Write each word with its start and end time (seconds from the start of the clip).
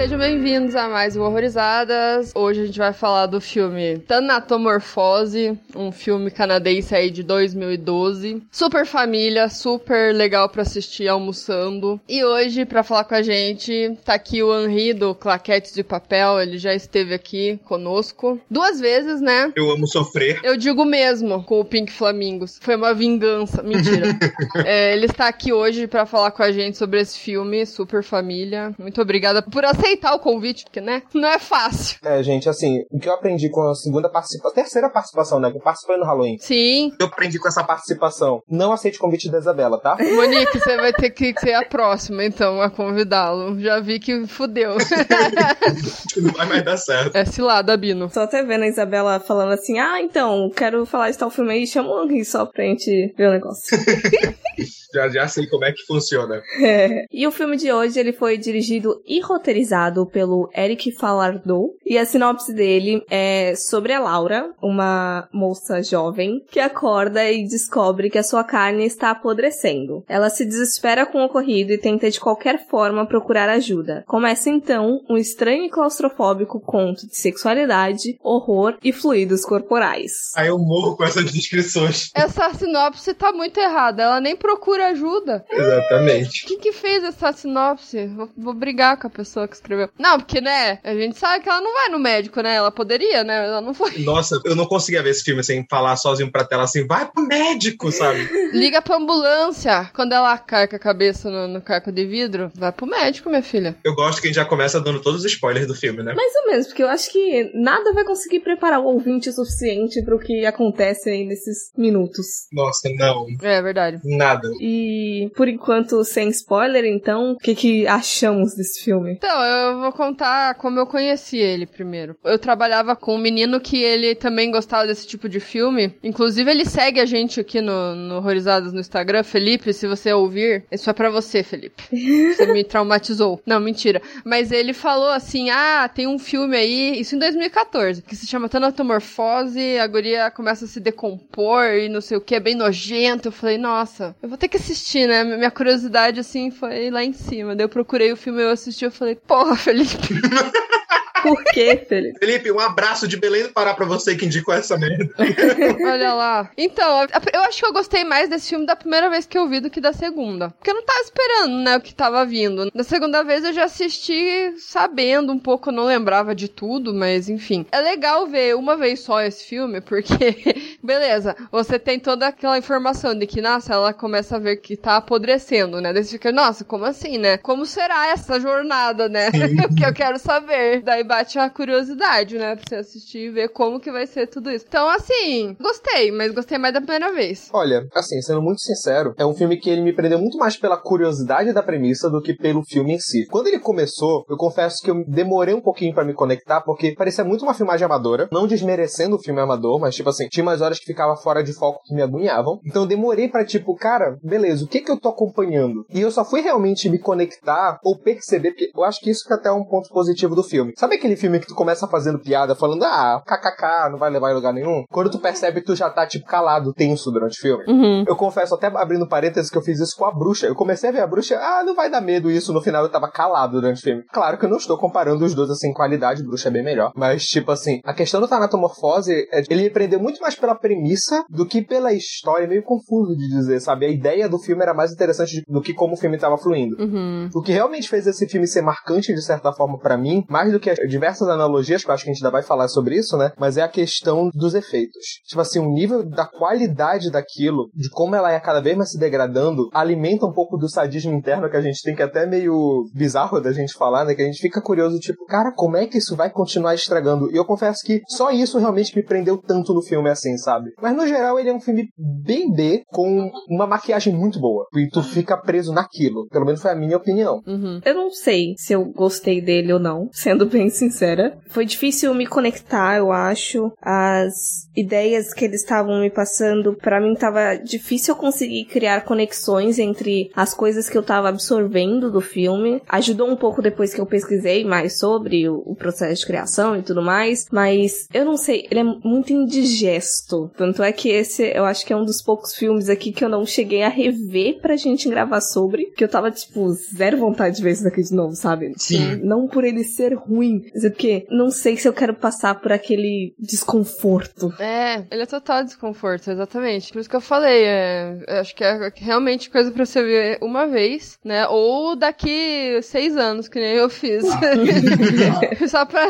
sejam 0.00 0.18
bem-vindos 0.18 0.74
a 0.74 0.88
mais 0.88 1.14
um 1.14 1.20
Horrorizadas. 1.20 2.32
Hoje 2.34 2.62
a 2.62 2.64
gente 2.64 2.78
vai 2.78 2.94
falar 2.94 3.26
do 3.26 3.38
filme 3.38 3.98
Tanatomorfose, 3.98 5.58
um 5.76 5.92
filme 5.92 6.30
canadense 6.30 6.94
aí 6.94 7.10
de 7.10 7.22
2012. 7.22 8.42
Super 8.50 8.86
família, 8.86 9.50
super 9.50 10.14
legal 10.14 10.48
para 10.48 10.62
assistir 10.62 11.06
almoçando. 11.06 12.00
E 12.08 12.24
hoje, 12.24 12.64
para 12.64 12.82
falar 12.82 13.04
com 13.04 13.14
a 13.14 13.20
gente, 13.20 13.94
tá 14.02 14.14
aqui 14.14 14.42
o 14.42 14.58
Henri 14.58 14.94
do 14.94 15.14
Claquetes 15.14 15.74
de 15.74 15.84
Papel, 15.84 16.40
ele 16.40 16.56
já 16.56 16.74
esteve 16.74 17.12
aqui 17.12 17.60
conosco 17.66 18.40
duas 18.50 18.80
vezes, 18.80 19.20
né? 19.20 19.52
Eu 19.54 19.70
amo 19.70 19.86
sofrer. 19.86 20.40
Eu 20.42 20.56
digo 20.56 20.82
mesmo 20.82 21.44
com 21.44 21.60
o 21.60 21.64
Pink 21.64 21.92
Flamingos. 21.92 22.58
Foi 22.62 22.74
uma 22.74 22.94
vingança. 22.94 23.62
Mentira. 23.62 24.18
é, 24.64 24.94
ele 24.94 25.04
está 25.04 25.28
aqui 25.28 25.52
hoje 25.52 25.86
para 25.86 26.06
falar 26.06 26.30
com 26.30 26.42
a 26.42 26.50
gente 26.50 26.78
sobre 26.78 26.98
esse 27.02 27.18
filme, 27.18 27.66
Super 27.66 28.02
Família. 28.02 28.74
Muito 28.78 28.98
obrigada 29.02 29.10
obrigada 29.10 29.42
por 29.42 29.62
aceitar 29.62 29.89
o 30.14 30.18
convite, 30.18 30.64
porque, 30.64 30.80
né, 30.80 31.02
não 31.14 31.28
é 31.28 31.38
fácil. 31.38 31.98
É, 32.04 32.22
gente, 32.22 32.48
assim, 32.48 32.84
o 32.90 32.98
que 32.98 33.08
eu 33.08 33.14
aprendi 33.14 33.48
com 33.50 33.62
a 33.68 33.74
segunda 33.74 34.08
participação, 34.08 34.54
terceira 34.54 34.90
participação, 34.90 35.40
né, 35.40 35.50
que 35.50 35.56
eu 35.56 35.62
participei 35.62 35.96
no 35.96 36.04
Halloween. 36.04 36.38
Sim. 36.38 36.92
Eu 36.98 37.06
aprendi 37.06 37.38
com 37.38 37.48
essa 37.48 37.64
participação. 37.64 38.42
Não 38.48 38.72
aceite 38.72 38.98
o 38.98 39.00
convite 39.00 39.30
da 39.30 39.38
Isabela, 39.38 39.80
tá? 39.80 39.96
Monique, 40.00 40.58
você 40.58 40.76
vai 40.76 40.92
ter 40.92 41.10
que 41.10 41.34
ser 41.38 41.54
a 41.54 41.64
próxima, 41.64 42.24
então, 42.24 42.60
a 42.60 42.70
convidá-lo. 42.70 43.58
Já 43.60 43.80
vi 43.80 43.98
que 43.98 44.26
fudeu. 44.26 44.76
não 46.16 46.32
vai 46.32 46.46
mais 46.46 46.64
dar 46.64 46.76
certo. 46.76 47.16
É 47.16 47.24
cilada, 47.24 47.76
Bino. 47.76 48.08
Tô 48.10 48.20
até 48.20 48.42
vendo 48.42 48.64
a 48.64 48.68
Isabela 48.68 49.20
falando 49.20 49.52
assim, 49.52 49.78
ah, 49.78 50.00
então, 50.00 50.50
quero 50.50 50.84
falar 50.86 51.10
de 51.10 51.18
tal 51.18 51.30
filme 51.30 51.52
aí, 51.52 51.66
chama 51.66 51.90
o 51.90 52.04
Henry 52.04 52.24
só 52.24 52.46
pra 52.46 52.64
gente 52.64 53.14
ver 53.16 53.28
o 53.28 53.32
negócio. 53.32 53.78
já, 54.94 55.08
já 55.08 55.28
sei 55.28 55.46
como 55.46 55.64
é 55.64 55.72
que 55.72 55.84
funciona. 55.86 56.42
É. 56.62 57.06
E 57.10 57.26
o 57.26 57.32
filme 57.32 57.56
de 57.56 57.72
hoje, 57.72 57.98
ele 57.98 58.12
foi 58.12 58.36
dirigido 58.36 59.02
e 59.06 59.20
roteirizado 59.20 59.69
pelo 60.06 60.50
Eric 60.54 60.92
Falardeau. 60.92 61.74
E 61.84 61.98
a 61.98 62.04
sinopse 62.04 62.52
dele 62.52 63.02
é 63.10 63.54
sobre 63.56 63.92
a 63.92 64.00
Laura, 64.00 64.50
uma 64.62 65.28
moça 65.32 65.82
jovem, 65.82 66.44
que 66.50 66.60
acorda 66.60 67.30
e 67.30 67.44
descobre 67.44 68.10
que 68.10 68.18
a 68.18 68.22
sua 68.22 68.44
carne 68.44 68.84
está 68.84 69.10
apodrecendo. 69.10 70.04
Ela 70.08 70.30
se 70.30 70.44
desespera 70.44 71.06
com 71.06 71.18
o 71.18 71.24
ocorrido 71.24 71.72
e 71.72 71.78
tenta 71.78 72.10
de 72.10 72.20
qualquer 72.20 72.66
forma 72.68 73.06
procurar 73.06 73.48
ajuda. 73.48 74.04
Começa 74.06 74.50
então 74.50 75.00
um 75.08 75.16
estranho 75.16 75.64
e 75.64 75.70
claustrofóbico 75.70 76.60
conto 76.60 77.06
de 77.06 77.16
sexualidade, 77.16 78.18
horror 78.22 78.76
e 78.82 78.92
fluidos 78.92 79.44
corporais. 79.44 80.32
Aí 80.36 80.48
eu 80.48 80.58
morro 80.58 80.96
com 80.96 81.04
essas 81.04 81.30
descrições. 81.32 82.10
Essa 82.14 82.52
sinopse 82.54 83.14
tá 83.14 83.32
muito 83.32 83.58
errada. 83.58 84.02
Ela 84.02 84.20
nem 84.20 84.36
procura 84.36 84.88
ajuda. 84.88 85.44
Exatamente. 85.50 86.46
Quem 86.46 86.58
que 86.58 86.72
fez 86.72 87.04
essa 87.04 87.32
sinopse? 87.32 88.06
Vou, 88.08 88.28
vou 88.36 88.54
brigar 88.54 88.98
com 88.98 89.06
a 89.06 89.10
pessoa 89.10 89.48
que 89.48 89.59
escreveu. 89.60 89.88
Não, 89.98 90.18
porque, 90.18 90.40
né, 90.40 90.78
a 90.82 90.94
gente 90.94 91.18
sabe 91.18 91.42
que 91.44 91.48
ela 91.48 91.60
não 91.60 91.72
vai 91.72 91.88
no 91.88 91.98
médico, 91.98 92.40
né? 92.40 92.54
Ela 92.54 92.70
poderia, 92.70 93.22
né? 93.22 93.46
Ela 93.46 93.60
não 93.60 93.74
foi. 93.74 93.98
Nossa, 93.98 94.40
eu 94.44 94.56
não 94.56 94.66
conseguia 94.66 95.02
ver 95.02 95.10
esse 95.10 95.22
filme 95.22 95.42
sem 95.44 95.66
falar 95.68 95.96
sozinho 95.96 96.30
pra 96.30 96.44
tela 96.44 96.64
assim, 96.64 96.86
vai 96.86 97.06
pro 97.10 97.26
médico, 97.26 97.92
sabe? 97.92 98.28
Liga 98.52 98.82
pra 98.82 98.96
ambulância. 98.96 99.90
Quando 99.94 100.12
ela 100.12 100.36
carca 100.38 100.76
a 100.76 100.80
cabeça 100.80 101.30
no, 101.30 101.48
no 101.48 101.60
carco 101.60 101.92
de 101.92 102.04
vidro, 102.04 102.50
vai 102.54 102.72
pro 102.72 102.86
médico, 102.86 103.28
minha 103.28 103.42
filha. 103.42 103.76
Eu 103.84 103.94
gosto 103.94 104.20
que 104.20 104.26
a 104.26 104.30
gente 104.30 104.36
já 104.36 104.44
começa 104.44 104.80
dando 104.80 105.00
todos 105.00 105.24
os 105.24 105.30
spoilers 105.30 105.66
do 105.66 105.74
filme, 105.74 106.02
né? 106.02 106.14
Mais 106.14 106.32
ou 106.42 106.50
menos, 106.50 106.66
porque 106.66 106.82
eu 106.82 106.88
acho 106.88 107.10
que 107.10 107.50
nada 107.54 107.92
vai 107.92 108.04
conseguir 108.04 108.40
preparar 108.40 108.80
o 108.80 108.86
ouvinte 108.86 109.28
o 109.28 109.32
suficiente 109.32 110.02
pro 110.04 110.18
que 110.18 110.44
acontece 110.46 111.10
aí 111.10 111.24
nesses 111.24 111.70
minutos. 111.76 112.26
Nossa, 112.52 112.88
não. 112.96 113.26
É 113.42 113.62
verdade. 113.62 114.00
Nada. 114.04 114.48
E, 114.60 115.30
por 115.36 115.48
enquanto, 115.48 116.02
sem 116.04 116.28
spoiler, 116.28 116.84
então, 116.84 117.32
o 117.32 117.38
que, 117.38 117.54
que 117.54 117.86
achamos 117.86 118.54
desse 118.54 118.82
filme? 118.82 119.12
Então, 119.12 119.42
eu 119.44 119.49
vou 119.80 119.92
contar 119.92 120.54
como 120.54 120.78
eu 120.78 120.86
conheci 120.86 121.38
ele 121.38 121.66
primeiro. 121.66 122.16
Eu 122.24 122.38
trabalhava 122.38 122.96
com 122.96 123.14
um 123.14 123.18
menino 123.18 123.60
que 123.60 123.82
ele 123.82 124.14
também 124.14 124.50
gostava 124.50 124.86
desse 124.86 125.06
tipo 125.06 125.28
de 125.28 125.40
filme. 125.40 125.94
Inclusive, 126.02 126.50
ele 126.50 126.64
segue 126.64 127.00
a 127.00 127.04
gente 127.04 127.40
aqui 127.40 127.60
no, 127.60 127.94
no 127.94 128.16
Horrorizados 128.16 128.72
no 128.72 128.80
Instagram. 128.80 129.22
Felipe, 129.22 129.72
se 129.72 129.86
você 129.86 130.12
ouvir, 130.12 130.64
isso 130.70 130.88
é 130.88 130.92
pra 130.92 131.10
você, 131.10 131.42
Felipe. 131.42 131.82
Você 131.90 132.46
me 132.46 132.62
traumatizou. 132.64 133.40
Não, 133.46 133.60
mentira. 133.60 134.02
Mas 134.24 134.52
ele 134.52 134.72
falou 134.72 135.10
assim: 135.10 135.50
ah, 135.50 135.88
tem 135.92 136.06
um 136.06 136.18
filme 136.18 136.56
aí, 136.56 137.00
isso 137.00 137.14
em 137.14 137.18
2014, 137.18 138.02
que 138.02 138.16
se 138.16 138.26
chama 138.26 138.48
Tanatomorfose, 138.48 139.78
a 139.78 139.86
guria 139.86 140.30
começa 140.30 140.64
a 140.64 140.68
se 140.68 140.80
decompor 140.80 141.64
e 141.74 141.88
não 141.88 142.00
sei 142.00 142.16
o 142.16 142.20
que, 142.20 142.34
é 142.34 142.40
bem 142.40 142.54
nojento. 142.54 143.28
Eu 143.28 143.32
falei, 143.32 143.58
nossa, 143.58 144.14
eu 144.22 144.28
vou 144.28 144.38
ter 144.38 144.48
que 144.48 144.56
assistir, 144.56 145.06
né? 145.06 145.24
Minha 145.24 145.50
curiosidade, 145.50 146.20
assim, 146.20 146.50
foi 146.50 146.90
lá 146.90 147.04
em 147.04 147.12
cima. 147.12 147.54
Daí 147.54 147.64
eu 147.64 147.68
procurei 147.68 148.12
o 148.12 148.16
filme, 148.16 148.42
eu 148.42 148.50
assisti, 148.50 148.84
eu 148.84 148.90
falei, 148.90 149.14
porra, 149.14 149.39
Felipe. 149.56 150.14
Por 151.30 151.44
quê, 151.44 151.84
Felipe? 151.88 152.18
Felipe, 152.18 152.52
um 152.52 152.60
abraço 152.60 153.06
de 153.06 153.16
Belém 153.16 153.44
do 153.44 153.50
Pará 153.50 153.74
pra 153.74 153.86
você 153.86 154.16
que 154.16 154.26
indicou 154.26 154.54
essa 154.54 154.76
merda. 154.76 155.08
Olha 155.84 156.14
lá. 156.14 156.50
Então, 156.56 157.06
eu 157.32 157.40
acho 157.42 157.58
que 157.58 157.66
eu 157.66 157.72
gostei 157.72 158.04
mais 158.04 158.28
desse 158.28 158.50
filme 158.50 158.66
da 158.66 158.76
primeira 158.76 159.08
vez 159.10 159.26
que 159.26 159.38
eu 159.38 159.48
vi 159.48 159.60
do 159.60 159.70
que 159.70 159.80
da 159.80 159.92
segunda. 159.92 160.50
Porque 160.50 160.70
eu 160.70 160.74
não 160.74 160.84
tava 160.84 161.00
esperando, 161.00 161.56
né, 161.58 161.76
o 161.76 161.80
que 161.80 161.94
tava 161.94 162.24
vindo. 162.24 162.70
Da 162.74 162.84
segunda 162.84 163.22
vez 163.22 163.44
eu 163.44 163.52
já 163.52 163.64
assisti 163.64 164.54
sabendo 164.58 165.32
um 165.32 165.38
pouco, 165.38 165.70
eu 165.70 165.74
não 165.74 165.84
lembrava 165.84 166.34
de 166.34 166.48
tudo, 166.48 166.94
mas 166.94 167.28
enfim. 167.28 167.66
É 167.72 167.80
legal 167.80 168.26
ver 168.26 168.56
uma 168.56 168.76
vez 168.76 169.00
só 169.00 169.20
esse 169.20 169.44
filme, 169.44 169.80
porque, 169.80 170.78
beleza, 170.82 171.36
você 171.50 171.78
tem 171.78 171.98
toda 171.98 172.28
aquela 172.28 172.58
informação 172.58 173.14
de 173.14 173.26
que, 173.26 173.40
nossa, 173.40 173.74
ela 173.74 173.92
começa 173.92 174.36
a 174.36 174.38
ver 174.38 174.56
que 174.56 174.76
tá 174.76 174.96
apodrecendo, 174.96 175.80
né? 175.80 175.92
Daí 175.92 176.04
você 176.04 176.12
fica, 176.12 176.32
nossa, 176.32 176.64
como 176.64 176.84
assim, 176.84 177.18
né? 177.18 177.36
Como 177.38 177.66
será 177.66 178.08
essa 178.08 178.38
jornada, 178.40 179.08
né? 179.08 179.30
que 179.76 179.84
eu 179.84 179.92
quero 179.92 180.18
saber. 180.18 180.82
Daí 180.82 181.04
bate 181.10 181.40
a 181.40 181.50
curiosidade, 181.50 182.38
né? 182.38 182.54
Pra 182.54 182.64
você 182.68 182.76
assistir 182.76 183.18
e 183.18 183.30
ver 183.30 183.48
como 183.48 183.80
que 183.80 183.90
vai 183.90 184.06
ser 184.06 184.28
tudo 184.28 184.48
isso. 184.48 184.64
Então, 184.68 184.88
assim, 184.88 185.56
gostei, 185.60 186.12
mas 186.12 186.32
gostei 186.32 186.56
mais 186.56 186.72
da 186.72 186.80
primeira 186.80 187.12
vez. 187.12 187.48
Olha, 187.52 187.84
assim, 187.92 188.22
sendo 188.22 188.40
muito 188.40 188.60
sincero, 188.60 189.12
é 189.18 189.26
um 189.26 189.34
filme 189.34 189.58
que 189.58 189.68
ele 189.68 189.82
me 189.82 189.92
prendeu 189.92 190.20
muito 190.20 190.38
mais 190.38 190.56
pela 190.56 190.76
curiosidade 190.76 191.52
da 191.52 191.64
premissa 191.64 192.08
do 192.08 192.22
que 192.22 192.32
pelo 192.32 192.62
filme 192.62 192.92
em 192.92 192.98
si. 193.00 193.26
Quando 193.26 193.48
ele 193.48 193.58
começou, 193.58 194.24
eu 194.30 194.36
confesso 194.36 194.76
que 194.84 194.90
eu 194.90 195.04
demorei 195.04 195.52
um 195.52 195.60
pouquinho 195.60 195.92
para 195.92 196.04
me 196.04 196.14
conectar, 196.14 196.60
porque 196.60 196.94
parecia 196.94 197.24
muito 197.24 197.42
uma 197.42 197.54
filmagem 197.54 197.84
amadora, 197.84 198.28
não 198.30 198.46
desmerecendo 198.46 199.16
o 199.16 199.20
filme 199.20 199.40
amador, 199.40 199.80
mas 199.80 199.96
tipo 199.96 200.10
assim, 200.10 200.28
tinha 200.28 200.44
umas 200.44 200.60
horas 200.60 200.78
que 200.78 200.86
ficava 200.86 201.16
fora 201.16 201.42
de 201.42 201.52
foco 201.52 201.82
que 201.84 201.92
me 201.92 202.02
agoniavam. 202.02 202.60
Então 202.64 202.82
eu 202.82 202.88
demorei 202.88 203.28
para 203.28 203.44
tipo, 203.44 203.74
cara, 203.74 204.16
beleza, 204.22 204.64
o 204.64 204.68
que 204.68 204.80
que 204.80 204.92
eu 204.92 205.00
tô 205.00 205.08
acompanhando? 205.08 205.84
E 205.92 206.00
eu 206.00 206.10
só 206.12 206.24
fui 206.24 206.40
realmente 206.40 206.88
me 206.88 207.00
conectar 207.00 207.80
ou 207.82 207.98
perceber, 207.98 208.52
porque 208.52 208.70
eu 208.72 208.84
acho 208.84 209.00
que 209.00 209.10
isso 209.10 209.26
que 209.26 209.34
até 209.34 209.48
é 209.48 209.52
um 209.52 209.64
ponto 209.64 209.88
positivo 209.88 210.36
do 210.36 210.44
filme. 210.44 210.72
Sabe 210.76 210.99
aquele 211.00 211.16
filme 211.16 211.40
que 211.40 211.46
tu 211.46 211.54
começa 211.54 211.88
fazendo 211.88 212.18
piada, 212.18 212.54
falando, 212.54 212.84
ah, 212.84 213.22
kkk, 213.26 213.90
não 213.90 213.98
vai 213.98 214.10
levar 214.10 214.30
em 214.30 214.34
lugar 214.34 214.52
nenhum? 214.52 214.84
Quando 214.90 215.10
tu 215.10 215.18
percebe 215.18 215.60
que 215.60 215.66
tu 215.66 215.74
já 215.74 215.90
tá, 215.90 216.06
tipo, 216.06 216.26
calado, 216.26 216.72
tenso 216.72 217.10
durante 217.10 217.38
o 217.38 217.40
filme. 217.40 217.64
Uhum. 217.66 218.04
Eu 218.06 218.16
confesso, 218.16 218.54
até 218.54 218.66
abrindo 218.68 219.08
parênteses, 219.08 219.50
que 219.50 219.58
eu 219.58 219.62
fiz 219.62 219.80
isso 219.80 219.96
com 219.96 220.04
a 220.04 220.12
bruxa. 220.12 220.46
Eu 220.46 220.54
comecei 220.54 220.90
a 220.90 220.92
ver 220.92 221.00
a 221.00 221.06
bruxa, 221.06 221.38
ah, 221.38 221.64
não 221.64 221.74
vai 221.74 221.90
dar 221.90 222.00
medo 222.00 222.30
isso. 222.30 222.52
No 222.52 222.60
final 222.60 222.84
eu 222.84 222.90
tava 222.90 223.10
calado 223.10 223.60
durante 223.60 223.78
o 223.78 223.82
filme. 223.82 224.04
Claro 224.12 224.38
que 224.38 224.44
eu 224.44 224.50
não 224.50 224.58
estou 224.58 224.76
comparando 224.78 225.24
os 225.24 225.34
dois, 225.34 225.50
assim, 225.50 225.72
qualidade, 225.72 226.22
bruxa 226.22 226.48
é 226.48 226.52
bem 226.52 226.62
melhor. 226.62 226.92
Mas, 226.94 227.24
tipo 227.24 227.50
assim, 227.50 227.80
a 227.84 227.94
questão 227.94 228.20
do 228.20 228.28
Tanatomorfose, 228.28 229.28
é, 229.32 229.42
ele 229.48 229.64
me 229.64 229.70
prendeu 229.70 229.98
muito 229.98 230.20
mais 230.20 230.34
pela 230.34 230.54
premissa 230.54 231.24
do 231.28 231.46
que 231.46 231.62
pela 231.62 231.92
história. 231.92 232.44
É 232.44 232.48
meio 232.48 232.62
confuso 232.62 233.16
de 233.16 233.28
dizer, 233.28 233.60
sabe? 233.60 233.86
A 233.86 233.88
ideia 233.88 234.28
do 234.28 234.38
filme 234.38 234.62
era 234.62 234.74
mais 234.74 234.92
interessante 234.92 235.42
do 235.48 235.60
que 235.60 235.72
como 235.72 235.94
o 235.94 235.96
filme 235.96 236.18
tava 236.18 236.36
fluindo. 236.36 236.76
Uhum. 236.78 237.28
O 237.34 237.42
que 237.42 237.52
realmente 237.52 237.88
fez 237.88 238.06
esse 238.06 238.26
filme 238.28 238.46
ser 238.46 238.62
marcante, 238.62 239.14
de 239.14 239.22
certa 239.22 239.52
forma, 239.52 239.78
para 239.78 239.96
mim, 239.96 240.24
mais 240.28 240.52
do 240.52 240.60
que 240.60 240.70
diversas 240.90 241.28
analogias, 241.28 241.82
que 241.82 241.90
eu 241.90 241.94
acho 241.94 242.04
que 242.04 242.10
a 242.10 242.12
gente 242.12 242.22
ainda 242.22 242.32
vai 242.32 242.42
falar 242.42 242.68
sobre 242.68 242.96
isso, 242.96 243.16
né? 243.16 243.32
Mas 243.38 243.56
é 243.56 243.62
a 243.62 243.68
questão 243.68 244.30
dos 244.34 244.54
efeitos. 244.54 245.20
Tipo 245.26 245.40
assim, 245.40 245.58
o 245.58 245.72
nível 245.72 246.06
da 246.08 246.26
qualidade 246.26 247.10
daquilo, 247.10 247.70
de 247.74 247.88
como 247.90 248.14
ela 248.14 248.32
é 248.32 248.40
cada 248.40 248.60
vez 248.60 248.76
mais 248.76 248.90
se 248.90 248.98
degradando, 248.98 249.68
alimenta 249.72 250.26
um 250.26 250.32
pouco 250.32 250.56
do 250.56 250.68
sadismo 250.68 251.14
interno 251.14 251.48
que 251.48 251.56
a 251.56 251.60
gente 251.60 251.82
tem, 251.82 251.94
que 251.94 252.02
é 252.02 252.04
até 252.04 252.26
meio 252.26 252.84
bizarro 252.94 253.40
da 253.40 253.52
gente 253.52 253.72
falar, 253.74 254.04
né? 254.04 254.14
Que 254.14 254.22
a 254.22 254.26
gente 254.26 254.40
fica 254.40 254.60
curioso, 254.60 254.98
tipo, 254.98 255.24
cara, 255.26 255.52
como 255.54 255.76
é 255.76 255.86
que 255.86 255.98
isso 255.98 256.16
vai 256.16 256.30
continuar 256.30 256.74
estragando? 256.74 257.30
E 257.30 257.36
eu 257.36 257.44
confesso 257.44 257.82
que 257.84 258.02
só 258.08 258.30
isso 258.30 258.58
realmente 258.58 258.94
me 258.94 259.02
prendeu 259.02 259.38
tanto 259.38 259.72
no 259.72 259.82
filme 259.82 260.10
assim, 260.10 260.36
sabe? 260.36 260.70
Mas 260.80 260.96
no 260.96 261.06
geral 261.06 261.38
ele 261.38 261.50
é 261.50 261.54
um 261.54 261.60
filme 261.60 261.88
bem 261.96 262.52
B, 262.52 262.82
com 262.88 263.30
uma 263.48 263.66
maquiagem 263.66 264.14
muito 264.14 264.40
boa. 264.40 264.66
E 264.74 264.88
tu 264.88 265.02
fica 265.02 265.36
preso 265.36 265.72
naquilo. 265.72 266.26
Pelo 266.28 266.44
menos 266.44 266.60
foi 266.60 266.70
a 266.70 266.76
minha 266.76 266.96
opinião. 266.96 267.40
Uhum. 267.46 267.80
Eu 267.84 267.94
não 267.94 268.10
sei 268.10 268.54
se 268.56 268.72
eu 268.72 268.84
gostei 268.92 269.40
dele 269.40 269.72
ou 269.72 269.78
não, 269.78 270.08
sendo 270.12 270.46
bem 270.46 270.68
sincera. 270.80 271.38
Foi 271.48 271.64
difícil 271.64 272.14
me 272.14 272.26
conectar, 272.26 272.96
eu 272.96 273.12
acho. 273.12 273.72
As 273.80 274.68
ideias 274.76 275.32
que 275.32 275.44
eles 275.44 275.60
estavam 275.60 276.00
me 276.00 276.10
passando, 276.10 276.74
para 276.74 277.00
mim 277.00 277.14
tava 277.14 277.56
difícil 277.56 278.14
eu 278.14 278.20
conseguir 278.20 278.64
criar 278.64 279.04
conexões 279.04 279.78
entre 279.78 280.30
as 280.34 280.54
coisas 280.54 280.88
que 280.88 280.96
eu 280.96 281.02
tava 281.02 281.28
absorvendo 281.28 282.10
do 282.10 282.20
filme. 282.20 282.82
Ajudou 282.88 283.28
um 283.28 283.36
pouco 283.36 283.62
depois 283.62 283.92
que 283.94 284.00
eu 284.00 284.06
pesquisei 284.06 284.64
mais 284.64 284.98
sobre 284.98 285.48
o, 285.48 285.62
o 285.66 285.74
processo 285.74 286.20
de 286.20 286.26
criação 286.26 286.76
e 286.76 286.82
tudo 286.82 287.02
mais, 287.02 287.46
mas 287.50 288.06
eu 288.12 288.24
não 288.24 288.36
sei, 288.36 288.66
ele 288.70 288.80
é 288.80 288.84
muito 288.84 289.32
indigesto. 289.32 290.50
Tanto 290.56 290.82
é 290.82 290.92
que 290.92 291.08
esse 291.08 291.50
eu 291.54 291.64
acho 291.64 291.84
que 291.84 291.92
é 291.92 291.96
um 291.96 292.04
dos 292.04 292.22
poucos 292.22 292.54
filmes 292.54 292.88
aqui 292.88 293.12
que 293.12 293.24
eu 293.24 293.28
não 293.28 293.44
cheguei 293.44 293.82
a 293.82 293.88
rever 293.88 294.60
pra 294.60 294.76
gente 294.76 295.08
gravar 295.08 295.40
sobre, 295.40 295.86
que 295.96 296.04
eu 296.04 296.08
tava 296.08 296.30
tipo 296.30 296.72
zero 296.72 297.18
vontade 297.18 297.56
de 297.56 297.62
ver 297.62 297.72
isso 297.72 297.84
daqui 297.84 298.02
de 298.02 298.14
novo, 298.14 298.34
sabe? 298.34 298.72
Sim. 298.76 299.16
Não 299.22 299.46
por 299.46 299.64
ele 299.64 299.84
ser 299.84 300.14
ruim, 300.14 300.64
mas 300.72 300.84
é 300.84 300.90
porque 300.90 301.26
não 301.30 301.50
sei 301.50 301.76
se 301.76 301.88
eu 301.88 301.92
quero 301.92 302.14
passar 302.14 302.54
por 302.60 302.72
aquele 302.72 303.34
desconforto. 303.38 304.52
É, 304.58 305.04
ele 305.10 305.22
é 305.22 305.26
total 305.26 305.64
desconforto, 305.64 306.30
exatamente. 306.30 306.92
Por 306.92 307.00
isso 307.00 307.08
que 307.10 307.16
eu 307.16 307.20
falei, 307.20 307.64
é, 307.64 308.18
eu 308.26 308.36
acho 308.36 308.54
que 308.54 308.64
é 308.64 308.92
realmente 308.96 309.50
coisa 309.50 309.70
pra 309.70 309.84
você 309.84 310.02
ver 310.02 310.38
uma 310.40 310.66
vez, 310.66 311.18
né? 311.24 311.46
Ou 311.48 311.96
daqui 311.96 312.80
seis 312.82 313.16
anos, 313.16 313.48
que 313.48 313.58
nem 313.58 313.74
eu 313.74 313.88
fiz. 313.88 314.24
Só 315.68 315.84
pra 315.84 316.08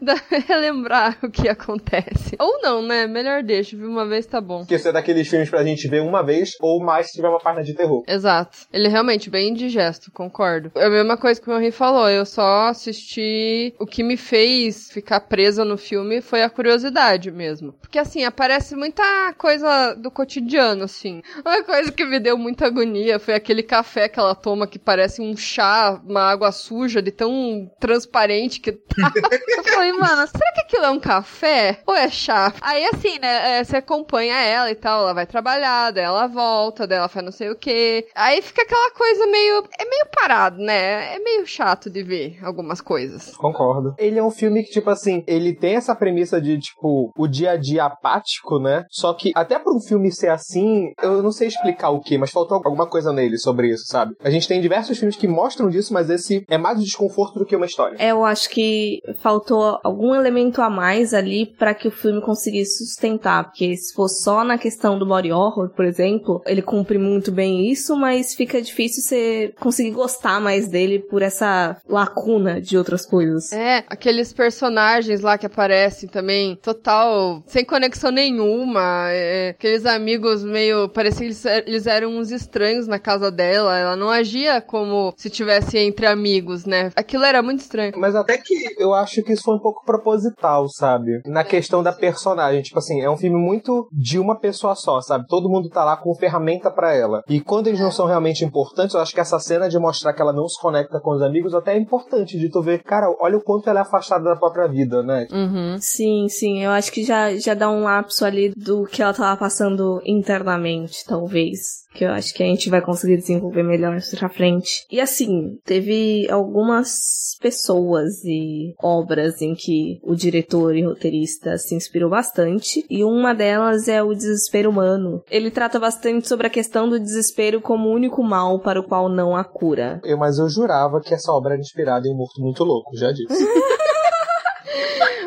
relembrar 0.46 1.18
o 1.22 1.30
que 1.30 1.48
acontece. 1.48 2.36
Ou 2.38 2.60
não, 2.62 2.82
né? 2.82 3.06
Melhor 3.06 3.42
deixa, 3.42 3.76
viu? 3.76 3.88
Uma 3.88 4.06
vez 4.06 4.26
tá 4.26 4.40
bom. 4.40 4.60
Porque 4.60 4.74
isso 4.74 4.88
é 4.88 4.92
daqueles 4.92 5.28
filmes 5.28 5.50
pra 5.50 5.64
gente 5.64 5.88
ver 5.88 6.00
uma 6.00 6.22
vez 6.22 6.52
ou 6.60 6.82
mais 6.82 7.08
se 7.08 7.14
tiver 7.14 7.28
uma 7.28 7.40
página 7.40 7.64
de 7.64 7.74
terror. 7.74 8.02
Exato. 8.06 8.58
Ele 8.72 8.86
é 8.86 8.90
realmente 8.90 9.30
bem 9.30 9.50
indigesto, 9.50 10.10
concordo. 10.10 10.70
É 10.74 10.86
a 10.86 10.90
mesma 10.90 11.16
coisa 11.16 11.40
que 11.40 11.48
o 11.50 11.56
Henry 11.56 11.70
falou, 11.70 12.08
eu 12.08 12.24
só 12.24 12.68
assisti. 12.68 13.74
O 13.78 13.86
que 13.86 13.95
me 14.02 14.16
fez 14.16 14.90
ficar 14.90 15.20
presa 15.20 15.64
no 15.64 15.76
filme 15.76 16.20
foi 16.20 16.42
a 16.42 16.50
curiosidade 16.50 17.30
mesmo. 17.30 17.72
Porque 17.74 17.98
assim, 17.98 18.24
aparece 18.24 18.74
muita 18.74 19.32
coisa 19.38 19.94
do 19.94 20.10
cotidiano, 20.10 20.84
assim. 20.84 21.22
Uma 21.44 21.62
coisa 21.62 21.92
que 21.92 22.04
me 22.04 22.18
deu 22.18 22.36
muita 22.36 22.66
agonia 22.66 23.18
foi 23.18 23.34
aquele 23.34 23.62
café 23.62 24.08
que 24.08 24.18
ela 24.18 24.34
toma 24.34 24.66
que 24.66 24.78
parece 24.78 25.20
um 25.22 25.36
chá, 25.36 26.00
uma 26.04 26.22
água 26.22 26.52
suja, 26.52 27.02
de 27.02 27.10
tão 27.10 27.70
transparente 27.78 28.60
que 28.60 28.72
tá. 28.72 29.12
Eu 29.56 29.64
falei, 29.64 29.92
mano, 29.92 30.26
será 30.26 30.52
que 30.54 30.60
aquilo 30.60 30.84
é 30.84 30.90
um 30.90 31.00
café? 31.00 31.80
Ou 31.86 31.94
é 31.94 32.08
chá? 32.08 32.52
Aí 32.60 32.84
assim, 32.86 33.18
né, 33.18 33.58
é, 33.58 33.64
você 33.64 33.76
acompanha 33.76 34.36
ela 34.36 34.70
e 34.70 34.74
tal, 34.74 35.02
ela 35.02 35.14
vai 35.14 35.26
trabalhar, 35.26 35.90
daí 35.90 36.04
ela 36.04 36.26
volta, 36.26 36.86
daí 36.86 36.98
ela 36.98 37.08
faz 37.08 37.24
não 37.24 37.32
sei 37.32 37.50
o 37.50 37.56
quê. 37.56 38.08
Aí 38.14 38.40
fica 38.40 38.62
aquela 38.62 38.90
coisa 38.92 39.26
meio. 39.26 39.64
É 39.78 39.84
meio 39.84 40.06
parado, 40.14 40.58
né? 40.58 41.14
É 41.14 41.18
meio 41.18 41.46
chato 41.46 41.90
de 41.90 42.02
ver 42.02 42.38
algumas 42.42 42.80
coisas. 42.80 43.36
Concordo. 43.36 43.85
Ele 43.98 44.18
é 44.18 44.22
um 44.22 44.30
filme 44.30 44.62
que, 44.62 44.70
tipo 44.70 44.90
assim, 44.90 45.22
ele 45.26 45.54
tem 45.54 45.76
essa 45.76 45.94
premissa 45.94 46.40
de, 46.40 46.58
tipo, 46.58 47.12
o 47.16 47.26
dia 47.26 47.52
a 47.52 47.56
dia 47.56 47.84
apático, 47.84 48.58
né? 48.58 48.84
Só 48.90 49.12
que, 49.12 49.32
até 49.34 49.58
pra 49.58 49.72
um 49.72 49.80
filme 49.80 50.10
ser 50.12 50.28
assim, 50.28 50.92
eu 51.02 51.22
não 51.22 51.32
sei 51.32 51.48
explicar 51.48 51.90
o 51.90 52.00
que, 52.00 52.18
mas 52.18 52.30
faltou 52.30 52.60
alguma 52.64 52.86
coisa 52.86 53.12
nele 53.12 53.38
sobre 53.38 53.68
isso, 53.68 53.86
sabe? 53.86 54.14
A 54.22 54.30
gente 54.30 54.48
tem 54.48 54.60
diversos 54.60 54.98
filmes 54.98 55.16
que 55.16 55.28
mostram 55.28 55.68
disso, 55.68 55.92
mas 55.92 56.10
esse 56.10 56.44
é 56.48 56.58
mais 56.58 56.78
um 56.78 56.82
desconforto 56.82 57.38
do 57.38 57.46
que 57.46 57.56
uma 57.56 57.66
história. 57.66 57.96
É, 57.98 58.10
eu 58.10 58.24
acho 58.24 58.48
que 58.50 59.00
faltou 59.20 59.78
algum 59.82 60.14
elemento 60.14 60.60
a 60.62 60.70
mais 60.70 61.14
ali 61.14 61.46
pra 61.46 61.74
que 61.74 61.88
o 61.88 61.90
filme 61.90 62.20
conseguisse 62.20 62.84
sustentar, 62.84 63.44
porque 63.44 63.76
se 63.76 63.94
for 63.94 64.08
só 64.08 64.44
na 64.44 64.58
questão 64.58 64.98
do 64.98 65.06
body 65.06 65.32
horror, 65.32 65.70
por 65.74 65.84
exemplo, 65.84 66.42
ele 66.46 66.62
cumpre 66.62 66.98
muito 66.98 67.30
bem 67.32 67.70
isso, 67.70 67.96
mas 67.96 68.34
fica 68.34 68.60
difícil 68.60 69.02
você 69.02 69.54
conseguir 69.60 69.90
gostar 69.90 70.40
mais 70.40 70.68
dele 70.68 70.98
por 70.98 71.22
essa 71.22 71.76
lacuna 71.88 72.60
de 72.60 72.76
outras 72.76 73.04
coisas. 73.06 73.52
É, 73.52 73.65
aqueles 73.88 74.32
personagens 74.32 75.20
lá 75.20 75.38
que 75.38 75.46
aparecem 75.46 76.08
também, 76.08 76.56
total, 76.56 77.42
sem 77.46 77.64
conexão 77.64 78.10
nenhuma. 78.10 79.10
é, 79.10 79.50
aqueles 79.50 79.86
amigos 79.86 80.44
meio. 80.44 80.88
Parecia 80.88 81.28
que 81.28 81.48
eles, 81.66 81.86
eram 81.86 82.10
uns 82.10 82.30
estranhos 82.30 82.86
na 82.86 82.98
casa 82.98 83.30
dela. 83.30 83.76
Ela 83.76 83.96
não 83.96 84.10
agia 84.10 84.60
como 84.60 85.12
se 85.16 85.30
tivesse 85.30 85.78
entre 85.78 86.06
amigos, 86.06 86.64
né? 86.64 86.90
Aquilo 86.96 87.24
era 87.24 87.42
muito 87.42 87.60
estranho. 87.60 87.92
Mas 87.96 88.14
até 88.14 88.38
que 88.38 88.54
eu 88.78 88.92
acho 88.92 89.22
que 89.22 89.32
isso 89.32 89.44
foi 89.44 89.54
um 89.54 89.60
pouco 89.60 89.84
proposital, 89.84 90.68
sabe? 90.68 91.20
Na 91.26 91.44
questão 91.44 91.82
da 91.82 91.92
personagem. 91.92 92.62
Tipo 92.62 92.78
assim, 92.78 93.00
é 93.00 93.10
um 93.10 93.16
filme 93.16 93.38
muito 93.38 93.88
de 93.92 94.18
uma 94.18 94.38
pessoa 94.38 94.74
só, 94.74 95.00
sabe? 95.00 95.26
Todo 95.28 95.48
mundo 95.48 95.68
tá 95.68 95.84
lá 95.84 95.96
com 95.96 96.14
ferramenta 96.14 96.70
pra 96.70 96.94
ela. 96.94 97.22
E 97.28 97.40
quando 97.40 97.68
eles 97.68 97.80
não 97.80 97.90
são 97.90 98.06
realmente 98.06 98.44
importantes, 98.44 98.94
eu 98.94 99.00
acho 99.00 99.14
que 99.14 99.20
essa 99.20 99.38
cena 99.38 99.68
de 99.68 99.78
mostrar 99.78 100.12
que 100.12 100.22
ela 100.22 100.32
não 100.32 100.48
se 100.48 100.60
conecta 100.60 101.00
com 101.00 101.14
os 101.14 101.22
amigos 101.22 101.54
até 101.54 101.74
é 101.74 101.78
importante 101.78 102.38
de 102.38 102.50
tu 102.50 102.62
ver, 102.62 102.82
cara, 102.82 103.06
olha 103.20 103.36
o 103.36 103.42
quanto 103.42 103.55
ela 103.64 103.80
é 103.80 103.82
afastada 103.82 104.24
da 104.24 104.36
própria 104.36 104.66
vida, 104.66 105.02
né? 105.02 105.26
Uhum. 105.30 105.78
Sim, 105.80 106.28
sim, 106.28 106.62
eu 106.62 106.70
acho 106.70 106.92
que 106.92 107.04
já, 107.04 107.36
já 107.36 107.54
dá 107.54 107.70
um 107.70 107.82
lapso 107.82 108.24
ali 108.24 108.52
do 108.56 108.84
que 108.84 109.02
ela 109.02 109.14
tava 109.14 109.36
passando 109.36 110.00
internamente, 110.04 111.04
talvez. 111.06 111.85
Que 111.96 112.04
eu 112.04 112.10
acho 112.10 112.34
que 112.34 112.42
a 112.42 112.46
gente 112.46 112.68
vai 112.68 112.82
conseguir 112.82 113.16
desenvolver 113.16 113.62
melhor 113.62 113.98
pra 114.18 114.28
frente. 114.28 114.86
E 114.92 115.00
assim, 115.00 115.58
teve 115.64 116.30
algumas 116.30 117.36
pessoas 117.40 118.22
e 118.22 118.74
obras 118.82 119.40
em 119.40 119.54
que 119.54 119.98
o 120.02 120.14
diretor 120.14 120.76
e 120.76 120.84
roteirista 120.84 121.56
se 121.56 121.74
inspirou 121.74 122.10
bastante. 122.10 122.84
E 122.90 123.02
uma 123.02 123.34
delas 123.34 123.88
é 123.88 124.02
o 124.02 124.12
desespero 124.12 124.68
humano. 124.68 125.22
Ele 125.30 125.50
trata 125.50 125.78
bastante 125.78 126.28
sobre 126.28 126.46
a 126.46 126.50
questão 126.50 126.86
do 126.86 127.00
desespero 127.00 127.62
como 127.62 127.88
o 127.88 127.94
único 127.94 128.22
mal 128.22 128.60
para 128.60 128.78
o 128.80 128.84
qual 128.86 129.08
não 129.08 129.34
há 129.34 129.42
cura. 129.42 129.98
Eu, 130.04 130.18
mas 130.18 130.38
eu 130.38 130.50
jurava 130.50 131.00
que 131.00 131.14
essa 131.14 131.32
obra 131.32 131.54
era 131.54 131.62
inspirada 131.62 132.06
em 132.06 132.12
um 132.12 132.16
morto 132.16 132.42
muito 132.42 132.62
louco, 132.62 132.94
já 132.94 133.10
disse. 133.10 133.26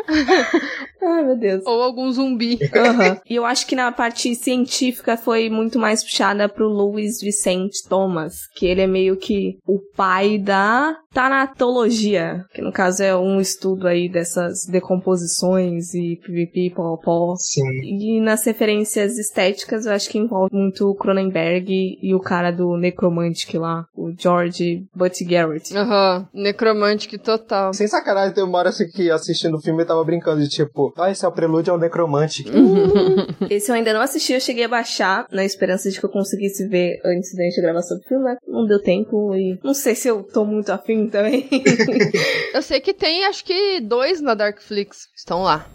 Ai, 1.02 1.24
meu 1.24 1.38
Deus. 1.38 1.64
Ou 1.66 1.82
algum 1.82 2.12
zumbi. 2.12 2.60
Aham. 2.76 3.22
E 3.30 3.36
eu 3.36 3.46
acho 3.46 3.66
que 3.66 3.76
na 3.76 3.92
parte 3.92 4.34
científica 4.36 5.16
foi 5.16 5.50
muito 5.50 5.80
mais 5.80 6.04
puxada 6.04 6.50
pro 6.50 6.68
Louis 6.68 7.22
Vicente 7.22 7.88
Thomas, 7.88 8.48
que 8.56 8.66
ele 8.66 8.82
é 8.82 8.88
meio 8.88 9.16
que 9.16 9.58
o 9.66 9.80
pai 9.96 10.38
da 10.38 10.98
tanatologia, 11.14 12.46
que 12.54 12.62
no 12.62 12.72
caso 12.72 13.04
é 13.04 13.16
um 13.16 13.42
estudo 13.42 13.88
aí 13.88 14.08
dessas 14.08 14.66
decomposições 14.70 15.94
e 15.94 16.18
pipipi, 16.18 16.70
pó, 16.70 17.36
Sim. 17.38 17.68
E 17.84 18.22
nas 18.22 18.46
referências 18.46 19.18
estéticas, 19.18 19.86
eu 19.86 19.94
acho 19.94 20.10
que 20.10 20.18
envolve 20.18 20.56
muito 20.56 20.88
o 20.88 20.96
Cronenberg 20.96 21.98
e 22.02 22.14
o 22.14 22.20
cara 22.20 22.52
do 22.52 22.78
Necromantic 22.78 23.56
lá, 23.56 23.86
o 23.96 24.12
George 24.18 24.86
Butt 24.96 25.24
Garrett. 25.24 25.76
Aham. 25.76 26.28
Necromantic 26.34 27.18
total. 27.22 27.74
Sem 27.74 27.88
sacanagem, 27.88 28.34
tem 28.34 28.44
uma 28.44 28.58
hora 28.60 28.70
assim 28.70 28.88
que 28.88 29.10
assistindo 29.10 29.56
o 29.56 29.62
filme 29.62 29.84
eu 29.84 29.88
tava 29.88 29.99
brincando 30.06 30.42
de 30.42 30.50
tipo, 30.50 30.94
ah, 30.98 31.10
esse 31.12 31.26
é 31.26 31.28
o 31.28 31.32
prelúdio 31.32 31.74
ao 31.74 31.80
necromante. 31.80 32.46
Esse 33.50 33.72
eu 33.72 33.76
ainda 33.76 33.94
não 33.94 34.02
assisti, 34.02 34.34
eu 34.34 34.40
cheguei 34.40 34.66
a 34.66 34.68
baixar 34.68 35.26
na 35.32 35.44
esperança 35.44 35.90
de 35.90 36.00
que 36.00 36.06
eu 36.06 36.10
conseguisse 36.10 36.68
ver 36.68 37.00
antes 37.04 37.36
da 37.36 37.44
gente 37.44 37.62
gravar 37.62 37.82
sobre 37.82 38.04
o 38.04 38.08
filme, 38.08 38.26
né? 38.26 38.38
Não 38.48 38.66
deu 38.66 38.82
tempo 38.82 39.34
e 39.36 39.60
não 39.64 39.74
sei 39.74 39.96
se 39.96 40.08
eu 40.08 40.24
tô 40.24 40.46
muito 40.46 40.70
afim 40.72 41.08
também. 41.08 41.48
Eu 42.54 42.62
sei 42.62 42.80
que 42.80 42.94
tem, 42.94 43.26
acho 43.26 43.44
que 43.44 43.80
dois 43.82 44.22
na 44.22 44.34
Darkflix. 44.34 45.08
Estão 45.16 45.44
lá. 45.44 45.66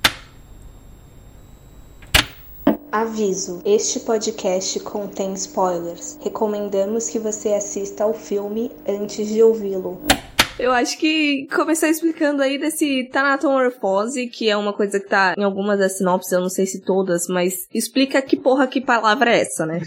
Aviso: 2.95 3.61
este 3.64 3.99
podcast 4.00 4.78
contém 4.81 5.35
spoilers. 5.35 6.16
Recomendamos 6.23 7.09
que 7.09 7.19
você 7.19 7.52
assista 7.52 8.04
ao 8.04 8.14
filme 8.14 8.71
antes 8.87 9.28
de 9.28 9.43
ouvi-lo. 9.43 10.00
Eu 10.59 10.73
acho 10.73 10.99
que 10.99 11.49
começar 11.53 11.89
explicando 11.89 12.41
aí 12.41 12.59
desse 12.59 13.09
tanatomorfose, 13.13 14.29
que 14.29 14.49
é 14.49 14.57
uma 14.57 14.73
coisa 14.73 15.01
que 15.01 15.09
tá 15.09 15.35
em 15.37 15.43
algumas 15.43 15.79
das 15.79 15.99
sinopses, 15.99 16.31
eu 16.31 16.41
não 16.41 16.49
sei 16.49 16.65
se 16.65 16.81
todas, 16.81 17.27
mas 17.27 17.67
explica 17.75 18.23
que 18.23 18.37
porra 18.37 18.67
que 18.69 18.81
palavra 18.81 19.35
é 19.35 19.41
essa, 19.41 19.67
né? 19.67 19.81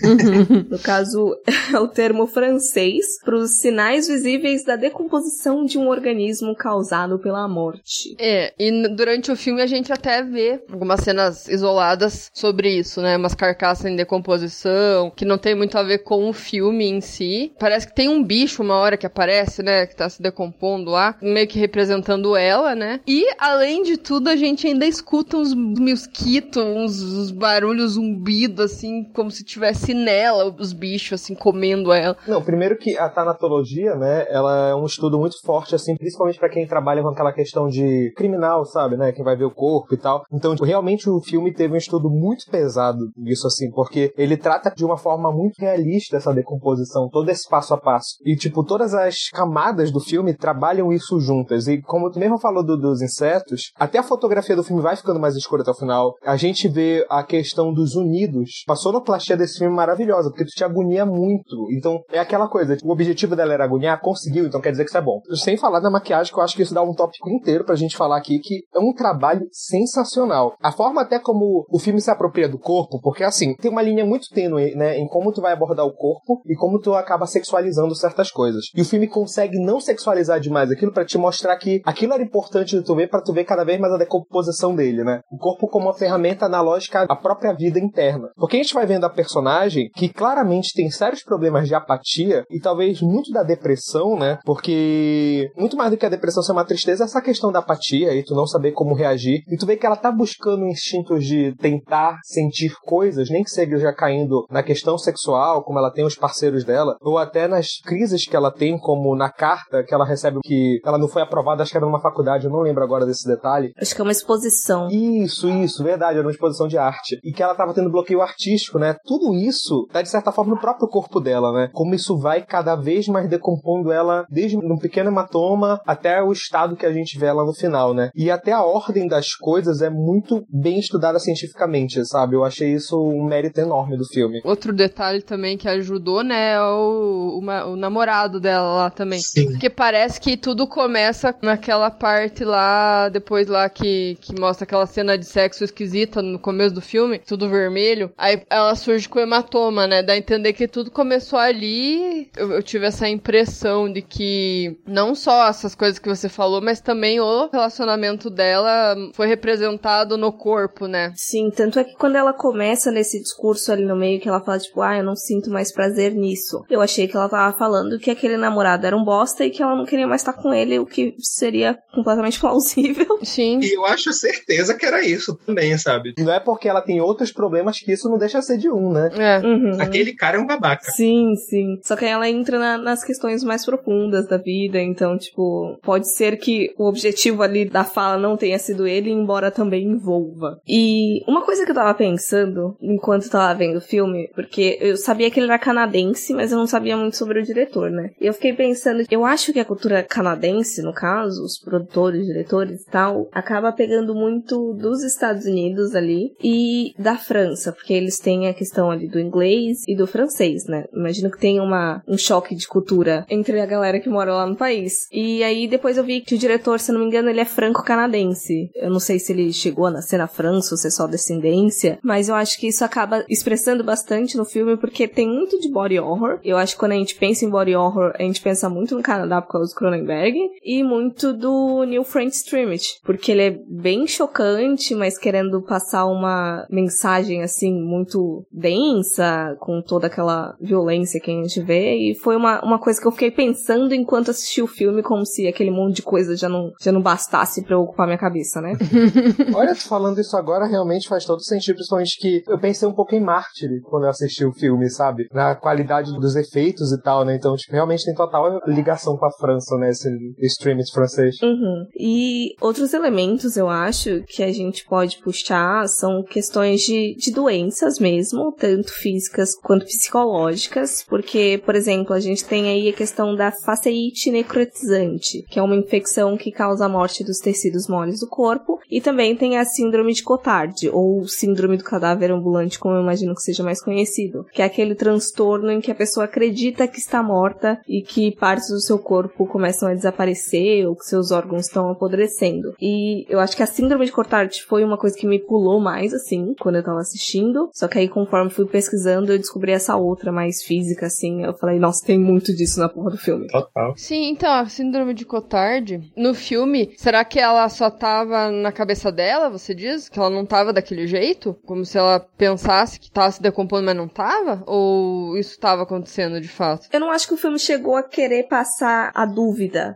no 0.70 0.78
caso, 0.78 1.38
é 1.74 1.80
o 1.80 1.88
termo 1.88 2.28
francês 2.28 3.06
para 3.24 3.36
os 3.36 3.62
sinais 3.62 4.08
visíveis 4.08 4.66
da 4.66 4.76
decomposição 4.76 5.64
de 5.64 5.78
um 5.78 5.88
organismo 5.88 6.54
causado 6.54 7.18
pela 7.18 7.48
morte. 7.48 8.16
É, 8.20 8.54
e 8.60 8.90
durante 8.90 9.32
o 9.32 9.38
filme 9.38 9.62
a 9.62 9.68
gente 9.68 9.94
até 9.94 10.22
vê 10.22 10.62
algumas 10.70 11.00
cenas 11.00 11.48
isoladas 11.48 12.30
sobre 12.34 12.78
isso, 12.78 13.02
né? 13.02 13.16
Umas 13.16 13.34
carcaças 13.34 13.86
em 13.86 13.96
decomposição, 13.96 15.12
que 15.12 15.24
não 15.24 15.38
tem 15.38 15.56
muito 15.56 15.78
a 15.78 15.84
ver 15.84 16.00
com 16.00 16.30
o 16.30 16.34
filme 16.34 16.86
em 16.86 17.00
si. 17.00 17.54
Parece 17.58 17.88
que 17.88 17.96
tem 17.96 18.10
um 18.10 18.22
bicho 18.22 18.62
uma 18.62 18.76
hora 18.76 18.98
que 18.98 19.06
aparece, 19.06 19.64
né? 19.64 19.86
Que 19.86 19.96
tá 19.96 20.10
se 20.10 20.22
decompondo 20.22 20.57
lá, 20.86 21.16
meio 21.22 21.48
que 21.48 21.60
representando 21.60 22.36
ela, 22.36 22.76
né? 22.76 23.00
E, 23.08 23.26
além 23.40 23.84
de 23.84 23.98
tudo, 23.98 24.30
a 24.30 24.36
gente 24.36 24.68
ainda 24.68 24.86
escuta 24.86 25.38
uns 25.38 25.54
mosquitos, 25.54 26.64
uns, 26.64 27.02
uns 27.02 27.32
barulhos 27.32 27.94
zumbidos, 27.94 28.66
assim, 28.66 29.04
como 29.14 29.32
se 29.32 29.44
tivesse 29.44 29.94
nela 29.94 30.56
os 30.58 30.74
bichos, 30.74 31.22
assim, 31.22 31.36
comendo 31.36 31.92
ela. 31.92 32.16
Não, 32.28 32.42
primeiro 32.42 32.78
que 32.78 32.98
a 32.98 33.10
tanatologia, 33.10 33.96
né, 33.96 34.26
ela 34.30 34.70
é 34.70 34.76
um 34.76 34.86
estudo 34.86 35.18
muito 35.18 35.36
forte, 35.44 35.76
assim, 35.76 35.96
principalmente 35.96 36.40
pra 36.40 36.50
quem 36.50 36.68
trabalha 36.68 37.02
com 37.02 37.10
aquela 37.10 37.34
questão 37.34 37.68
de 37.68 38.12
criminal, 38.16 38.66
sabe, 38.66 38.98
né, 38.98 39.12
quem 39.12 39.24
vai 39.24 39.36
ver 39.36 39.46
o 39.46 39.54
corpo 39.54 39.94
e 39.94 39.98
tal. 39.98 40.24
Então, 40.32 40.54
tipo, 40.54 40.66
realmente 40.66 41.10
o 41.10 41.22
filme 41.22 41.54
teve 41.54 41.74
um 41.74 41.78
estudo 41.78 42.10
muito 42.10 42.50
pesado 42.50 43.00
disso, 43.18 43.48
assim, 43.48 43.70
porque 43.72 44.14
ele 44.18 44.38
trata 44.38 44.72
de 44.76 44.86
uma 44.86 44.98
forma 44.98 45.32
muito 45.32 45.60
realista 45.60 46.18
essa 46.18 46.34
decomposição, 46.34 47.10
todo 47.10 47.30
esse 47.30 47.48
passo 47.50 47.74
a 47.74 47.78
passo. 47.78 48.18
E, 48.26 48.36
tipo, 48.36 48.64
todas 48.64 48.94
as 48.94 49.30
camadas 49.30 49.92
do 49.92 50.00
filme 50.00 50.34
trabalham 50.48 50.94
isso 50.94 51.20
juntas. 51.20 51.68
E 51.68 51.82
como 51.82 52.10
tu 52.10 52.20
mesmo 52.20 52.40
falou 52.40 52.64
do, 52.64 52.78
dos 52.78 53.02
insetos, 53.02 53.72
até 53.76 54.00
a 54.00 54.04
fotografia 54.04 54.56
do 54.56 54.64
filme 54.64 54.82
vai 54.82 54.96
ficando 54.96 55.20
mais 55.20 55.36
escura 55.36 55.62
até 55.62 55.72
o 55.72 55.76
final. 55.76 56.16
A 56.26 56.38
gente 56.38 56.70
vê 56.70 57.06
a 57.10 57.22
questão 57.22 57.74
dos 57.74 57.96
unidos. 57.96 58.64
A 58.70 58.76
sonoplastia 58.76 59.36
desse 59.36 59.58
filme 59.58 59.74
é 59.74 59.76
maravilhosa, 59.76 60.30
porque 60.30 60.46
tu 60.46 60.56
te 60.56 60.64
agonia 60.64 61.06
muito. 61.06 61.68
Então, 61.72 62.00
é 62.14 62.20
aquela 62.20 62.48
coisa, 62.48 62.78
o 62.82 62.92
objetivo 62.92 63.36
dela 63.36 63.54
era 63.54 63.66
agoniar, 63.66 64.00
conseguiu, 64.00 64.46
então 64.46 64.62
quer 64.62 64.72
dizer 64.72 64.86
que 64.86 64.90
isso 64.90 64.98
é 64.98 65.02
bom. 65.02 65.20
Sem 65.36 65.58
falar 65.58 65.82
da 65.82 65.90
maquiagem, 65.90 66.32
que 66.32 66.40
eu 66.40 66.44
acho 66.44 66.56
que 66.56 66.62
isso 66.62 66.74
dá 66.74 66.82
um 66.82 66.94
tópico 66.94 67.30
inteiro 67.30 67.66
pra 67.66 67.76
gente 67.76 67.98
falar 67.98 68.18
aqui, 68.18 68.40
que 68.40 68.62
é 68.74 68.80
um 68.80 68.94
trabalho 68.94 69.46
sensacional. 69.52 70.56
A 70.62 70.72
forma 70.72 71.02
até 71.02 71.20
como 71.20 71.66
o 71.70 71.80
filme 71.80 72.00
se 72.00 72.10
apropria 72.10 72.48
do 72.48 72.58
corpo, 72.58 73.02
porque 73.02 73.24
assim, 73.24 73.54
tem 73.56 73.70
uma 73.70 73.82
linha 73.82 74.06
muito 74.06 74.30
tênue, 74.30 74.76
né, 74.76 74.98
em 74.98 75.08
como 75.08 75.34
tu 75.34 75.42
vai 75.42 75.52
abordar 75.52 75.86
o 75.86 75.94
corpo 75.94 76.42
e 76.46 76.56
como 76.56 76.80
tu 76.80 76.94
acaba 76.94 77.28
sexualizando 77.28 77.94
certas 77.96 78.32
coisas. 78.32 78.66
E 78.74 78.82
o 78.82 78.86
filme 78.86 79.08
consegue 79.08 79.60
não 79.60 79.82
sexualizar 79.82 80.37
demais 80.40 80.72
aquilo 80.72 80.92
para 80.92 81.06
te 81.06 81.18
mostrar 81.18 81.56
que 81.58 81.82
aquilo 81.86 82.14
era 82.14 82.24
importante 82.24 82.78
de 82.78 82.84
tu 82.84 82.96
ver 82.96 83.08
para 83.10 83.22
tu 83.22 83.34
ver 83.34 83.46
cada 83.46 83.64
vez 83.64 83.80
mais 83.80 83.94
a 83.94 83.98
decomposição 83.98 84.76
dele, 84.76 85.04
né? 85.04 85.22
O 85.32 85.38
corpo 85.38 85.68
como 85.68 85.88
uma 85.88 85.94
ferramenta 85.94 86.46
analógica 86.46 87.06
à 87.10 87.16
própria 87.16 87.54
vida 87.54 87.80
interna. 87.80 88.30
Porque 88.36 88.58
a 88.58 88.62
gente 88.62 88.74
vai 88.74 88.86
vendo 88.86 89.06
a 89.06 89.10
personagem 89.10 89.90
que 89.96 90.10
claramente 90.10 90.74
tem 90.74 90.90
sérios 90.90 91.24
problemas 91.24 91.68
de 91.68 91.76
apatia 91.76 92.44
e 92.50 92.60
talvez 92.60 93.02
muito 93.02 93.32
da 93.32 93.44
depressão, 93.44 94.18
né? 94.18 94.40
Porque 94.46 95.50
muito 95.58 95.78
mais 95.78 95.92
do 95.92 95.98
que 95.98 96.06
a 96.06 96.10
depressão 96.10 96.44
ser 96.44 96.52
uma 96.52 96.66
tristeza, 96.66 97.04
essa 97.04 97.22
questão 97.22 97.52
da 97.52 97.60
apatia 97.60 98.14
e 98.14 98.24
tu 98.24 98.36
não 98.36 98.46
saber 98.46 98.72
como 98.72 98.96
reagir. 98.96 99.44
E 99.48 99.58
tu 99.58 99.66
vê 99.66 99.78
que 99.78 99.86
ela 99.86 99.96
tá 99.96 100.12
buscando 100.12 100.66
instintos 100.66 101.26
de 101.26 101.56
tentar 101.58 102.20
sentir 102.24 102.74
coisas, 102.84 103.30
nem 103.30 103.44
que 103.44 103.50
seja 103.50 103.78
já 103.78 103.94
caindo 103.94 104.46
na 104.50 104.64
questão 104.64 104.98
sexual, 104.98 105.64
como 105.64 105.80
ela 105.80 105.92
tem 105.92 106.06
os 106.06 106.16
parceiros 106.16 106.64
dela, 106.64 106.96
ou 107.02 107.18
até 107.18 107.48
nas 107.48 107.80
crises 107.84 108.28
que 108.28 108.36
ela 108.36 108.52
tem, 108.52 108.78
como 108.78 109.16
na 109.16 109.30
carta 109.30 109.84
que 109.84 109.94
ela 109.94 110.06
recebe 110.06 110.27
que 110.44 110.80
ela 110.86 110.98
não 110.98 111.08
foi 111.08 111.22
aprovada, 111.22 111.64
acho 111.64 111.72
que 111.72 111.78
era 111.78 111.86
numa 111.86 112.02
faculdade, 112.02 112.46
eu 112.46 112.52
não 112.52 112.62
lembro 112.62 112.84
agora 112.84 113.06
desse 113.06 113.28
detalhe. 113.28 113.72
Acho 113.80 113.96
que 113.96 114.02
é 114.02 114.04
uma 114.04 114.12
exposição. 114.12 114.88
Isso, 114.90 115.50
isso, 115.50 115.84
verdade, 115.84 116.18
era 116.18 116.28
uma 116.28 116.32
exposição 116.32 116.68
de 116.68 116.78
arte. 116.78 117.20
E 117.24 117.32
que 117.32 117.44
ela 117.44 117.56
tava 117.56 117.74
tendo 117.74 117.92
bloqueio 117.92 118.22
artístico, 118.22 118.80
né? 118.80 118.96
Tudo 119.06 119.34
isso 119.34 119.88
tá 119.92 120.02
de 120.02 120.10
certa 120.10 120.32
forma 120.32 120.56
no 120.56 120.62
próprio 120.62 120.88
corpo 120.88 121.20
dela, 121.20 121.52
né? 121.52 121.70
Como 121.74 121.96
isso 121.96 122.18
vai 122.18 122.46
cada 122.46 122.76
vez 122.76 123.08
mais 123.08 123.30
decompondo 123.30 123.92
ela, 123.92 124.26
desde 124.30 124.58
um 124.58 124.78
pequeno 124.78 125.10
hematoma 125.10 125.80
até 125.86 126.22
o 126.22 126.32
estado 126.32 126.76
que 126.76 126.86
a 126.86 126.94
gente 126.94 127.18
vê 127.18 127.28
ela 127.28 127.46
no 127.46 127.54
final, 127.54 127.94
né? 127.94 128.10
E 128.16 128.30
até 128.32 128.52
a 128.52 128.64
ordem 128.64 129.08
das 129.08 129.34
coisas 129.36 129.82
é 129.82 129.90
muito 129.90 130.44
bem 130.50 130.80
estudada 130.80 131.20
cientificamente, 131.20 132.06
sabe? 132.06 132.36
Eu 132.36 132.44
achei 132.44 132.74
isso 132.74 132.98
um 132.98 133.26
mérito 133.26 133.60
enorme 133.60 133.98
do 133.98 134.06
filme. 134.06 134.42
Outro 134.44 134.74
detalhe 134.74 135.22
também 135.22 135.58
que 135.58 135.68
ajudou, 135.68 136.24
né, 136.24 136.54
é 136.54 136.62
o, 136.62 137.40
o, 137.40 137.72
o 137.72 137.76
namorado 137.76 138.40
dela 138.40 138.76
lá 138.76 138.90
também. 138.90 139.20
Sim. 139.20 139.52
Porque 139.52 139.70
parece 139.70 140.17
que 140.20 140.38
tudo 140.38 140.68
começa 140.68 141.36
naquela 141.42 141.90
parte 141.90 142.44
lá, 142.44 143.10
depois 143.10 143.48
lá 143.48 143.70
que, 143.70 144.18
que 144.22 144.40
mostra 144.40 144.64
aquela 144.64 144.86
cena 144.86 145.18
de 145.18 145.26
sexo 145.26 145.64
esquisita 145.64 146.22
no 146.22 146.40
começo 146.40 146.74
do 146.74 146.82
filme, 146.82 147.20
tudo 147.20 147.50
vermelho. 147.50 148.12
Aí 148.18 148.42
ela 148.50 148.76
surge 148.76 149.08
com 149.08 149.20
hematoma, 149.20 149.88
né? 149.88 150.04
Dá 150.04 150.14
a 150.14 150.18
entender 150.18 150.54
que 150.54 150.68
tudo 150.68 150.92
começou 150.92 151.40
ali. 151.40 152.30
Eu, 152.36 152.52
eu 152.52 152.64
tive 152.64 152.86
essa 152.86 153.08
impressão 153.08 153.92
de 153.92 154.02
que 154.02 154.78
não 154.86 155.14
só 155.16 155.48
essas 155.48 155.76
coisas 155.76 156.00
que 156.00 156.10
você 156.10 156.30
falou, 156.30 156.62
mas 156.62 156.82
também 156.82 157.20
o 157.20 157.50
relacionamento 157.52 158.30
dela 158.30 158.96
foi 159.14 159.28
representado 159.28 160.18
no 160.18 160.32
corpo, 160.32 160.88
né? 160.88 161.14
Sim, 161.16 161.50
tanto 161.56 161.80
é 161.80 161.84
que 161.84 161.96
quando 161.96 162.16
ela 162.16 162.34
começa 162.34 162.92
nesse 162.92 163.22
discurso 163.22 163.72
ali 163.72 163.86
no 163.86 163.96
meio, 163.96 164.20
que 164.20 164.30
ela 164.30 164.44
fala, 164.44 164.60
tipo, 164.60 164.82
ah, 164.82 164.98
eu 164.98 165.04
não 165.04 165.16
sinto 165.16 165.50
mais 165.50 165.72
prazer 165.72 166.14
nisso. 166.14 166.64
Eu 166.70 166.82
achei 166.82 167.08
que 167.08 167.16
ela 167.16 167.30
tava 167.30 167.58
falando 167.58 168.00
que 168.00 168.12
aquele 168.12 168.38
namorado 168.38 168.86
era 168.86 168.96
um 168.96 169.04
bosta 169.04 169.46
e 169.46 169.50
que 169.50 169.62
ela 169.62 169.76
não 169.76 169.86
queria 169.86 170.07
mais 170.08 170.22
estar 170.22 170.34
com 170.34 170.54
ele, 170.54 170.80
o 170.80 170.86
que 170.86 171.16
seria 171.20 171.78
completamente 171.94 172.40
plausível. 172.42 173.20
Sim. 173.24 173.60
E 173.62 173.74
eu 173.76 173.86
acho 173.86 174.12
certeza 174.14 174.74
que 174.76 174.86
era 174.86 175.04
isso 175.06 175.36
também, 175.46 175.78
sabe? 175.78 176.14
Não 176.18 176.34
é 176.34 176.40
porque 176.40 176.68
ela 176.68 176.82
tem 176.82 177.00
outros 177.02 177.32
problemas 177.32 177.80
que 177.80 177.92
isso 177.92 178.10
não 178.10 178.18
deixa 178.18 178.42
ser 178.42 178.58
de 178.58 178.70
um, 178.70 178.92
né? 178.92 179.10
É. 179.18 179.46
Uhum. 179.46 179.82
Aquele 179.82 180.14
cara 180.14 180.38
é 180.38 180.40
um 180.40 180.48
babaca. 180.48 180.92
Sim, 180.92 181.36
sim. 181.36 181.80
Só 181.84 181.96
que 181.96 182.06
aí 182.06 182.12
ela 182.12 182.30
entra 182.30 182.58
na- 182.58 182.78
nas 182.78 183.04
questões 183.04 183.44
mais 183.44 183.66
profundas 183.66 184.28
da 184.28 184.38
vida, 184.38 184.80
então, 184.82 185.18
tipo, 185.18 185.78
pode 185.84 186.12
ser 186.14 186.38
que 186.38 186.74
o 186.78 186.88
objetivo 186.88 187.44
ali 187.44 187.66
da 187.66 187.84
fala 187.84 188.18
não 188.18 188.38
tenha 188.38 188.58
sido 188.60 188.88
ele, 188.88 189.10
embora 189.12 189.52
também 189.52 189.84
envolva. 189.86 190.60
E 190.68 191.22
uma 191.28 191.42
coisa 191.44 191.66
que 191.66 191.72
eu 191.72 191.76
tava 191.76 191.94
pensando 191.94 192.76
enquanto 192.82 193.24
eu 193.26 193.30
tava 193.32 193.58
vendo 193.58 193.78
o 193.78 193.82
filme, 193.82 194.30
porque 194.36 194.78
eu 194.82 194.98
sabia 194.98 195.30
que 195.30 195.40
ele 195.40 195.48
era 195.48 195.60
canadense, 195.60 196.34
mas 196.34 196.52
eu 196.52 196.58
não 196.58 196.68
sabia 196.68 196.96
muito 196.98 197.16
sobre 197.18 197.40
o 197.40 197.44
diretor, 197.44 197.90
né? 197.90 198.12
E 198.20 198.26
eu 198.26 198.34
fiquei 198.34 198.54
pensando, 198.54 199.04
eu 199.10 199.26
acho 199.26 199.52
que 199.54 199.60
a 199.60 199.66
cultura 199.66 199.87
canadense, 200.08 200.82
no 200.82 200.94
caso, 200.94 201.44
os 201.44 201.60
produtores, 201.60 202.26
diretores 202.26 202.82
e 202.82 202.86
tal, 202.90 203.28
acaba 203.32 203.72
pegando 203.72 204.14
muito 204.14 204.74
dos 204.74 205.04
Estados 205.04 205.46
Unidos 205.46 205.96
ali 205.96 206.36
e 206.44 206.94
da 206.98 207.18
França, 207.18 207.72
porque 207.72 207.94
eles 207.94 208.20
têm 208.20 208.48
a 208.48 208.54
questão 208.54 208.90
ali 208.90 209.08
do 209.08 209.20
inglês 209.20 209.84
e 209.88 209.96
do 209.96 210.08
francês, 210.08 210.66
né? 210.66 210.86
Imagino 210.94 211.32
que 211.32 211.40
tem 211.40 211.60
uma, 211.60 212.02
um 212.08 212.18
choque 212.18 212.56
de 212.56 212.68
cultura 212.68 213.26
entre 213.30 213.60
a 213.60 213.66
galera 213.66 214.00
que 214.00 214.10
mora 214.10 214.34
lá 214.34 214.46
no 214.46 214.56
país. 214.56 215.08
E 215.12 215.44
aí 215.44 215.68
depois 215.68 215.98
eu 215.98 216.04
vi 216.04 216.22
que 216.22 216.36
o 216.36 216.38
diretor, 216.38 216.80
se 216.80 216.92
não 216.92 217.00
me 217.00 217.06
engano, 217.06 217.30
ele 217.30 217.40
é 217.40 217.46
franco-canadense. 217.46 218.70
Eu 218.76 218.90
não 218.90 219.00
sei 219.00 219.20
se 219.20 219.32
ele 219.32 219.52
chegou 219.54 219.86
a 219.86 219.92
nascer 219.92 220.18
na 220.18 220.28
França 220.28 220.74
ou 220.74 220.78
se 220.78 220.88
é 220.88 220.90
só 220.90 221.08
descendência, 221.08 222.00
mas 222.04 222.30
eu 222.30 222.36
acho 222.36 222.60
que 222.60 222.68
isso 222.68 222.84
acaba 222.84 223.24
expressando 223.30 223.84
bastante 223.84 224.38
no 224.38 224.46
filme 224.46 224.78
porque 224.78 225.08
tem 225.08 225.28
muito 225.28 225.60
de 225.60 225.70
body 225.70 226.00
horror. 226.00 226.40
Eu 226.44 226.58
acho 226.58 226.74
que 226.74 226.80
quando 226.80 226.94
a 226.94 226.96
gente 226.96 227.16
pensa 227.16 227.46
em 227.46 227.50
body 227.50 227.76
horror, 227.76 228.14
a 228.16 228.24
gente 228.24 228.42
pensa 228.42 228.70
muito 228.70 228.96
no 228.96 229.04
Canadá 229.04 229.42
por 229.42 229.54
causa 229.54 229.74
Cronenberg 229.78 230.36
e 230.64 230.84
muito 230.84 231.34
do 231.34 231.84
Neil 231.84 232.04
Frank 232.04 232.36
Strimit, 232.36 233.00
porque 233.04 233.32
ele 233.32 233.42
é 233.42 233.60
bem 233.70 234.08
chocante, 234.08 234.96
mas 234.96 235.18
querendo 235.18 235.62
passar 235.62 236.06
uma 236.06 236.66
mensagem 236.70 237.44
assim 237.44 237.74
muito 237.74 238.46
densa, 238.52 239.56
com 239.60 239.82
toda 239.82 240.08
aquela 240.08 240.56
violência 240.60 241.20
que 241.20 241.32
a 241.32 241.34
gente 241.34 241.62
vê, 241.62 241.96
e 241.96 242.16
foi 242.16 242.36
uma, 242.36 242.64
uma 242.64 242.80
coisa 242.80 243.00
que 243.00 243.08
eu 243.08 243.12
fiquei 243.12 243.32
pensando 243.32 243.94
enquanto 243.94 244.32
assisti 244.32 244.62
o 244.62 244.68
filme, 244.68 245.04
como 245.04 245.26
se 245.26 245.48
aquele 245.48 245.72
monte 245.72 245.98
de 245.98 246.02
coisa 246.02 246.36
já 246.36 246.50
não, 246.50 246.72
já 246.82 246.92
não 246.92 247.02
bastasse 247.02 247.64
pra 247.64 247.78
ocupar 247.78 248.08
minha 248.08 248.18
cabeça, 248.18 248.62
né? 248.62 248.74
Olha, 249.54 249.76
falando 249.76 250.20
isso 250.20 250.36
agora 250.36 250.66
realmente 250.66 251.08
faz 251.08 251.26
todo 251.26 251.44
sentido, 251.44 251.76
principalmente 251.76 252.18
que 252.20 252.44
eu 252.48 252.60
pensei 252.60 252.88
um 252.88 252.94
pouco 252.94 253.16
em 253.16 253.20
Mártir 253.20 253.70
quando 253.84 254.04
eu 254.04 254.10
assisti 254.10 254.46
o 254.46 254.54
filme, 254.54 254.90
sabe? 254.90 255.28
Na 255.32 255.56
qualidade 255.56 256.12
dos 256.14 256.36
efeitos 256.36 256.92
e 256.92 257.02
tal, 257.02 257.24
né? 257.24 257.36
Então, 257.36 257.56
tipo, 257.56 257.74
realmente 257.74 258.06
tem 258.06 258.16
total 258.16 258.60
ligação 258.66 259.18
com 259.18 259.26
a 259.26 259.32
França, 259.32 259.67
né? 259.78 259.90
Esse 259.90 260.10
streaming 260.40 260.84
francês. 260.94 261.42
Uhum. 261.42 261.88
E 262.00 262.56
outros 262.62 262.94
elementos, 262.94 263.58
eu 263.58 263.70
acho, 263.70 264.24
que 264.28 264.44
a 264.44 264.52
gente 264.52 264.86
pode 264.86 265.18
puxar 265.20 265.88
são 265.88 266.24
questões 266.24 266.82
de, 266.82 267.16
de 267.16 267.32
doenças 267.32 268.00
mesmo, 268.00 268.52
tanto 268.52 268.94
físicas 268.94 269.56
quanto 269.56 269.86
psicológicas, 269.86 271.04
porque, 271.08 271.62
por 271.66 271.76
exemplo, 271.76 272.14
a 272.14 272.20
gente 272.20 272.46
tem 272.46 272.70
aí 272.70 272.90
a 272.90 272.94
questão 272.94 273.36
da 273.36 273.52
faceite 273.52 274.32
necrotizante, 274.32 275.44
que 275.50 275.60
é 275.60 275.62
uma 275.62 275.76
infecção 275.76 276.38
que 276.38 276.52
causa 276.52 276.86
a 276.86 276.90
morte 276.90 277.24
dos 277.24 277.40
tecidos 277.40 277.88
moles 277.88 278.20
do 278.20 278.28
corpo, 278.28 278.80
e 278.90 279.02
também 279.02 279.36
tem 279.36 279.58
a 279.58 279.66
síndrome 279.66 280.14
de 280.14 280.24
Cotard, 280.24 280.90
ou 280.90 281.28
síndrome 281.28 281.78
do 281.78 281.84
cadáver 281.84 282.32
ambulante, 282.32 282.80
como 282.80 282.96
eu 282.96 283.02
imagino 283.02 283.34
que 283.34 283.42
seja 283.42 283.64
mais 283.64 283.82
conhecido, 283.82 284.46
que 284.52 284.62
é 284.62 284.66
aquele 284.66 284.96
transtorno 284.96 285.72
em 285.72 285.82
que 285.82 285.92
a 285.92 285.96
pessoa 285.96 286.26
acredita 286.26 286.88
que 286.88 287.00
está 287.00 287.24
morta 287.24 287.80
e 287.88 288.02
que 288.02 288.36
partes 288.36 288.70
do 288.70 288.82
seu 288.82 289.00
corpo 289.00 289.46
começam 289.58 289.90
a 289.90 289.96
desaparecer 289.96 290.88
ou 290.88 290.96
que 290.96 291.04
seus 291.04 291.32
órgãos 291.32 291.66
estão 291.66 291.90
apodrecendo. 291.90 292.76
E 292.80 293.26
eu 293.28 293.40
acho 293.40 293.58
que 293.58 293.64
a 293.64 293.66
síndrome 293.66 294.06
de 294.06 294.12
Cotard 294.12 294.64
foi 294.68 294.84
uma 294.84 295.00
coisa 295.00 295.18
que 295.18 295.26
me 295.26 295.40
pulou 295.40 295.80
mais, 295.80 296.14
assim, 296.14 296.54
quando 296.60 296.76
eu 296.76 296.84
tava 296.84 297.00
assistindo. 297.00 297.72
Só 297.74 297.88
que 297.88 297.98
aí, 297.98 298.08
conforme 298.08 298.52
fui 298.52 298.68
pesquisando, 298.68 299.34
eu 299.34 299.38
descobri 299.40 299.72
essa 299.72 299.96
outra 299.96 300.32
mais 300.32 300.62
física, 300.62 301.08
assim. 301.08 301.44
Eu 301.44 301.56
falei, 301.56 301.80
nossa, 301.80 302.06
tem 302.06 302.20
muito 302.20 302.56
disso 302.56 302.80
na 302.80 302.88
porra 302.88 303.10
do 303.10 303.18
filme. 303.18 303.48
Total. 303.48 303.96
Sim, 303.98 304.30
então, 304.30 304.54
a 304.54 304.70
síndrome 304.70 305.16
de 305.16 305.26
Cotard, 305.26 306.12
no 306.16 306.36
filme, 306.36 306.94
será 306.96 307.26
que 307.26 307.40
ela 307.40 307.68
só 307.70 307.90
tava 307.90 308.52
na 308.52 308.72
cabeça 308.72 309.12
dela, 309.12 309.50
você 309.50 309.74
diz? 309.74 310.08
Que 310.08 310.20
ela 310.20 310.30
não 310.30 310.46
tava 310.46 310.72
daquele 310.72 311.08
jeito? 311.08 311.58
Como 311.66 311.84
se 311.84 311.98
ela 311.98 312.20
pensasse 312.20 313.00
que 313.00 313.10
tava 313.10 313.32
se 313.32 313.42
decompondo, 313.42 313.86
mas 313.86 313.98
não 313.98 314.08
tava? 314.08 314.62
Ou 314.68 315.36
isso 315.36 315.60
tava 315.60 315.82
acontecendo 315.82 316.40
de 316.40 316.48
fato? 316.48 316.88
Eu 316.94 317.00
não 317.00 317.10
acho 317.10 317.28
que 317.28 317.34
o 317.34 317.38
filme 317.38 317.58
chegou 317.58 317.96
a 317.96 318.04
querer 318.04 318.44
passar 318.44 319.08
a 319.14 319.26
dúvida, 319.26 319.47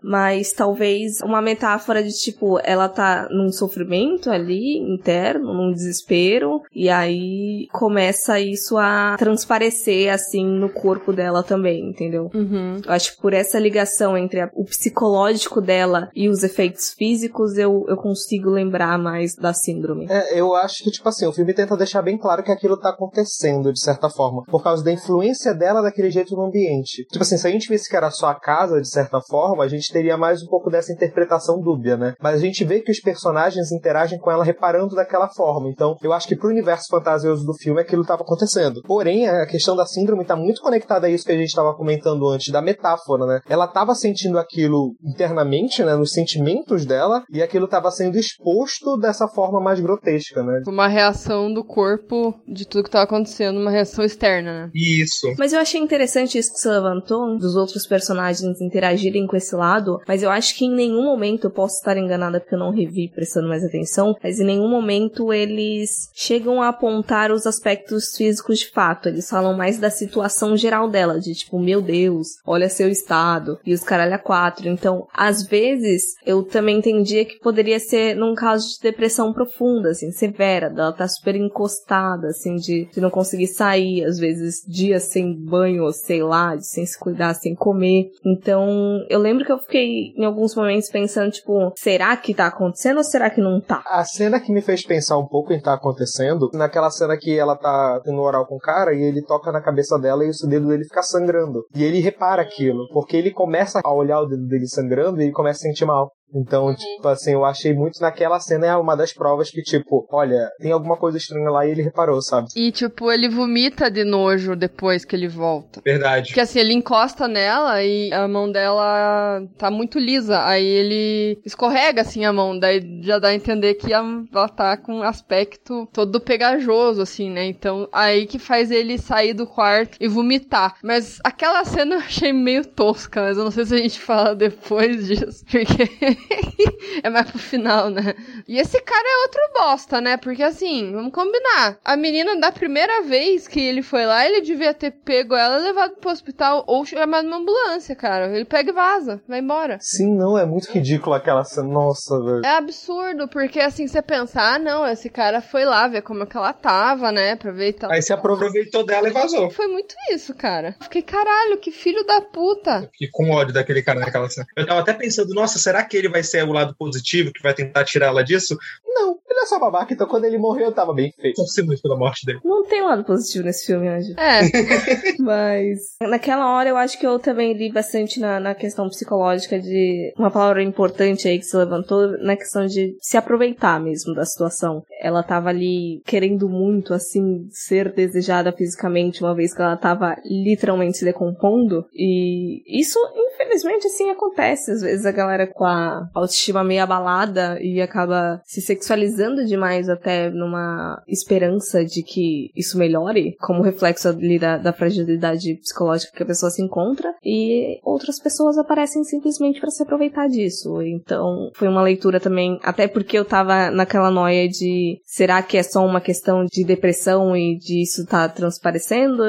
mas 0.03 0.51
talvez 0.53 1.19
uma 1.21 1.41
metáfora 1.41 2.03
de 2.03 2.11
tipo, 2.11 2.59
ela 2.63 2.87
tá 2.89 3.27
num 3.31 3.51
sofrimento 3.51 4.29
ali 4.29 4.77
interno, 4.77 5.53
num 5.53 5.71
desespero, 5.71 6.61
e 6.73 6.89
aí 6.89 7.67
começa 7.71 8.39
isso 8.39 8.77
a 8.77 9.15
transparecer 9.17 10.13
assim 10.13 10.45
no 10.45 10.69
corpo 10.69 11.11
dela 11.13 11.43
também, 11.43 11.89
entendeu? 11.89 12.29
Uhum. 12.33 12.81
Eu 12.85 12.91
acho 12.93 13.15
que 13.15 13.21
por 13.21 13.33
essa 13.33 13.59
ligação 13.59 14.17
entre 14.17 14.41
a- 14.41 14.49
o 14.53 14.65
psicológico 14.65 15.59
dela 15.61 16.09
e 16.15 16.29
os 16.29 16.43
efeitos 16.43 16.93
físicos, 16.93 17.57
eu, 17.57 17.85
eu 17.87 17.97
consigo 17.97 18.49
lembrar 18.49 18.97
mais 18.97 19.35
da 19.35 19.53
síndrome. 19.53 20.07
É, 20.09 20.39
eu 20.39 20.53
acho 20.55 20.83
que, 20.83 20.91
tipo 20.91 21.07
assim, 21.09 21.25
o 21.25 21.33
filme 21.33 21.53
tenta 21.53 21.75
deixar 21.77 22.01
bem 22.01 22.17
claro 22.17 22.43
que 22.43 22.51
aquilo 22.51 22.77
tá 22.77 22.89
acontecendo, 22.89 23.71
de 23.73 23.79
certa 23.81 24.09
forma, 24.09 24.43
por 24.45 24.63
causa 24.63 24.83
da 24.83 24.91
influência 24.91 25.53
dela 25.53 25.81
daquele 25.81 26.09
jeito 26.11 26.35
no 26.35 26.45
ambiente. 26.45 27.05
Tipo 27.05 27.23
assim, 27.23 27.37
se 27.37 27.47
a 27.47 27.51
gente 27.51 27.67
visse 27.69 27.89
que 27.89 27.95
era 27.95 28.09
só 28.11 28.27
a 28.27 28.35
casa, 28.39 28.79
de 28.81 28.89
certa 28.89 29.19
forma, 29.21 29.40
forma, 29.41 29.63
a 29.63 29.67
gente 29.67 29.91
teria 29.91 30.15
mais 30.15 30.43
um 30.43 30.47
pouco 30.47 30.69
dessa 30.69 30.93
interpretação 30.93 31.59
dúbia, 31.59 31.97
né? 31.97 32.13
Mas 32.21 32.35
a 32.35 32.45
gente 32.45 32.63
vê 32.63 32.79
que 32.79 32.91
os 32.91 32.99
personagens 32.99 33.71
interagem 33.71 34.19
com 34.19 34.29
ela 34.29 34.43
reparando 34.43 34.95
daquela 34.95 35.27
forma. 35.29 35.67
Então, 35.67 35.97
eu 36.03 36.13
acho 36.13 36.27
que 36.27 36.35
pro 36.35 36.49
universo 36.49 36.87
fantasioso 36.89 37.43
do 37.43 37.55
filme 37.55 37.81
aquilo 37.81 38.03
estava 38.03 38.21
acontecendo. 38.21 38.81
Porém, 38.83 39.27
a 39.27 39.47
questão 39.47 39.75
da 39.75 39.85
síndrome 39.85 40.21
está 40.21 40.35
muito 40.35 40.61
conectada 40.61 41.07
a 41.07 41.09
isso 41.09 41.25
que 41.25 41.31
a 41.31 41.37
gente 41.37 41.47
estava 41.47 41.73
comentando 41.73 42.27
antes, 42.29 42.53
da 42.53 42.61
metáfora, 42.61 43.25
né? 43.25 43.39
Ela 43.49 43.65
estava 43.65 43.95
sentindo 43.95 44.37
aquilo 44.37 44.93
internamente, 45.03 45.83
né? 45.83 45.95
Nos 45.95 46.11
sentimentos 46.11 46.85
dela, 46.85 47.23
e 47.31 47.41
aquilo 47.41 47.65
estava 47.65 47.89
sendo 47.89 48.17
exposto 48.17 48.97
dessa 48.97 49.27
forma 49.27 49.59
mais 49.59 49.79
grotesca, 49.79 50.43
né? 50.43 50.61
Uma 50.67 50.87
reação 50.87 51.51
do 51.51 51.63
corpo 51.63 52.35
de 52.47 52.67
tudo 52.67 52.83
que 52.83 52.89
estava 52.89 53.05
acontecendo, 53.05 53.59
uma 53.59 53.71
reação 53.71 54.05
externa, 54.05 54.65
né? 54.65 54.71
Isso. 54.75 55.33
Mas 55.39 55.51
eu 55.51 55.59
achei 55.59 55.81
interessante 55.81 56.37
isso 56.37 56.53
que 56.53 56.59
você 56.59 56.69
levantou, 56.69 57.37
dos 57.39 57.55
outros 57.55 57.87
personagens 57.87 58.61
interagirem 58.61 59.25
com 59.31 59.37
esse 59.37 59.55
lado, 59.55 59.99
mas 60.05 60.21
eu 60.21 60.29
acho 60.29 60.55
que 60.57 60.65
em 60.65 60.75
nenhum 60.75 61.03
momento, 61.03 61.45
eu 61.45 61.51
posso 61.51 61.77
estar 61.77 61.97
enganada 61.97 62.39
porque 62.39 62.53
eu 62.53 62.59
não 62.59 62.71
revi 62.71 63.07
prestando 63.07 63.47
mais 63.47 63.63
atenção, 63.63 64.15
mas 64.21 64.39
em 64.39 64.43
nenhum 64.43 64.69
momento 64.69 65.31
eles 65.31 66.09
chegam 66.13 66.61
a 66.61 66.67
apontar 66.67 67.31
os 67.31 67.47
aspectos 67.47 68.15
físicos 68.15 68.59
de 68.59 68.69
fato. 68.69 69.07
Eles 69.07 69.29
falam 69.29 69.55
mais 69.55 69.79
da 69.79 69.89
situação 69.89 70.57
geral 70.57 70.89
dela, 70.89 71.19
de 71.19 71.33
tipo, 71.33 71.57
meu 71.57 71.81
Deus, 71.81 72.27
olha 72.45 72.67
seu 72.67 72.89
estado, 72.89 73.57
e 73.65 73.73
os 73.73 73.83
caralho 73.83 74.11
quatro. 74.19 74.67
Então, 74.67 75.07
às 75.13 75.43
vezes, 75.43 76.15
eu 76.25 76.43
também 76.43 76.79
entendia 76.79 77.23
que 77.23 77.39
poderia 77.39 77.79
ser 77.79 78.15
num 78.15 78.35
caso 78.35 78.67
de 78.67 78.81
depressão 78.81 79.31
profunda, 79.31 79.91
assim, 79.91 80.11
severa, 80.11 80.69
dela 80.69 80.91
tá 80.91 81.07
super 81.07 81.35
encostada, 81.35 82.27
assim, 82.27 82.55
de, 82.55 82.89
de 82.91 82.99
não 82.99 83.09
conseguir 83.09 83.47
sair, 83.47 84.03
às 84.03 84.17
vezes 84.17 84.65
dias 84.67 85.03
sem 85.03 85.33
banho, 85.33 85.89
sei 85.93 86.21
lá, 86.21 86.55
de 86.55 86.67
sem 86.67 86.85
se 86.85 86.99
cuidar, 86.99 87.33
sem 87.35 87.55
comer. 87.55 88.11
Então, 88.25 89.05
eu 89.09 89.20
lembro 89.21 89.45
que 89.45 89.51
eu 89.51 89.59
fiquei 89.59 90.13
em 90.17 90.25
alguns 90.25 90.55
momentos 90.55 90.89
pensando, 90.89 91.31
tipo, 91.31 91.71
será 91.77 92.15
que 92.17 92.33
tá 92.33 92.47
acontecendo 92.47 92.97
ou 92.97 93.03
será 93.03 93.29
que 93.29 93.41
não 93.41 93.61
tá? 93.61 93.83
A 93.85 94.03
cena 94.03 94.39
que 94.39 94.51
me 94.51 94.61
fez 94.61 94.85
pensar 94.85 95.17
um 95.17 95.27
pouco 95.27 95.53
em 95.53 95.61
tá 95.61 95.73
acontecendo, 95.73 96.49
naquela 96.53 96.89
cena 96.89 97.17
que 97.17 97.37
ela 97.37 97.55
tá 97.55 98.01
tendo 98.03 98.19
oral 98.19 98.45
com 98.45 98.55
o 98.55 98.59
cara 98.59 98.93
e 98.93 99.01
ele 99.01 99.21
toca 99.23 99.51
na 99.51 99.61
cabeça 99.61 99.97
dela 99.97 100.23
e 100.23 100.29
o 100.29 100.47
dedo 100.47 100.67
dele 100.67 100.83
fica 100.83 101.03
sangrando. 101.03 101.63
E 101.75 101.83
ele 101.83 101.99
repara 101.99 102.41
aquilo, 102.41 102.87
porque 102.91 103.15
ele 103.15 103.31
começa 103.31 103.79
a 103.83 103.93
olhar 103.93 104.21
o 104.21 104.27
dedo 104.27 104.45
dele 104.47 104.67
sangrando 104.67 105.21
e 105.21 105.25
ele 105.25 105.31
começa 105.31 105.59
a 105.59 105.69
sentir 105.69 105.85
mal. 105.85 106.11
Então, 106.33 106.67
uhum. 106.67 106.75
tipo 106.75 107.07
assim, 107.07 107.33
eu 107.33 107.45
achei 107.45 107.73
muito 107.73 108.01
naquela 108.01 108.39
cena 108.39 108.67
é 108.67 108.75
uma 108.75 108.95
das 108.95 109.13
provas 109.13 109.49
que, 109.49 109.61
tipo, 109.61 110.07
olha, 110.11 110.49
tem 110.59 110.71
alguma 110.71 110.97
coisa 110.97 111.17
estranha 111.17 111.49
lá 111.49 111.65
e 111.65 111.71
ele 111.71 111.81
reparou, 111.81 112.21
sabe? 112.21 112.47
E, 112.55 112.71
tipo, 112.71 113.11
ele 113.11 113.29
vomita 113.29 113.89
de 113.89 114.03
nojo 114.03 114.55
depois 114.55 115.03
que 115.03 115.15
ele 115.15 115.27
volta. 115.27 115.81
Verdade. 115.83 116.27
Porque 116.27 116.39
assim, 116.39 116.59
ele 116.59 116.73
encosta 116.73 117.27
nela 117.27 117.83
e 117.83 118.11
a 118.13 118.27
mão 118.27 118.51
dela 118.51 119.43
tá 119.57 119.69
muito 119.69 119.99
lisa. 119.99 120.43
Aí 120.45 120.65
ele 120.65 121.39
escorrega 121.45 122.01
assim 122.01 122.25
a 122.25 122.33
mão, 122.33 122.57
daí 122.57 123.01
já 123.01 123.19
dá 123.19 123.29
a 123.29 123.35
entender 123.35 123.75
que 123.75 123.91
ela 123.93 124.49
tá 124.49 124.77
com 124.77 124.99
um 124.99 125.03
aspecto 125.03 125.87
todo 125.93 126.19
pegajoso, 126.19 127.01
assim, 127.01 127.29
né? 127.29 127.45
Então, 127.45 127.87
aí 127.91 128.25
que 128.25 128.39
faz 128.39 128.71
ele 128.71 128.97
sair 128.97 129.33
do 129.33 129.47
quarto 129.47 129.97
e 129.99 130.07
vomitar. 130.07 130.75
Mas 130.83 131.19
aquela 131.23 131.63
cena 131.65 131.95
eu 131.95 131.99
achei 131.99 132.31
meio 132.31 132.65
tosca, 132.65 133.21
mas 133.21 133.37
eu 133.37 133.43
não 133.43 133.51
sei 133.51 133.65
se 133.65 133.75
a 133.75 133.77
gente 133.77 133.99
fala 133.99 134.35
depois 134.35 135.07
disso, 135.07 135.43
porque. 135.49 136.20
é 137.03 137.09
mais 137.09 137.29
pro 137.29 137.39
final, 137.39 137.89
né? 137.89 138.15
E 138.47 138.57
esse 138.59 138.79
cara 138.81 139.07
é 139.07 139.21
outro 139.23 139.41
bosta, 139.53 140.01
né? 140.01 140.17
Porque 140.17 140.43
assim, 140.43 140.91
vamos 140.91 141.11
combinar. 141.11 141.77
A 141.83 141.95
menina, 141.95 142.39
da 142.39 142.51
primeira 142.51 143.01
vez 143.03 143.47
que 143.47 143.59
ele 143.59 143.81
foi 143.81 144.05
lá, 144.05 144.25
ele 144.25 144.41
devia 144.41 144.73
ter 144.73 144.91
pego 144.91 145.35
ela 145.35 145.59
e 145.59 145.63
levado 145.63 145.95
pro 145.97 146.11
hospital 146.11 146.63
ou 146.67 146.85
chamado 146.85 147.27
uma 147.27 147.37
ambulância, 147.37 147.95
cara. 147.95 148.35
Ele 148.35 148.45
pega 148.45 148.71
e 148.71 148.73
vaza, 148.73 149.21
vai 149.27 149.39
embora. 149.39 149.77
Sim, 149.79 150.15
não, 150.15 150.37
é 150.37 150.45
muito 150.45 150.71
ridículo 150.71 151.15
aquela 151.15 151.43
cena. 151.43 151.67
Nossa, 151.67 152.19
velho. 152.23 152.45
É 152.45 152.57
absurdo, 152.57 153.27
porque 153.27 153.59
assim, 153.59 153.87
você 153.87 154.01
pensa, 154.01 154.41
ah, 154.41 154.59
não, 154.59 154.85
esse 154.87 155.09
cara 155.09 155.41
foi 155.41 155.65
lá 155.65 155.87
ver 155.87 156.01
como 156.01 156.23
é 156.23 156.25
que 156.25 156.37
ela 156.37 156.53
tava, 156.53 157.11
né? 157.11 157.35
Pra 157.35 157.51
ver 157.51 157.69
e 157.69 157.73
tal. 157.73 157.91
Aí 157.91 158.01
se 158.01 158.13
aproveitou 158.13 158.85
dela 158.85 159.07
e 159.07 159.11
vazou. 159.11 159.49
Foi 159.51 159.67
muito 159.67 159.95
isso, 160.11 160.33
cara. 160.33 160.75
Fiquei, 160.81 161.01
caralho, 161.01 161.57
que 161.57 161.71
filho 161.71 162.05
da 162.05 162.21
puta. 162.21 162.89
Fiquei 162.91 163.09
com 163.11 163.31
ódio 163.31 163.53
daquele 163.53 163.81
cara 163.81 163.99
naquela 163.99 164.29
cena. 164.29 164.45
Eu 164.55 164.65
tava 164.65 164.81
até 164.81 164.93
pensando, 164.93 165.33
nossa, 165.33 165.59
será 165.59 165.83
que 165.83 165.97
ele 165.97 166.09
vai 166.11 166.23
ser 166.23 166.43
o 166.47 166.51
lado 166.51 166.75
positivo 166.75 167.31
que 167.33 167.41
vai 167.41 167.53
tentar 167.53 167.83
tirar 167.85 168.07
ela 168.07 168.23
disso? 168.23 168.57
Não, 168.85 169.19
ele 169.31 169.41
é 169.41 169.45
só 169.45 169.59
babaca, 169.59 169.93
então 169.93 170.07
quando 170.07 170.25
ele 170.25 170.37
morreu 170.37 170.65
eu 170.65 170.71
tava 170.71 170.93
bem 170.93 171.11
feito. 171.11 171.41
Muito 171.65 171.81
pela 171.81 171.97
morte 171.97 172.25
dele. 172.25 172.39
Não 172.43 172.63
tem 172.63 172.81
lado 172.81 173.03
positivo 173.03 173.45
nesse 173.45 173.65
filme, 173.65 173.87
Anjo. 173.87 174.13
É. 174.17 174.41
Mas 175.19 175.79
naquela 176.01 176.53
hora 176.53 176.69
eu 176.69 176.77
acho 176.77 176.99
que 176.99 177.05
eu 177.05 177.19
também 177.19 177.53
li 177.53 177.71
bastante 177.71 178.19
na, 178.19 178.39
na 178.39 178.55
questão 178.55 178.87
psicológica 178.89 179.59
de 179.59 180.13
uma 180.17 180.31
palavra 180.31 180.61
importante 180.63 181.27
aí 181.27 181.39
que 181.39 181.45
se 181.45 181.55
levantou, 181.55 182.07
na 182.23 182.35
questão 182.35 182.65
de 182.65 182.95
se 182.99 183.17
aproveitar 183.17 183.79
mesmo 183.79 184.13
da 184.13 184.25
situação. 184.25 184.83
Ela 185.01 185.23
tava 185.23 185.49
ali 185.49 186.01
querendo 186.05 186.49
muito, 186.49 186.93
assim, 186.93 187.47
ser 187.49 187.93
desejada 187.93 188.51
fisicamente, 188.51 189.23
uma 189.23 189.35
vez 189.35 189.53
que 189.53 189.61
ela 189.61 189.77
tava 189.77 190.15
literalmente 190.25 190.97
se 190.97 191.05
decompondo. 191.05 191.85
E 191.93 192.61
isso, 192.67 192.99
infelizmente, 193.15 193.87
assim, 193.87 194.09
acontece. 194.09 194.71
Às 194.71 194.81
vezes 194.81 195.05
a 195.05 195.11
galera 195.11 195.47
com 195.47 195.65
a 195.65 196.09
autoestima 196.13 196.63
meio 196.63 196.83
abalada 196.83 197.57
e 197.61 197.81
acaba 197.81 198.41
se 198.45 198.61
sexualizando 198.61 199.20
demais 199.45 199.89
até 199.89 200.29
numa 200.29 201.01
esperança 201.07 201.83
de 201.83 202.03
que 202.03 202.51
isso 202.55 202.77
melhore, 202.77 203.35
como 203.39 203.61
reflexo 203.61 204.09
ali 204.09 204.39
da, 204.39 204.57
da 204.57 204.73
fragilidade 204.73 205.55
psicológica 205.55 206.15
que 206.15 206.23
a 206.23 206.25
pessoa 206.25 206.49
se 206.49 206.61
encontra, 206.61 207.13
e 207.23 207.79
outras 207.83 208.19
pessoas 208.19 208.57
aparecem 208.57 209.03
simplesmente 209.03 209.59
para 209.59 209.69
se 209.69 209.83
aproveitar 209.83 210.27
disso. 210.27 210.81
Então, 210.81 211.51
foi 211.55 211.67
uma 211.67 211.81
leitura 211.81 212.19
também, 212.19 212.59
até 212.63 212.87
porque 212.87 213.17
eu 213.17 213.25
tava 213.25 213.71
naquela 213.71 214.11
noia 214.11 214.47
de 214.47 214.99
será 215.05 215.41
que 215.41 215.57
é 215.57 215.63
só 215.63 215.85
uma 215.85 216.01
questão 216.01 216.45
de 216.45 216.63
depressão 216.63 217.35
e 217.35 217.57
disso 217.57 218.05
tá 218.05 218.27
transparecendo? 218.27 219.23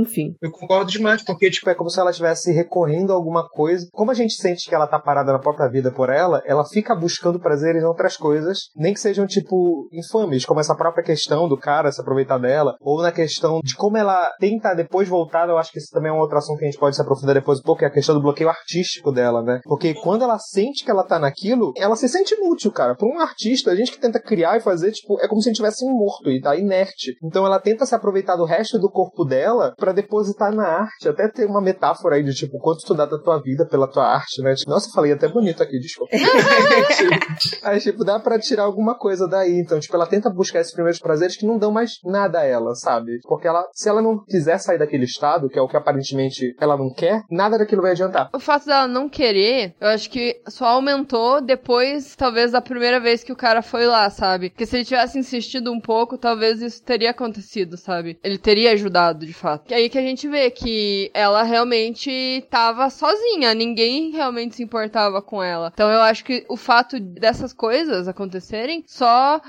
Enfim. 0.00 0.34
Eu 0.40 0.50
concordo 0.50 0.90
demais, 0.90 1.22
porque, 1.22 1.50
tipo, 1.50 1.68
é 1.70 1.74
como 1.74 1.90
se 1.90 2.00
ela 2.00 2.10
estivesse 2.10 2.52
recorrendo 2.52 3.12
a 3.12 3.16
alguma 3.16 3.48
coisa. 3.48 3.86
Como 3.92 4.10
a 4.10 4.14
gente 4.14 4.34
sente 4.34 4.68
que 4.68 4.74
ela 4.74 4.86
tá 4.86 4.98
parada 4.98 5.32
na 5.32 5.38
própria 5.38 5.68
vida 5.68 5.90
por 5.90 6.10
ela, 6.10 6.42
ela 6.46 6.64
fica 6.64 6.94
buscando 6.94 7.40
prazer 7.40 7.76
em 7.76 7.84
outras 7.84 8.16
coisas, 8.16 8.70
nem 8.76 8.94
que 8.94 9.00
sejam, 9.00 9.25
tipo, 9.26 9.88
infames, 9.92 10.44
como 10.44 10.60
essa 10.60 10.74
própria 10.74 11.04
questão 11.04 11.48
do 11.48 11.56
cara 11.56 11.90
se 11.90 12.00
aproveitar 12.00 12.38
dela, 12.38 12.76
ou 12.80 13.02
na 13.02 13.12
questão 13.12 13.60
de 13.62 13.74
como 13.74 13.96
ela 13.96 14.30
tenta 14.38 14.74
depois 14.74 15.08
voltar, 15.08 15.48
eu 15.48 15.58
acho 15.58 15.72
que 15.72 15.78
isso 15.78 15.90
também 15.90 16.10
é 16.10 16.14
um 16.14 16.18
outro 16.18 16.38
assunto 16.38 16.58
que 16.58 16.64
a 16.64 16.70
gente 16.70 16.78
pode 16.78 16.96
se 16.96 17.02
aprofundar 17.02 17.34
depois 17.34 17.58
um 17.60 17.62
pouco, 17.62 17.84
é 17.84 17.86
a 17.86 17.92
questão 17.92 18.14
do 18.14 18.22
bloqueio 18.22 18.48
artístico 18.48 19.12
dela, 19.12 19.42
né? 19.42 19.60
Porque 19.64 19.94
quando 19.94 20.22
ela 20.22 20.38
sente 20.38 20.84
que 20.84 20.90
ela 20.90 21.04
tá 21.04 21.18
naquilo, 21.18 21.72
ela 21.76 21.96
se 21.96 22.08
sente 22.08 22.34
inútil, 22.34 22.70
cara. 22.72 22.94
Pra 22.94 23.08
um 23.08 23.20
artista, 23.20 23.70
a 23.70 23.76
gente 23.76 23.92
que 23.92 24.00
tenta 24.00 24.20
criar 24.20 24.56
e 24.56 24.60
fazer, 24.60 24.92
tipo, 24.92 25.18
é 25.20 25.28
como 25.28 25.40
se 25.40 25.48
a 25.48 25.50
gente 25.50 25.56
tivesse 25.56 25.84
morto 25.84 26.30
e 26.30 26.40
tá 26.40 26.56
inerte. 26.56 27.16
Então 27.22 27.44
ela 27.46 27.58
tenta 27.58 27.86
se 27.86 27.94
aproveitar 27.94 28.36
do 28.36 28.44
resto 28.44 28.78
do 28.78 28.90
corpo 28.90 29.24
dela 29.24 29.74
para 29.76 29.92
depositar 29.92 30.54
na 30.54 30.66
arte. 30.66 31.08
Até 31.08 31.28
ter 31.28 31.46
uma 31.46 31.60
metáfora 31.60 32.16
aí 32.16 32.22
de, 32.22 32.34
tipo, 32.34 32.58
quanto 32.58 32.84
tu 32.86 32.94
dá 32.94 33.06
da 33.06 33.18
tua 33.18 33.40
vida 33.40 33.66
pela 33.66 33.88
tua 33.88 34.06
arte, 34.06 34.42
né? 34.42 34.54
Tipo, 34.54 34.70
nossa, 34.70 34.90
falei 34.92 35.12
até 35.12 35.28
bonito 35.28 35.62
aqui, 35.62 35.78
desculpa. 35.78 36.16
Aí, 37.62 37.80
tipo, 37.80 38.04
dá 38.04 38.18
pra 38.18 38.38
tirar 38.38 38.64
alguma 38.64 38.96
coisa 38.96 39.15
daí. 39.28 39.58
Então, 39.58 39.78
tipo, 39.78 39.94
ela 39.94 40.06
tenta 40.06 40.28
buscar 40.28 40.60
esses 40.60 40.72
primeiros 40.72 41.00
prazeres 41.00 41.36
que 41.36 41.46
não 41.46 41.58
dão 41.58 41.70
mais 41.70 41.98
nada 42.04 42.40
a 42.40 42.44
ela, 42.44 42.74
sabe? 42.74 43.20
Porque 43.22 43.46
ela, 43.46 43.64
se 43.72 43.88
ela 43.88 44.02
não 44.02 44.24
quiser 44.24 44.58
sair 44.58 44.78
daquele 44.78 45.04
estado, 45.04 45.48
que 45.48 45.58
é 45.58 45.62
o 45.62 45.68
que 45.68 45.76
aparentemente 45.76 46.54
ela 46.60 46.76
não 46.76 46.92
quer, 46.92 47.22
nada 47.30 47.58
daquilo 47.58 47.82
vai 47.82 47.92
adiantar. 47.92 48.30
O 48.32 48.40
fato 48.40 48.66
dela 48.66 48.86
não 48.86 49.08
querer, 49.08 49.74
eu 49.80 49.88
acho 49.88 50.10
que 50.10 50.40
só 50.48 50.66
aumentou 50.66 51.40
depois, 51.40 52.16
talvez, 52.16 52.52
da 52.52 52.60
primeira 52.60 52.98
vez 53.00 53.22
que 53.22 53.32
o 53.32 53.36
cara 53.36 53.62
foi 53.62 53.86
lá, 53.86 54.10
sabe? 54.10 54.50
Porque 54.50 54.66
se 54.66 54.76
ele 54.76 54.84
tivesse 54.84 55.18
insistido 55.18 55.72
um 55.72 55.80
pouco, 55.80 56.18
talvez 56.18 56.60
isso 56.60 56.82
teria 56.82 57.10
acontecido, 57.10 57.76
sabe? 57.76 58.18
Ele 58.22 58.38
teria 58.38 58.72
ajudado, 58.72 59.26
de 59.26 59.32
fato. 59.32 59.70
E 59.70 59.74
aí 59.74 59.88
que 59.88 59.98
a 59.98 60.02
gente 60.02 60.28
vê 60.28 60.50
que 60.50 61.10
ela 61.14 61.42
realmente 61.42 62.44
tava 62.50 62.90
sozinha, 62.90 63.54
ninguém 63.54 64.10
realmente 64.10 64.56
se 64.56 64.62
importava 64.62 65.22
com 65.22 65.42
ela. 65.42 65.70
Então 65.72 65.90
eu 65.90 66.00
acho 66.00 66.24
que 66.24 66.44
o 66.48 66.56
fato 66.56 66.98
dessas 66.98 67.52
coisas 67.52 68.08
acontecerem 68.08 68.84
só 68.86 69.05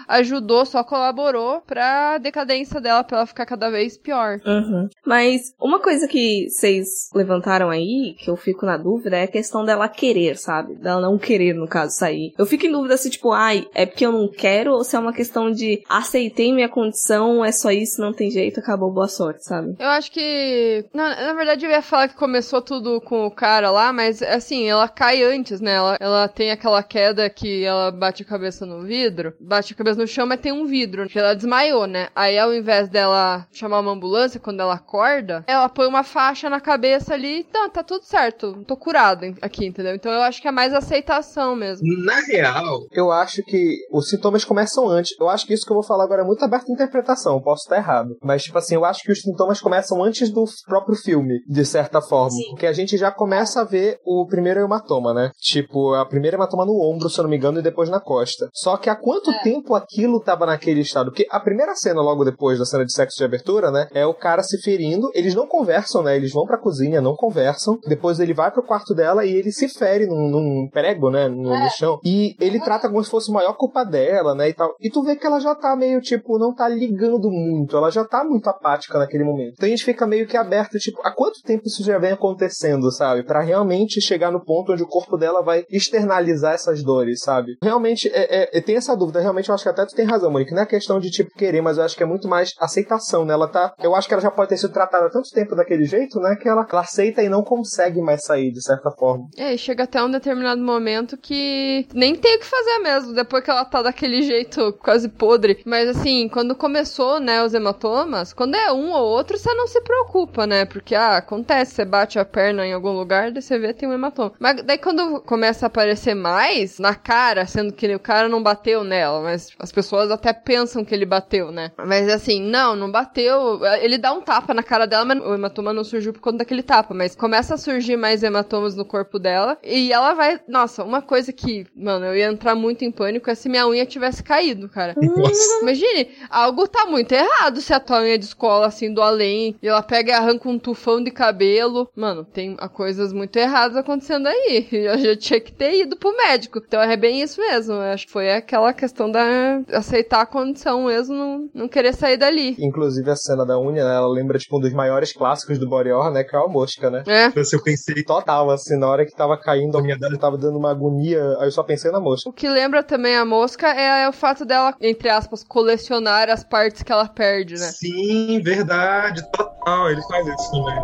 ajudou, 0.08 0.66
só 0.66 0.84
colaborou 0.84 1.62
pra 1.62 2.18
decadência 2.18 2.82
dela, 2.82 3.04
pra 3.04 3.18
ela 3.18 3.26
ficar 3.26 3.46
cada 3.46 3.70
vez 3.70 3.98
pior. 3.98 4.40
Uhum. 4.46 4.90
Mas 5.06 5.54
uma 5.60 5.80
coisa 5.80 6.08
que 6.08 6.50
vocês 6.50 7.10
levantaram 7.14 7.70
aí, 7.70 8.16
que 8.20 8.30
eu 8.30 8.36
fico 8.36 8.66
na 8.66 8.78
dúvida, 8.78 9.18
é 9.18 9.24
a 9.24 9.28
questão 9.28 9.64
dela 9.64 9.88
querer, 9.88 10.38
sabe? 10.38 10.76
Dela 10.76 11.02
não 11.02 11.18
querer, 11.18 11.54
no 11.54 11.68
caso, 11.68 11.96
sair. 11.96 12.34
Eu 12.38 12.46
fico 12.46 12.66
em 12.66 12.72
dúvida 12.72 12.98
se, 12.98 13.10
tipo, 13.10 13.32
ai, 13.32 13.68
é 13.74 13.86
porque 13.86 14.06
eu 14.06 14.12
não 14.12 14.28
quero 14.28 14.74
ou 14.74 14.84
se 14.84 14.96
é 14.96 15.00
uma 15.00 15.14
questão 15.14 15.38
questão 15.38 15.52
de 15.52 15.84
aceitei 15.88 16.54
minha 16.54 16.70
condição, 16.70 17.44
é 17.44 17.52
só 17.52 17.70
isso, 17.70 18.02
não 18.02 18.14
tem 18.14 18.32
jeito, 18.32 18.60
acabou, 18.60 18.92
boa 18.92 19.08
sorte, 19.08 19.44
sabe? 19.44 19.76
Eu 19.80 19.88
acho 19.90 20.12
que. 20.12 20.86
Na, 20.94 21.28
na 21.28 21.34
verdade, 21.34 21.66
eu 21.66 21.72
ia 21.72 21.82
falar 21.82 22.08
que 22.08 22.16
começou 22.16 22.62
tudo 22.62 23.00
com 23.02 23.26
o 23.26 23.32
cara 23.32 23.70
lá, 23.70 23.94
mas 23.94 24.22
assim, 24.22 24.68
ela 24.68 24.88
cai 24.88 25.24
antes, 25.24 25.62
né? 25.62 25.74
Ela, 25.74 25.98
ela 26.00 26.28
tem 26.28 26.52
aquela 26.52 26.82
queda 26.82 27.30
que 27.30 27.64
ela 27.64 27.92
bate 27.92 28.24
a 28.24 28.26
cabeça 28.26 28.66
no 28.66 28.84
vidro, 28.84 29.34
bate 29.48 29.74
a 29.74 29.76
cabeça 29.76 30.00
no 30.00 30.08
chão, 30.08 30.26
mas 30.26 30.40
tem 30.40 30.52
um 30.52 30.66
vidro, 30.66 31.08
que 31.08 31.18
ela 31.18 31.34
desmaiou, 31.34 31.88
né? 31.88 32.10
Aí 32.16 32.38
ao 32.38 32.54
invés 32.54 32.90
dela 32.90 33.48
chamar 33.52 33.80
uma 33.80 33.92
ambulância 33.92 34.40
quando 34.40 34.60
ela 34.60 34.76
acorda, 34.76 35.44
ela 35.48 35.70
põe 35.70 35.88
uma 35.88 36.04
faixa 36.04 36.50
na 36.50 36.60
cabeça 36.60 37.14
ali, 37.14 37.44
tá, 37.46 37.70
tá 37.70 37.84
tudo 37.84 38.04
certo, 38.04 38.64
tô 38.66 38.76
curada 38.76 39.34
aqui, 39.42 39.66
entendeu? 39.66 39.96
Então 39.96 40.12
eu 40.12 40.22
acho 40.22 40.42
que 40.42 40.48
é 40.48 40.52
mais 40.52 40.74
aceitação 40.74 41.56
mesmo. 41.56 41.86
Na 42.04 42.20
real, 42.22 42.88
Eu 42.92 43.12
acho 43.12 43.44
que 43.44 43.78
os 43.92 44.10
sintomas 44.10 44.44
começam 44.44 44.88
antes. 44.88 45.16
Eu 45.20 45.30
acho 45.30 45.46
que 45.46 45.54
isso 45.54 45.66
que 45.66 45.72
eu 45.72 45.76
vou 45.76 45.84
falar 45.84 46.04
agora 46.04 46.22
é 46.22 46.26
muito 46.26 46.44
aberto 46.44 46.70
à 46.70 46.74
interpretação, 46.74 47.42
posso 47.42 47.64
estar 47.64 47.78
errado. 47.78 48.16
Mas, 48.24 48.44
tipo 48.44 48.58
assim, 48.58 48.76
eu 48.76 48.86
acho 48.86 49.04
que 49.04 49.12
os 49.12 49.22
sintomas 49.22 49.62
começam 49.62 50.04
antes 50.04 50.30
do 50.30 50.46
próprio 50.66 50.96
filme, 50.96 51.40
de 51.48 51.66
certa 51.66 52.02
forma. 52.02 52.32
Sim. 52.32 52.50
Porque 52.50 52.66
a 52.66 52.74
gente 52.74 52.98
já 52.98 53.12
começa 53.12 53.62
a 53.62 53.64
ver 53.64 54.00
o 54.06 54.26
primeiro 54.28 54.60
hematoma, 54.60 55.14
né? 55.14 55.32
Tipo, 55.40 55.94
a 55.94 56.06
primeira 56.06 56.38
hematoma 56.38 56.66
no 56.66 56.80
ombro, 56.82 57.10
se 57.10 57.20
eu 57.20 57.24
não 57.24 57.30
me 57.30 57.38
engano, 57.38 57.60
e 57.60 57.64
depois 57.64 57.90
na 57.90 58.00
costa. 58.00 58.50
Só 58.54 58.78
que 58.78 58.90
há 58.90 58.96
quanto 58.96 59.27
tempo 59.44 59.76
aquilo 59.76 60.20
tava 60.20 60.46
naquele 60.46 60.82
estado? 60.82 61.12
Porque 61.12 61.28
a 61.30 61.40
primeira 61.40 61.76
cena, 61.76 62.02
logo 62.02 62.24
depois 62.26 62.60
da 62.60 62.66
cena 62.66 62.86
de 62.86 62.94
sexo 62.94 63.18
de 63.18 63.24
abertura, 63.24 63.72
né? 63.72 63.88
É 63.94 64.06
o 64.06 64.14
cara 64.14 64.44
se 64.44 64.62
ferindo. 64.62 65.10
Eles 65.14 65.34
não 65.36 65.48
conversam, 65.48 66.04
né? 66.04 66.16
Eles 66.16 66.32
vão 66.32 66.46
pra 66.46 66.58
cozinha, 66.58 67.02
não 67.02 67.16
conversam. 67.16 67.78
Depois 67.88 68.20
ele 68.20 68.34
vai 68.34 68.52
pro 68.52 68.64
quarto 68.64 68.94
dela 68.94 69.26
e 69.26 69.34
ele 69.36 69.52
se 69.52 69.68
fere 69.68 70.06
num, 70.06 70.30
num 70.30 70.70
prego, 70.72 71.10
né? 71.10 71.28
No, 71.28 71.50
no 71.58 71.70
chão. 71.72 72.00
E 72.04 72.36
ele 72.40 72.60
trata 72.60 72.88
como 72.90 73.04
se 73.04 73.10
fosse 73.10 73.30
a 73.32 73.34
maior 73.34 73.54
culpa 73.54 73.84
dela, 73.84 74.36
né? 74.36 74.50
E 74.50 74.54
tal. 74.54 74.76
E 74.80 74.90
tu 74.90 75.04
vê 75.04 75.16
que 75.16 75.26
ela 75.26 75.40
já 75.40 75.56
tá 75.56 75.76
meio, 75.76 76.02
tipo, 76.02 76.38
não 76.38 76.54
tá 76.54 76.68
ligando 76.68 77.30
muito. 77.30 77.76
Ela 77.76 77.90
já 77.92 78.04
tá 78.06 78.24
muito 78.24 78.48
apática 78.50 78.98
naquele 78.98 79.24
momento. 79.24 79.54
Então 79.54 79.68
a 79.68 79.70
gente 79.70 79.84
fica 79.86 80.06
meio 80.08 80.28
que 80.28 80.38
aberto, 80.38 80.78
tipo, 80.78 81.00
há 81.04 81.12
quanto 81.12 81.42
tempo 81.44 81.68
isso 81.68 81.84
já 81.84 81.98
vem 81.98 82.12
acontecendo, 82.12 82.92
sabe? 82.92 83.24
Pra 83.24 83.42
realmente 83.42 84.02
chegar 84.02 84.32
no 84.32 84.44
ponto 84.44 84.74
onde 84.74 84.84
o 84.84 84.88
corpo 84.88 85.18
dela 85.18 85.42
vai 85.42 85.64
externalizar 85.70 86.54
essas 86.54 86.84
dores, 86.84 87.20
sabe? 87.22 87.58
Realmente, 87.64 88.08
é, 88.10 88.44
é, 88.44 88.58
é- 88.58 88.62
tem 88.62 88.76
essa 88.76 88.96
dúvida. 88.96 89.17
Realmente, 89.22 89.50
eu 89.50 89.56
acho 89.56 89.64
que 89.64 89.70
até 89.70 89.86
tu 89.86 89.96
tem 89.96 90.06
razão, 90.06 90.32
Monique. 90.32 90.54
Não 90.54 90.64
é 90.64 90.66
questão 90.66 91.00
de, 91.00 91.10
tipo, 91.10 91.32
querer, 91.38 91.62
mas 91.62 91.78
eu 91.78 91.84
acho 91.84 91.96
que 91.96 92.04
é 92.04 92.06
muito 92.06 92.28
mais 92.28 92.54
aceitação, 92.60 93.26
né? 93.26 93.34
Ela 93.34 93.48
tá... 93.48 93.74
Eu 93.82 93.96
acho 93.96 94.08
que 94.08 94.14
ela 94.14 94.22
já 94.22 94.32
pode 94.32 94.50
ter 94.50 94.58
sido 94.58 94.74
tratada 94.74 95.08
há 95.08 95.10
tanto 95.10 95.30
tempo 95.32 95.56
daquele 95.56 95.86
jeito, 95.86 96.20
né? 96.20 96.36
Que 96.36 96.48
ela, 96.48 96.66
ela 96.70 96.82
aceita 96.82 97.22
e 97.22 97.30
não 97.30 97.44
consegue 97.44 98.02
mais 98.02 98.24
sair, 98.24 98.52
de 98.52 98.62
certa 98.62 98.92
forma. 98.92 99.26
É, 99.38 99.54
e 99.54 99.58
chega 99.58 99.84
até 99.84 100.04
um 100.04 100.12
determinado 100.12 100.62
momento 100.62 101.18
que 101.18 101.88
nem 101.94 102.16
tem 102.16 102.38
o 102.38 102.40
que 102.40 102.46
fazer 102.46 102.80
mesmo, 102.80 103.14
depois 103.14 103.44
que 103.44 103.50
ela 103.50 103.66
tá 103.66 103.82
daquele 103.82 104.22
jeito 104.22 104.74
quase 104.82 105.10
podre. 105.10 105.62
Mas 105.66 105.90
assim, 105.90 106.30
quando 106.30 106.56
começou, 106.56 107.20
né, 107.20 107.44
os 107.44 107.54
hematomas, 107.54 108.34
quando 108.34 108.56
é 108.56 108.72
um 108.72 108.92
ou 108.92 109.06
outro, 109.06 109.38
você 109.38 109.54
não 109.54 109.68
se 109.68 109.82
preocupa, 109.82 110.46
né? 110.46 110.66
Porque, 110.66 110.96
ah, 110.96 111.18
acontece, 111.18 111.76
você 111.76 111.86
bate 111.86 112.20
a 112.20 112.26
perna 112.26 112.66
em 112.66 112.74
algum 112.74 112.92
lugar, 112.92 113.32
daí 113.32 113.42
você 113.42 113.58
vê 113.58 113.74
tem 113.74 113.88
um 113.88 113.94
hematoma. 113.94 114.34
Mas 114.40 114.62
daí 114.64 114.78
quando 114.78 115.22
começa 115.22 115.66
a 115.66 115.68
aparecer 115.68 116.16
mais 116.16 116.80
na 116.80 116.96
cara, 116.96 117.46
sendo 117.46 117.74
que 117.74 117.94
o 117.94 118.00
cara 118.00 118.28
não 118.28 118.42
bateu 118.42 118.84
nela, 118.84 119.07
mas 119.22 119.50
as 119.60 119.72
pessoas 119.72 120.12
até 120.12 120.34
pensam 120.34 120.84
que 120.84 120.94
ele 120.94 121.06
bateu, 121.06 121.52
né? 121.52 121.72
Mas 121.78 122.10
assim, 122.10 122.42
não, 122.42 122.76
não 122.76 122.92
bateu. 122.92 123.60
Ele 123.82 123.98
dá 123.98 124.12
um 124.12 124.22
tapa 124.22 124.54
na 124.54 124.64
cara 124.64 124.86
dela, 124.86 125.06
mas 125.06 125.20
o 125.20 125.34
hematoma 125.34 125.74
não 125.74 125.84
surgiu 125.84 126.14
por 126.14 126.22
conta 126.22 126.40
daquele 126.40 126.64
tapa. 126.64 126.94
Mas 126.94 127.16
começa 127.16 127.56
a 127.56 127.58
surgir 127.58 127.98
mais 127.98 128.24
hematomas 128.24 128.76
no 128.76 128.86
corpo 128.86 129.20
dela. 129.20 129.58
E 129.64 129.92
ela 129.92 130.14
vai. 130.14 130.40
Nossa, 130.48 130.84
uma 130.84 131.02
coisa 131.02 131.32
que, 131.32 131.66
mano, 131.76 132.06
eu 132.06 132.16
ia 132.16 132.28
entrar 132.28 132.56
muito 132.56 132.84
em 132.84 132.92
pânico 132.92 133.30
é 133.30 133.36
se 133.36 133.50
minha 133.50 133.68
unha 133.68 133.86
tivesse 133.86 134.24
caído, 134.24 134.70
cara. 134.70 134.96
nossa. 134.96 135.62
Imagine, 135.62 136.10
algo 136.30 136.68
tá 136.68 136.86
muito 136.86 137.12
errado 137.12 137.62
se 137.62 137.74
a 137.74 137.80
tua 137.80 138.02
unha 138.02 138.18
de 138.18 138.26
escola, 138.26 138.68
assim, 138.68 138.94
do 138.94 139.02
além, 139.02 139.56
e 139.62 139.68
ela 139.68 139.82
pega 139.82 140.12
e 140.12 140.14
arranca 140.14 140.50
um 140.50 140.60
tufão 140.60 141.04
de 141.04 141.12
cabelo. 141.12 141.90
Mano, 141.96 142.24
tem 142.24 142.56
coisas 142.74 143.14
muito 143.14 143.36
erradas 143.38 143.78
acontecendo 143.78 144.28
aí. 144.28 144.68
Eu 144.72 144.98
já 144.98 145.16
tinha 145.16 145.40
que 145.40 145.52
ter 145.52 145.82
ido 145.82 145.96
pro 145.96 146.16
médico. 146.16 146.62
Então 146.66 146.82
é 146.82 146.96
bem 146.96 147.22
isso 147.22 147.40
mesmo. 147.40 147.76
Eu 147.76 147.94
acho 147.94 148.06
que 148.06 148.12
foi 148.12 148.32
aquela 148.32 148.74
questão 148.74 148.97
da 149.06 149.62
aceitar 149.74 150.22
a 150.22 150.26
condição 150.26 150.86
mesmo, 150.86 151.14
não, 151.14 151.50
não 151.54 151.68
querer 151.68 151.94
sair 151.94 152.18
dali. 152.18 152.56
Inclusive, 152.58 153.12
a 153.12 153.16
cena 153.16 153.46
da 153.46 153.60
unha, 153.60 153.84
né? 153.84 153.96
Ela 153.96 154.08
lembra, 154.08 154.40
tipo, 154.40 154.58
um 154.58 154.60
dos 154.60 154.74
maiores 154.74 155.14
clássicos 155.14 155.60
do 155.60 155.70
Body 155.70 155.92
Horror, 155.92 156.12
né? 156.12 156.24
Que 156.24 156.36
é 156.36 156.40
a 156.40 156.48
mosca, 156.48 156.90
né? 156.90 157.04
É. 157.06 157.26
Assim, 157.26 157.56
eu 157.56 157.64
pensei, 157.64 158.04
Total, 158.04 158.50
assim, 158.50 158.78
na 158.80 158.88
hora 158.88 159.06
que 159.06 159.16
tava 159.16 159.38
caindo 159.38 159.78
a 159.78 159.82
unha 159.82 159.98
dela, 159.98 160.18
tava 160.18 160.38
dando 160.38 160.58
uma 160.58 160.72
agonia, 160.72 161.22
aí 161.40 161.48
eu 161.48 161.52
só 161.52 161.62
pensei 161.62 161.92
na 161.92 162.00
mosca. 162.00 162.30
O 162.30 162.34
que 162.34 162.48
lembra 162.48 162.82
também 162.82 163.16
a 163.16 163.26
mosca 163.26 163.68
é 163.68 164.08
o 164.08 164.14
fato 164.14 164.46
dela, 164.46 164.74
entre 164.82 165.10
aspas, 165.10 165.44
colecionar 165.44 166.30
as 166.30 166.44
partes 166.44 166.82
que 166.82 166.92
ela 166.92 167.08
perde, 167.08 167.56
né? 167.56 167.68
sim, 167.72 168.40
verdade, 168.42 169.22
total. 169.32 169.92
Ele 169.92 170.02
faz 170.04 170.26
isso 170.26 170.52
também. 170.52 170.76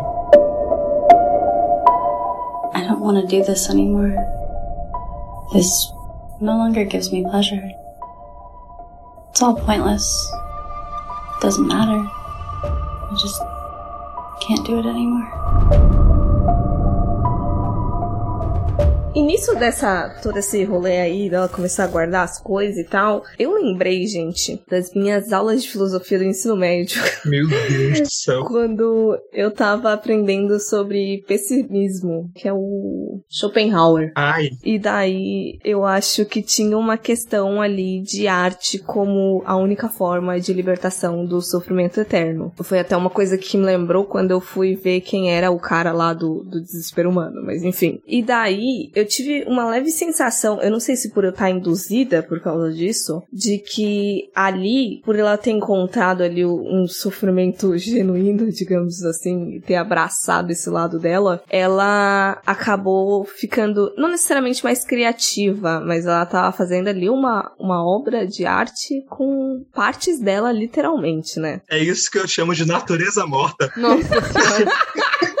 I 2.74 2.86
don't 2.86 3.00
want 3.00 3.20
to 3.20 3.26
do 3.26 3.44
this 3.44 3.70
anymore. 3.70 4.14
This 5.52 5.70
no 6.40 6.58
longer 6.58 6.84
gives 6.84 7.10
me 7.10 7.22
pleasure. 7.22 7.83
It's 9.34 9.42
all 9.42 9.56
pointless. 9.56 10.32
Doesn't 11.40 11.66
matter. 11.66 12.08
I 12.08 13.16
just 13.20 13.42
can't 14.40 14.64
do 14.64 14.78
it 14.78 14.86
anymore. 14.86 16.03
Nisso 19.14 19.54
dessa, 19.54 20.10
todo 20.22 20.38
esse 20.38 20.64
rolê 20.64 21.00
aí, 21.00 21.30
dela 21.30 21.48
começar 21.48 21.84
a 21.84 21.88
guardar 21.88 22.24
as 22.24 22.40
coisas 22.40 22.76
e 22.76 22.84
tal, 22.84 23.22
eu 23.38 23.54
lembrei, 23.54 24.06
gente, 24.06 24.60
das 24.68 24.92
minhas 24.94 25.32
aulas 25.32 25.62
de 25.62 25.70
filosofia 25.70 26.18
do 26.18 26.24
ensino 26.24 26.56
médio. 26.56 27.02
Meu 27.24 27.48
Deus 27.48 28.00
do 28.00 28.10
céu. 28.10 28.44
Quando 28.44 29.16
eu 29.32 29.50
tava 29.50 29.92
aprendendo 29.92 30.58
sobre 30.60 31.24
pessimismo, 31.26 32.30
que 32.34 32.48
é 32.48 32.52
o 32.52 33.20
Schopenhauer. 33.28 34.12
Ai, 34.14 34.50
E 34.64 34.78
daí 34.78 35.58
eu 35.64 35.84
acho 35.84 36.24
que 36.24 36.42
tinha 36.42 36.76
uma 36.76 36.96
questão 36.96 37.60
ali 37.60 38.02
de 38.02 38.26
arte 38.26 38.78
como 38.78 39.42
a 39.46 39.56
única 39.56 39.88
forma 39.88 40.38
de 40.40 40.52
libertação 40.52 41.24
do 41.24 41.40
sofrimento 41.40 42.00
eterno. 42.00 42.52
Foi 42.62 42.78
até 42.78 42.96
uma 42.96 43.10
coisa 43.10 43.38
que 43.38 43.56
me 43.56 43.64
lembrou 43.64 44.04
quando 44.04 44.30
eu 44.30 44.40
fui 44.40 44.74
ver 44.76 45.00
quem 45.00 45.32
era 45.32 45.50
o 45.50 45.58
cara 45.58 45.92
lá 45.92 46.12
do, 46.12 46.42
do 46.44 46.60
desespero 46.60 47.10
humano, 47.10 47.42
mas 47.44 47.62
enfim. 47.62 48.00
E 48.06 48.22
daí 48.22 48.90
eu 48.94 49.03
tive 49.04 49.44
uma 49.46 49.68
leve 49.68 49.90
sensação, 49.90 50.60
eu 50.60 50.70
não 50.70 50.80
sei 50.80 50.96
se 50.96 51.10
por 51.10 51.24
eu 51.24 51.30
estar 51.30 51.50
induzida 51.50 52.22
por 52.22 52.40
causa 52.40 52.72
disso, 52.72 53.22
de 53.32 53.58
que 53.58 54.30
ali, 54.34 55.02
por 55.04 55.16
ela 55.16 55.36
ter 55.36 55.50
encontrado 55.50 56.22
ali 56.22 56.44
um 56.44 56.86
sofrimento 56.86 57.76
genuíno, 57.76 58.50
digamos 58.50 59.02
assim, 59.04 59.56
e 59.56 59.60
ter 59.60 59.76
abraçado 59.76 60.50
esse 60.50 60.68
lado 60.70 60.98
dela, 60.98 61.42
ela 61.50 62.40
acabou 62.46 63.24
ficando, 63.24 63.92
não 63.96 64.10
necessariamente 64.10 64.64
mais 64.64 64.84
criativa, 64.84 65.80
mas 65.80 66.06
ela 66.06 66.24
tava 66.26 66.56
fazendo 66.56 66.88
ali 66.88 67.08
uma, 67.08 67.52
uma 67.58 67.84
obra 67.84 68.26
de 68.26 68.46
arte 68.46 69.04
com 69.08 69.64
partes 69.72 70.20
dela, 70.20 70.52
literalmente, 70.52 71.38
né? 71.38 71.60
é 71.74 71.78
isso 71.78 72.10
que 72.10 72.18
eu 72.18 72.26
chamo 72.26 72.54
de 72.54 72.66
natureza 72.66 73.26
morta. 73.26 73.70
Nossa 73.76 74.20
senhora. 74.20 74.72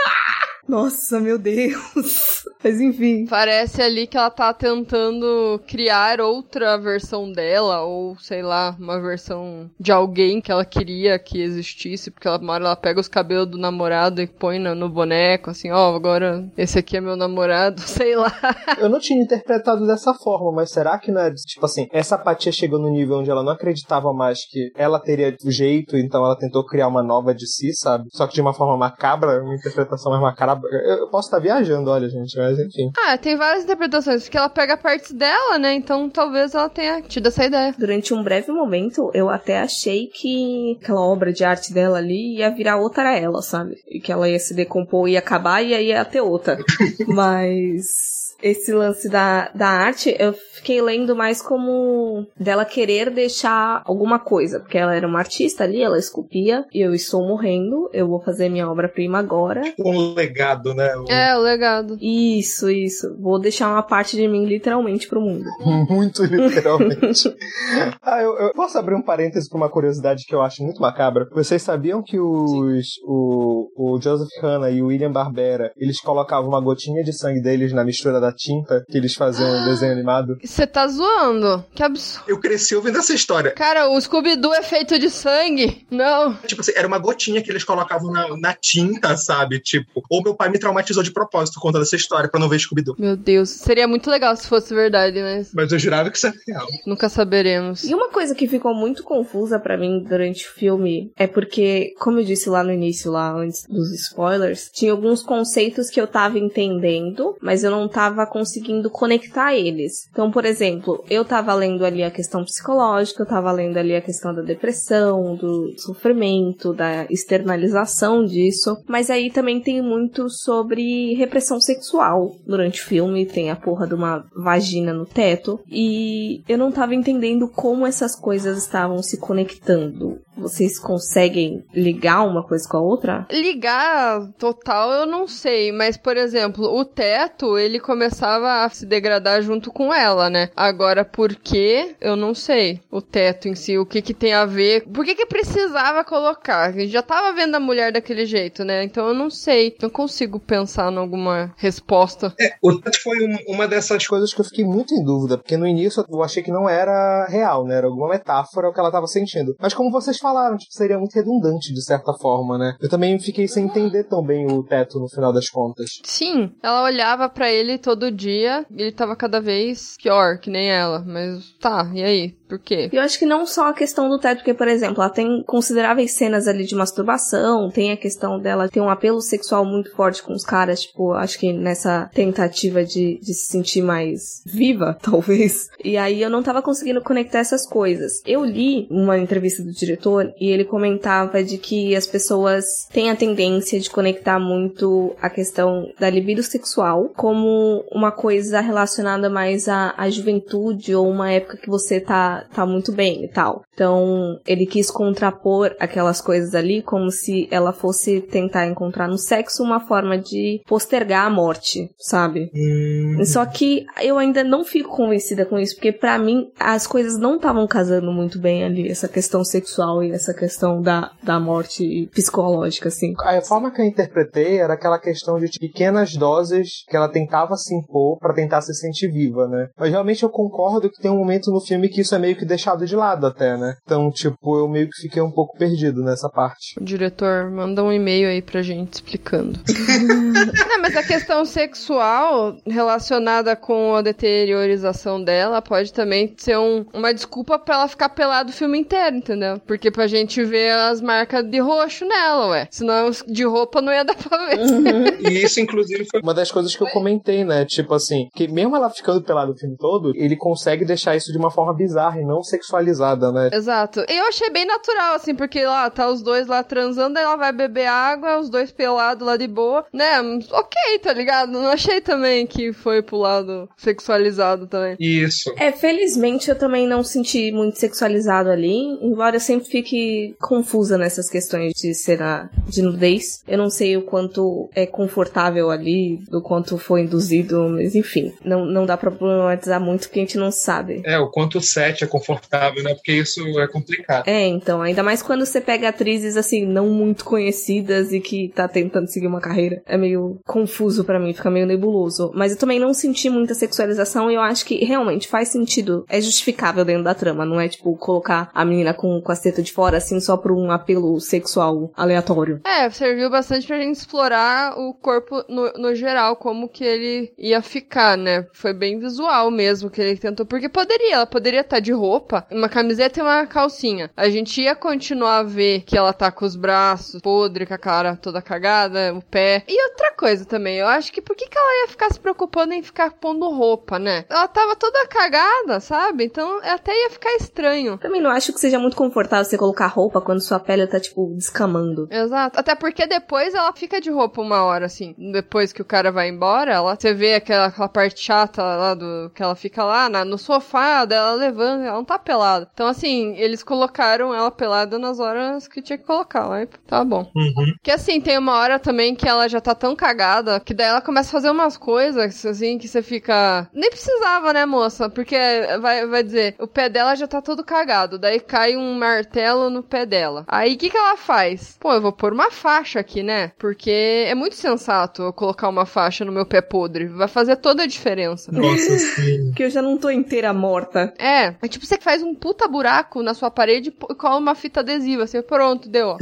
Nossa, 0.68 1.20
meu 1.20 1.38
Deus! 1.38 2.44
Mas 2.64 2.80
enfim. 2.80 3.26
Parece 3.26 3.82
ali 3.82 4.06
que 4.06 4.16
ela 4.16 4.30
tá 4.30 4.54
tentando 4.54 5.60
criar 5.66 6.18
outra 6.18 6.78
versão 6.78 7.30
dela, 7.30 7.82
ou 7.82 8.16
sei 8.18 8.42
lá, 8.42 8.74
uma 8.80 8.98
versão 8.98 9.70
de 9.78 9.92
alguém 9.92 10.40
que 10.40 10.50
ela 10.50 10.64
queria 10.64 11.18
que 11.18 11.42
existisse, 11.42 12.10
porque 12.10 12.26
ela, 12.26 12.38
uma 12.38 12.54
hora 12.54 12.64
ela 12.64 12.76
pega 12.76 12.98
os 12.98 13.06
cabelos 13.06 13.48
do 13.50 13.58
namorado 13.58 14.22
e 14.22 14.26
põe 14.26 14.58
no, 14.58 14.74
no 14.74 14.88
boneco, 14.88 15.50
assim, 15.50 15.70
ó, 15.70 15.94
agora 15.94 16.50
esse 16.56 16.78
aqui 16.78 16.96
é 16.96 17.02
meu 17.02 17.16
namorado, 17.16 17.80
sei 17.84 18.16
lá. 18.16 18.32
Eu 18.78 18.88
não 18.88 18.98
tinha 18.98 19.22
interpretado 19.22 19.86
dessa 19.86 20.14
forma, 20.14 20.50
mas 20.50 20.70
será 20.70 20.98
que 20.98 21.12
não 21.12 21.20
é, 21.20 21.34
tipo 21.34 21.66
assim, 21.66 21.86
essa 21.92 22.14
apatia 22.14 22.50
chegou 22.50 22.78
no 22.78 22.90
nível 22.90 23.18
onde 23.18 23.30
ela 23.30 23.42
não 23.42 23.52
acreditava 23.52 24.10
mais 24.14 24.46
que 24.48 24.72
ela 24.74 24.98
teria 24.98 25.36
o 25.44 25.50
jeito, 25.50 25.98
então 25.98 26.24
ela 26.24 26.38
tentou 26.38 26.64
criar 26.64 26.88
uma 26.88 27.02
nova 27.02 27.34
de 27.34 27.46
si, 27.46 27.74
sabe? 27.74 28.06
Só 28.10 28.26
que 28.26 28.34
de 28.34 28.40
uma 28.40 28.54
forma 28.54 28.76
macabra, 28.78 29.42
uma 29.42 29.54
interpretação 29.54 30.10
mais 30.10 30.22
macabra. 30.22 30.63
Eu, 30.70 31.08
posso 31.08 31.28
estar 31.28 31.38
viajando, 31.38 31.90
olha, 31.90 32.08
gente, 32.08 32.36
mas 32.36 32.58
enfim. 32.58 32.90
Ah, 32.96 33.16
tem 33.18 33.36
várias 33.36 33.64
interpretações, 33.64 34.22
porque 34.24 34.36
ela 34.36 34.48
pega 34.48 34.76
partes 34.76 35.12
dela, 35.12 35.58
né? 35.58 35.74
Então 35.74 36.08
talvez 36.08 36.54
ela 36.54 36.68
tenha 36.68 37.02
tido 37.02 37.28
essa 37.28 37.44
ideia. 37.44 37.74
Durante 37.76 38.14
um 38.14 38.22
breve 38.22 38.52
momento, 38.52 39.10
eu 39.14 39.28
até 39.28 39.60
achei 39.60 40.06
que 40.06 40.78
aquela 40.80 41.00
obra 41.00 41.32
de 41.32 41.44
arte 41.44 41.72
dela 41.72 41.98
ali 41.98 42.38
ia 42.38 42.50
virar 42.50 42.76
outra 42.76 43.16
ela, 43.16 43.42
sabe? 43.42 43.76
E 43.88 44.00
que 44.00 44.12
ela 44.12 44.28
ia 44.28 44.38
se 44.38 44.54
decompor, 44.54 45.08
ia 45.08 45.18
acabar 45.18 45.62
e 45.62 45.74
aí 45.74 45.88
ia 45.88 46.04
ter 46.04 46.20
outra. 46.20 46.58
Mas. 47.06 48.13
Esse 48.44 48.72
lance 48.72 49.08
da, 49.08 49.50
da 49.54 49.66
arte, 49.68 50.14
eu 50.18 50.34
fiquei 50.52 50.80
lendo 50.82 51.16
mais 51.16 51.40
como 51.40 52.26
dela 52.38 52.64
querer 52.64 53.10
deixar 53.10 53.82
alguma 53.86 54.18
coisa, 54.18 54.60
porque 54.60 54.76
ela 54.76 54.94
era 54.94 55.06
uma 55.08 55.18
artista 55.18 55.64
ali, 55.64 55.80
ela 55.82 55.98
esculpia, 55.98 56.64
e 56.72 56.80
eu 56.80 56.94
estou 56.94 57.26
morrendo, 57.26 57.88
eu 57.92 58.06
vou 58.06 58.22
fazer 58.22 58.50
minha 58.50 58.68
obra-prima 58.68 59.18
agora. 59.18 59.62
Um 59.78 60.12
legado, 60.12 60.74
né? 60.74 60.94
Um- 60.96 61.10
É, 61.10 61.36
o 61.36 61.40
legado. 61.40 61.96
Isso, 62.00 62.70
isso. 62.70 63.16
Vou 63.18 63.38
deixar 63.40 63.68
uma 63.70 63.82
parte 63.82 64.16
de 64.16 64.28
mim 64.28 64.44
literalmente 64.44 65.08
pro 65.08 65.20
mundo. 65.20 65.44
Muito 65.88 66.22
literalmente. 66.24 67.34
ah, 68.02 68.22
eu, 68.22 68.36
eu 68.38 68.52
posso 68.52 68.76
abrir 68.76 68.94
um 68.94 69.02
parêntese 69.02 69.48
pra 69.48 69.56
uma 69.56 69.70
curiosidade 69.70 70.24
que 70.26 70.34
eu 70.34 70.42
acho 70.42 70.62
muito 70.62 70.80
macabra. 70.80 71.26
Vocês 71.32 71.62
sabiam 71.62 72.02
que 72.02 72.18
os 72.20 72.98
o, 73.06 73.70
o 73.76 74.00
Joseph 74.00 74.28
Hanna 74.42 74.70
e 74.70 74.82
o 74.82 74.86
William 74.86 75.12
Barbera, 75.12 75.72
eles 75.76 76.00
colocavam 76.00 76.48
uma 76.48 76.60
gotinha 76.60 77.02
de 77.02 77.12
sangue 77.12 77.40
deles 77.40 77.72
na 77.72 77.84
mistura 77.84 78.20
da 78.20 78.33
tinta 78.36 78.84
que 78.88 78.96
eles 78.96 79.14
faziam 79.14 79.60
no 79.60 79.64
desenho 79.66 79.92
animado? 79.92 80.36
Você 80.42 80.66
tá 80.66 80.86
zoando? 80.88 81.64
Que 81.74 81.82
absurdo. 81.82 82.24
Eu 82.28 82.38
cresci 82.40 82.74
ouvindo 82.74 82.98
essa 82.98 83.12
história. 83.14 83.52
Cara, 83.52 83.88
o 83.88 84.00
Scooby-Doo 84.00 84.52
é 84.54 84.62
feito 84.62 84.98
de 84.98 85.10
sangue? 85.10 85.86
Não. 85.90 86.34
Tipo 86.46 86.60
assim, 86.60 86.72
era 86.74 86.86
uma 86.86 86.98
gotinha 86.98 87.42
que 87.42 87.50
eles 87.50 87.64
colocavam 87.64 88.10
na, 88.12 88.36
na 88.36 88.54
tinta, 88.54 89.16
sabe? 89.16 89.60
Tipo, 89.60 90.02
ou 90.10 90.22
meu 90.22 90.34
pai 90.34 90.48
me 90.50 90.58
traumatizou 90.58 91.02
de 91.02 91.12
propósito 91.12 91.60
contando 91.60 91.82
essa 91.82 91.96
história 91.96 92.28
pra 92.28 92.40
não 92.40 92.48
ver 92.48 92.58
Scooby-Doo. 92.58 92.96
Meu 92.98 93.16
Deus. 93.16 93.48
Seria 93.50 93.86
muito 93.88 94.10
legal 94.10 94.34
se 94.36 94.46
fosse 94.48 94.74
verdade, 94.74 95.20
mas 95.20 95.52
Mas 95.54 95.72
eu 95.72 95.78
jurava 95.78 96.10
que 96.10 96.16
isso 96.16 96.26
era 96.26 96.36
real. 96.46 96.66
nunca 96.86 97.08
saberemos. 97.08 97.84
E 97.84 97.94
uma 97.94 98.08
coisa 98.10 98.34
que 98.34 98.46
ficou 98.48 98.74
muito 98.74 99.02
confusa 99.02 99.58
pra 99.58 99.76
mim 99.76 100.04
durante 100.08 100.46
o 100.46 100.50
filme 100.52 101.12
é 101.16 101.26
porque, 101.26 101.94
como 101.98 102.18
eu 102.20 102.24
disse 102.24 102.48
lá 102.48 102.62
no 102.62 102.72
início, 102.72 103.10
lá 103.10 103.32
antes 103.32 103.64
dos 103.68 103.92
spoilers, 103.92 104.70
tinha 104.72 104.92
alguns 104.92 105.22
conceitos 105.22 105.88
que 105.90 106.00
eu 106.00 106.06
tava 106.06 106.38
entendendo, 106.38 107.36
mas 107.40 107.62
eu 107.64 107.70
não 107.70 107.88
tava 107.88 108.23
conseguindo 108.26 108.90
conectar 108.90 109.54
eles. 109.54 110.08
Então, 110.10 110.30
por 110.30 110.44
exemplo, 110.44 111.04
eu 111.08 111.24
tava 111.24 111.54
lendo 111.54 111.84
ali 111.84 112.02
a 112.02 112.10
questão 112.10 112.44
psicológica, 112.44 113.22
eu 113.22 113.26
tava 113.26 113.50
lendo 113.52 113.76
ali 113.76 113.94
a 113.94 114.00
questão 114.00 114.34
da 114.34 114.42
depressão, 114.42 115.36
do 115.36 115.74
sofrimento, 115.78 116.72
da 116.72 117.04
externalização 117.10 118.24
disso, 118.24 118.76
mas 118.86 119.10
aí 119.10 119.30
também 119.30 119.60
tem 119.60 119.82
muito 119.82 120.28
sobre 120.28 121.14
repressão 121.14 121.60
sexual 121.60 122.36
durante 122.46 122.82
o 122.82 122.84
filme, 122.84 123.26
tem 123.26 123.50
a 123.50 123.56
porra 123.56 123.86
de 123.86 123.94
uma 123.94 124.24
vagina 124.34 124.92
no 124.92 125.06
teto, 125.06 125.60
e 125.68 126.42
eu 126.48 126.58
não 126.58 126.72
tava 126.72 126.94
entendendo 126.94 127.48
como 127.48 127.86
essas 127.86 128.14
coisas 128.14 128.58
estavam 128.58 129.02
se 129.02 129.18
conectando. 129.18 130.18
Vocês 130.36 130.78
conseguem 130.78 131.64
ligar 131.72 132.26
uma 132.26 132.42
coisa 132.42 132.68
com 132.68 132.76
a 132.76 132.82
outra? 132.82 133.26
Ligar 133.30 134.32
total 134.38 134.92
eu 134.92 135.06
não 135.06 135.26
sei, 135.26 135.70
mas 135.70 135.96
por 135.96 136.16
exemplo, 136.16 136.64
o 136.64 136.84
teto 136.84 137.56
ele 137.56 137.78
começava 138.08 138.64
a 138.64 138.68
se 138.68 138.84
degradar 138.84 139.40
junto 139.42 139.72
com 139.72 139.92
ela, 139.92 140.28
né? 140.28 140.50
Agora 140.54 141.04
por 141.04 141.34
que? 141.34 141.94
Eu 142.00 142.16
não 142.16 142.34
sei. 142.34 142.80
O 142.90 143.00
teto 143.00 143.48
em 143.48 143.54
si, 143.54 143.78
o 143.78 143.86
que 143.86 144.02
que 144.02 144.12
tem 144.12 144.34
a 144.34 144.44
ver? 144.44 144.84
Por 144.92 145.04
que 145.04 145.14
que 145.14 145.24
precisava 145.26 146.04
colocar? 146.04 146.64
A 146.68 146.72
gente 146.72 146.88
já 146.92 147.02
tava 147.02 147.32
vendo 147.34 147.54
a 147.54 147.60
mulher 147.60 147.92
daquele 147.92 148.26
jeito, 148.26 148.62
né? 148.64 148.84
Então 148.84 149.08
eu 149.08 149.14
não 149.14 149.30
sei. 149.30 149.74
Não 149.80 149.88
consigo 149.88 150.38
pensar 150.38 150.92
em 150.92 150.96
alguma 150.98 151.52
resposta. 151.56 152.34
É, 152.38 152.52
o 152.62 152.78
teto 152.78 153.02
foi 153.02 153.26
um- 153.26 153.54
uma 153.54 153.66
dessas 153.66 154.04
Coisas 154.04 154.34
que 154.34 154.40
eu 154.40 154.44
fiquei 154.44 154.64
muito 154.66 154.92
em 154.94 155.02
dúvida, 155.02 155.38
porque 155.38 155.56
no 155.56 155.66
início 155.66 156.04
eu 156.10 156.22
achei 156.22 156.42
que 156.42 156.50
não 156.50 156.68
era 156.68 157.26
real, 157.26 157.64
né? 157.64 157.76
Era 157.76 157.86
alguma 157.86 158.08
metáfora 158.10 158.68
o 158.68 158.72
que 158.72 158.78
ela 158.78 158.90
tava 158.92 159.06
sentindo. 159.06 159.54
Mas 159.58 159.72
como 159.72 159.90
vocês 159.90 160.18
falaram, 160.18 160.56
tipo, 160.58 160.72
seria 160.74 160.98
muito 160.98 161.14
redundante 161.14 161.72
de 161.72 161.82
certa 161.82 162.12
forma, 162.12 162.58
né? 162.58 162.76
Eu 162.82 162.88
também 162.90 163.18
fiquei 163.18 163.48
sem 163.48 163.64
entender 163.64 164.04
tão 164.04 164.22
bem 164.22 164.46
o 164.50 164.62
teto 164.62 164.98
no 165.00 165.08
final 165.08 165.32
das 165.32 165.48
contas. 165.48 165.86
Sim, 166.04 166.52
ela 166.62 166.82
olhava 166.82 167.28
pra 167.28 167.50
ele 167.50 167.78
todo 167.78 167.93
dia 168.10 168.66
e 168.70 168.82
ele 168.82 168.92
tava 168.92 169.16
cada 169.16 169.40
vez 169.40 169.96
pior, 170.02 170.38
que 170.38 170.50
nem 170.50 170.70
ela. 170.70 171.04
Mas 171.06 171.50
tá, 171.60 171.90
e 171.94 172.02
aí? 172.02 172.36
Por 172.54 172.60
quê? 172.60 172.88
Eu 172.92 173.02
acho 173.02 173.18
que 173.18 173.26
não 173.26 173.44
só 173.44 173.70
a 173.70 173.74
questão 173.74 174.08
do 174.08 174.16
teto, 174.16 174.38
porque, 174.38 174.54
por 174.54 174.68
exemplo, 174.68 175.02
ela 175.02 175.10
tem 175.10 175.42
consideráveis 175.42 176.12
cenas 176.12 176.46
ali 176.46 176.64
de 176.64 176.76
masturbação, 176.76 177.68
tem 177.68 177.90
a 177.90 177.96
questão 177.96 178.38
dela 178.38 178.68
ter 178.68 178.80
um 178.80 178.88
apelo 178.88 179.20
sexual 179.20 179.64
muito 179.64 179.90
forte 179.90 180.22
com 180.22 180.32
os 180.32 180.44
caras, 180.44 180.82
tipo, 180.82 181.12
acho 181.14 181.36
que 181.36 181.52
nessa 181.52 182.08
tentativa 182.14 182.84
de, 182.84 183.18
de 183.20 183.34
se 183.34 183.46
sentir 183.46 183.82
mais 183.82 184.40
viva, 184.46 184.96
talvez. 185.02 185.68
E 185.84 185.96
aí 185.96 186.22
eu 186.22 186.30
não 186.30 186.44
tava 186.44 186.62
conseguindo 186.62 187.00
conectar 187.00 187.40
essas 187.40 187.66
coisas. 187.66 188.22
Eu 188.24 188.44
li 188.44 188.86
uma 188.88 189.18
entrevista 189.18 189.60
do 189.60 189.72
diretor 189.72 190.32
e 190.40 190.48
ele 190.48 190.64
comentava 190.64 191.42
de 191.42 191.58
que 191.58 191.96
as 191.96 192.06
pessoas 192.06 192.64
têm 192.92 193.10
a 193.10 193.16
tendência 193.16 193.80
de 193.80 193.90
conectar 193.90 194.38
muito 194.38 195.16
a 195.20 195.28
questão 195.28 195.90
da 195.98 196.08
libido 196.08 196.42
sexual 196.42 197.10
como 197.16 197.84
uma 197.90 198.12
coisa 198.12 198.60
relacionada 198.60 199.28
mais 199.28 199.68
à, 199.68 199.92
à 199.96 200.08
juventude 200.08 200.94
ou 200.94 201.10
uma 201.10 201.32
época 201.32 201.56
que 201.56 201.68
você 201.68 202.04
tá, 202.04 202.43
tá 202.54 202.66
muito 202.66 202.92
bem 202.92 203.24
e 203.24 203.28
tal. 203.28 203.62
Então, 203.72 204.38
ele 204.46 204.66
quis 204.66 204.90
contrapor 204.90 205.74
aquelas 205.80 206.20
coisas 206.20 206.54
ali 206.54 206.82
como 206.82 207.10
se 207.10 207.48
ela 207.50 207.72
fosse 207.72 208.20
tentar 208.20 208.66
encontrar 208.66 209.08
no 209.08 209.18
sexo 209.18 209.62
uma 209.62 209.80
forma 209.80 210.16
de 210.18 210.60
postergar 210.66 211.26
a 211.26 211.30
morte, 211.30 211.90
sabe? 211.98 212.50
Hum, 212.54 213.24
Só 213.24 213.44
que 213.46 213.84
eu 214.02 214.18
ainda 214.18 214.44
não 214.44 214.64
fico 214.64 214.94
convencida 214.96 215.44
com 215.44 215.58
isso, 215.58 215.74
porque 215.74 215.92
pra 215.92 216.18
mim 216.18 216.50
as 216.58 216.86
coisas 216.86 217.18
não 217.18 217.36
estavam 217.36 217.66
casando 217.66 218.12
muito 218.12 218.38
bem 218.38 218.64
ali, 218.64 218.88
essa 218.88 219.08
questão 219.08 219.44
sexual 219.44 220.02
e 220.02 220.12
essa 220.12 220.32
questão 220.34 220.80
da, 220.80 221.10
da 221.22 221.40
morte 221.40 222.08
psicológica, 222.12 222.88
assim. 222.88 223.14
A 223.20 223.40
forma 223.40 223.70
que 223.70 223.80
eu 223.80 223.84
interpretei 223.84 224.58
era 224.58 224.74
aquela 224.74 224.98
questão 224.98 225.38
de 225.38 225.48
pequenas 225.58 226.14
doses 226.14 226.84
que 226.88 226.96
ela 226.96 227.08
tentava 227.08 227.56
se 227.56 227.74
impor 227.74 228.18
pra 228.18 228.34
tentar 228.34 228.60
se 228.60 228.74
sentir 228.74 229.08
viva, 229.10 229.48
né? 229.48 229.68
Mas 229.78 229.90
realmente 229.90 230.22
eu 230.22 230.30
concordo 230.30 230.90
que 230.90 231.00
tem 231.00 231.10
um 231.10 231.18
momento 231.18 231.50
no 231.50 231.60
filme 231.60 231.88
que 231.88 232.00
isso 232.00 232.14
é 232.14 232.18
meio 232.24 232.36
que 232.36 232.44
deixado 232.44 232.86
de 232.86 232.96
lado 232.96 233.26
até, 233.26 233.56
né? 233.56 233.76
Então, 233.84 234.10
tipo, 234.10 234.56
eu 234.58 234.66
meio 234.68 234.88
que 234.88 235.02
fiquei 235.02 235.20
um 235.22 235.30
pouco 235.30 235.56
perdido 235.58 236.02
nessa 236.02 236.28
parte. 236.30 236.74
O 236.80 236.84
diretor, 236.84 237.50
manda 237.50 237.82
um 237.84 237.92
e-mail 237.92 238.28
aí 238.28 238.40
pra 238.40 238.62
gente 238.62 238.94
explicando. 238.94 239.58
Não, 240.68 240.80
mas 240.82 240.96
a 240.96 241.02
questão 241.02 241.44
sexual 241.44 242.56
relacionada 242.66 243.54
com 243.56 243.94
a 243.94 244.02
deteriorização 244.02 245.22
dela 245.22 245.60
pode 245.60 245.92
também 245.92 246.34
ser 246.36 246.58
um- 246.58 246.84
uma 246.94 247.12
desculpa 247.12 247.58
pra 247.58 247.74
ela 247.76 247.88
ficar 247.88 248.08
pelada 248.08 248.50
o 248.50 248.52
filme 248.52 248.78
inteiro, 248.78 249.16
entendeu? 249.16 249.60
Porque 249.66 249.90
pra 249.90 250.06
gente 250.06 250.42
ver 250.44 250.70
as 250.72 251.00
marcas 251.00 251.44
de 251.48 251.58
roxo 251.60 252.04
nela, 252.06 252.48
ué. 252.48 252.68
Senão 252.70 253.10
de 253.26 253.44
roupa 253.44 253.80
não 253.82 253.92
ia 253.92 254.04
dar 254.04 254.16
pra 254.16 254.46
ver. 254.46 254.54
E 255.24 255.42
isso, 255.44 255.60
inclusive, 255.60 256.06
foi. 256.10 256.20
Uma 256.20 256.34
das 256.34 256.50
coisas 256.50 256.74
que 256.74 256.82
eu 256.82 256.88
comentei, 256.88 257.44
né? 257.44 257.64
Tipo 257.64 257.94
assim, 257.94 258.28
que 258.34 258.46
mesmo 258.48 258.76
ela 258.76 258.90
ficando 258.90 259.22
pelada 259.22 259.52
o 259.52 259.56
filme 259.56 259.76
todo, 259.76 260.12
ele 260.14 260.36
consegue 260.36 260.84
deixar 260.84 261.16
isso 261.16 261.32
de 261.32 261.38
uma 261.38 261.50
forma 261.50 261.72
bizarra 261.74 262.13
e 262.18 262.24
não 262.24 262.42
sexualizada, 262.42 263.30
né? 263.32 263.50
Exato. 263.52 264.04
E 264.08 264.18
eu 264.18 264.26
achei 264.26 264.50
bem 264.50 264.66
natural, 264.66 265.14
assim, 265.14 265.34
porque 265.34 265.64
lá 265.64 265.88
tá 265.90 266.08
os 266.08 266.22
dois 266.22 266.46
lá 266.46 266.62
transando, 266.62 267.18
aí 267.18 267.24
ela 267.24 267.36
vai 267.36 267.52
beber 267.52 267.86
água, 267.86 268.38
os 268.38 268.48
dois 268.48 268.70
pelados 268.70 269.26
lá 269.26 269.36
de 269.36 269.46
boa, 269.46 269.84
né? 269.92 270.20
Ok, 270.50 270.98
tá 271.02 271.12
ligado? 271.12 271.50
Não 271.52 271.68
achei 271.68 272.00
também 272.00 272.46
que 272.46 272.72
foi 272.72 273.02
pro 273.02 273.18
lado 273.18 273.68
sexualizado 273.76 274.66
também. 274.66 274.96
Isso. 274.98 275.52
É, 275.56 275.72
felizmente 275.72 276.48
eu 276.48 276.56
também 276.56 276.86
não 276.86 277.02
senti 277.02 277.50
muito 277.52 277.78
sexualizado 277.78 278.50
ali, 278.50 278.98
embora 279.02 279.36
eu 279.36 279.40
sempre 279.40 279.68
fique 279.68 280.36
confusa 280.40 280.98
nessas 280.98 281.28
questões 281.28 281.72
de 281.74 281.94
cena 281.94 282.50
de 282.68 282.82
nudez. 282.82 283.42
Eu 283.46 283.58
não 283.58 283.70
sei 283.70 283.96
o 283.96 284.02
quanto 284.02 284.68
é 284.74 284.86
confortável 284.86 285.70
ali, 285.70 286.18
do 286.28 286.42
quanto 286.42 286.78
foi 286.78 287.02
induzido, 287.02 287.68
mas 287.68 287.94
enfim, 287.94 288.32
não, 288.44 288.64
não 288.64 288.86
dá 288.86 288.96
pra 288.96 289.10
problematizar 289.10 289.80
muito 289.80 290.02
porque 290.02 290.20
a 290.20 290.22
gente 290.22 290.38
não 290.38 290.50
sabe. 290.50 291.02
É, 291.04 291.18
o 291.18 291.30
quanto 291.30 291.58
o 291.58 291.62
set 291.62 292.03
é 292.04 292.08
confortável, 292.08 292.82
né? 292.82 292.94
Porque 292.94 293.12
isso 293.12 293.40
é 293.58 293.66
complicado. 293.66 294.28
É, 294.28 294.46
então, 294.46 294.80
ainda 294.80 295.02
mais 295.02 295.22
quando 295.22 295.44
você 295.44 295.60
pega 295.60 295.88
atrizes 295.88 296.36
assim, 296.36 296.66
não 296.66 296.88
muito 296.88 297.24
conhecidas 297.24 298.12
e 298.12 298.20
que 298.20 298.48
tá 298.54 298.68
tentando 298.68 299.08
seguir 299.08 299.26
uma 299.26 299.40
carreira. 299.40 299.82
É 299.86 299.96
meio 299.96 300.38
confuso 300.46 301.04
pra 301.04 301.18
mim, 301.18 301.32
fica 301.32 301.50
meio 301.50 301.66
nebuloso. 301.66 302.30
Mas 302.34 302.52
eu 302.52 302.58
também 302.58 302.78
não 302.78 302.94
senti 302.94 303.28
muita 303.28 303.54
sexualização 303.54 304.30
e 304.30 304.34
eu 304.34 304.40
acho 304.40 304.64
que 304.64 304.84
realmente 304.84 305.28
faz 305.28 305.48
sentido. 305.48 306.04
É 306.08 306.20
justificável 306.20 306.84
dentro 306.84 307.04
da 307.04 307.14
trama, 307.14 307.44
não 307.44 307.60
é 307.60 307.68
tipo 307.68 307.96
colocar 307.96 308.50
a 308.54 308.64
menina 308.64 308.94
com, 308.94 309.20
com 309.20 309.32
a 309.32 309.36
teta 309.36 309.62
de 309.62 309.72
fora 309.72 309.98
assim 309.98 310.20
só 310.20 310.36
por 310.36 310.52
um 310.52 310.70
apelo 310.70 311.20
sexual 311.20 311.92
aleatório. 311.96 312.60
É, 312.64 312.88
serviu 312.90 313.30
bastante 313.30 313.66
pra 313.66 313.78
gente 313.78 313.96
explorar 313.96 314.78
o 314.78 314.94
corpo 314.94 315.44
no, 315.48 315.72
no 315.72 315.94
geral, 315.94 316.36
como 316.36 316.68
que 316.68 316.84
ele 316.84 317.32
ia 317.38 317.62
ficar, 317.62 318.16
né? 318.16 318.46
Foi 318.52 318.72
bem 318.72 318.98
visual 318.98 319.50
mesmo 319.50 319.90
que 319.90 320.00
ele 320.00 320.16
tentou, 320.16 320.46
porque 320.46 320.68
poderia, 320.68 321.16
ela 321.16 321.26
poderia 321.26 321.60
estar 321.60 321.80
de 321.80 321.92
roupa, 321.94 322.46
uma 322.50 322.68
camiseta 322.68 323.20
e 323.20 323.22
uma 323.22 323.46
calcinha. 323.46 324.10
A 324.16 324.28
gente 324.28 324.60
ia 324.60 324.74
continuar 324.74 325.38
a 325.38 325.42
ver 325.42 325.82
que 325.82 325.96
ela 325.96 326.12
tá 326.12 326.30
com 326.30 326.44
os 326.44 326.56
braços 326.56 327.20
podres, 327.20 327.68
com 327.68 327.74
a 327.74 327.78
cara 327.78 328.16
toda 328.16 328.42
cagada, 328.42 329.14
o 329.14 329.22
pé. 329.22 329.64
E 329.68 329.90
outra 329.90 330.12
coisa 330.12 330.44
também, 330.44 330.78
eu 330.78 330.86
acho 330.86 331.12
que 331.12 331.22
por 331.22 331.36
que, 331.36 331.48
que 331.48 331.58
ela 331.58 331.82
ia 331.82 331.88
ficar 331.88 332.10
se 332.10 332.20
preocupando 332.20 332.74
em 332.74 332.82
ficar 332.82 333.12
pondo 333.12 333.48
roupa, 333.50 333.98
né? 333.98 334.24
Ela 334.28 334.48
tava 334.48 334.76
toda 334.76 335.06
cagada, 335.06 335.80
sabe? 335.80 336.24
Então 336.24 336.60
até 336.62 336.92
ia 336.92 337.10
ficar 337.10 337.34
estranho. 337.36 337.98
Também 337.98 338.20
não 338.20 338.30
acho 338.30 338.52
que 338.52 338.60
seja 338.60 338.78
muito 338.78 338.96
confortável 338.96 339.44
você 339.44 339.58
colocar 339.58 339.86
roupa 339.86 340.20
quando 340.20 340.40
sua 340.40 340.58
pele 340.60 340.86
tá, 340.86 341.00
tipo, 341.00 341.34
descamando. 341.34 342.08
Exato. 342.10 342.58
Até 342.58 342.74
porque 342.74 343.06
depois 343.06 343.54
ela 343.54 343.72
fica 343.72 344.00
de 344.00 344.10
roupa 344.10 344.40
uma 344.40 344.64
hora, 344.64 344.86
assim. 344.86 345.14
Depois 345.32 345.72
que 345.72 345.82
o 345.82 345.84
cara 345.84 346.10
vai 346.10 346.28
embora, 346.28 346.72
ela, 346.72 346.96
você 346.96 347.12
vê 347.14 347.34
aquela, 347.34 347.66
aquela 347.66 347.88
parte 347.88 348.20
chata 348.20 348.62
lá 348.62 348.94
do. 348.94 349.30
que 349.34 349.42
ela 349.42 349.54
fica 349.54 349.84
lá 349.84 350.08
na, 350.08 350.24
no 350.24 350.38
sofá, 350.38 351.04
dela 351.04 351.34
levando, 351.34 351.83
ela 351.86 351.96
não 351.96 352.04
tá 352.04 352.18
pelada. 352.18 352.68
Então, 352.72 352.86
assim, 352.86 353.34
eles 353.36 353.62
colocaram 353.62 354.34
ela 354.34 354.50
pelada 354.50 354.98
nas 354.98 355.20
horas 355.20 355.68
que 355.68 355.82
tinha 355.82 355.98
que 355.98 356.04
colocar. 356.04 356.52
Aí 356.52 356.66
tá 356.86 357.04
bom. 357.04 357.30
Uhum. 357.34 357.74
Que 357.82 357.90
assim, 357.90 358.20
tem 358.20 358.38
uma 358.38 358.54
hora 358.54 358.78
também 358.78 359.14
que 359.14 359.28
ela 359.28 359.48
já 359.48 359.60
tá 359.60 359.74
tão 359.74 359.94
cagada 359.94 360.60
que 360.60 360.74
daí 360.74 360.88
ela 360.88 361.00
começa 361.00 361.28
a 361.28 361.32
fazer 361.32 361.50
umas 361.50 361.76
coisas, 361.76 362.44
assim, 362.44 362.78
que 362.78 362.88
você 362.88 363.02
fica. 363.02 363.68
Nem 363.72 363.90
precisava, 363.90 364.52
né, 364.52 364.66
moça? 364.66 365.08
Porque 365.08 365.36
vai, 365.80 366.06
vai 366.06 366.22
dizer, 366.22 366.54
o 366.58 366.66
pé 366.66 366.88
dela 366.88 367.14
já 367.14 367.26
tá 367.26 367.40
todo 367.40 367.64
cagado. 367.64 368.18
Daí 368.18 368.40
cai 368.40 368.76
um 368.76 368.98
martelo 368.98 369.70
no 369.70 369.82
pé 369.82 370.06
dela. 370.06 370.44
Aí 370.48 370.74
o 370.74 370.78
que, 370.78 370.90
que 370.90 370.96
ela 370.96 371.16
faz? 371.16 371.76
Pô, 371.80 371.92
eu 371.92 372.00
vou 372.00 372.12
pôr 372.12 372.32
uma 372.32 372.50
faixa 372.50 373.00
aqui, 373.00 373.22
né? 373.22 373.52
Porque 373.58 374.24
é 374.26 374.34
muito 374.34 374.56
sensato 374.56 375.22
eu 375.22 375.32
colocar 375.32 375.68
uma 375.68 375.86
faixa 375.86 376.24
no 376.24 376.32
meu 376.32 376.46
pé 376.46 376.60
podre. 376.60 377.06
Vai 377.06 377.28
fazer 377.28 377.56
toda 377.56 377.82
a 377.82 377.86
diferença. 377.86 378.50
Nossa, 378.52 378.98
sim. 378.98 379.52
Que 379.52 379.64
eu 379.64 379.70
já 379.70 379.82
não 379.82 379.96
tô 379.96 380.10
inteira 380.10 380.52
morta. 380.52 381.12
É, 381.18 381.54
é 381.60 381.68
tipo 381.74 381.86
você 381.86 381.98
que 381.98 382.04
faz 382.04 382.22
um 382.22 382.34
puta 382.34 382.66
buraco 382.68 383.22
na 383.22 383.34
sua 383.34 383.50
parede 383.50 383.88
e 383.90 384.14
cola 384.14 384.38
uma 384.38 384.54
fita 384.54 384.80
adesiva. 384.80 385.24
Assim, 385.24 385.42
pronto, 385.42 385.88
deu, 385.88 386.08
ó. 386.08 386.16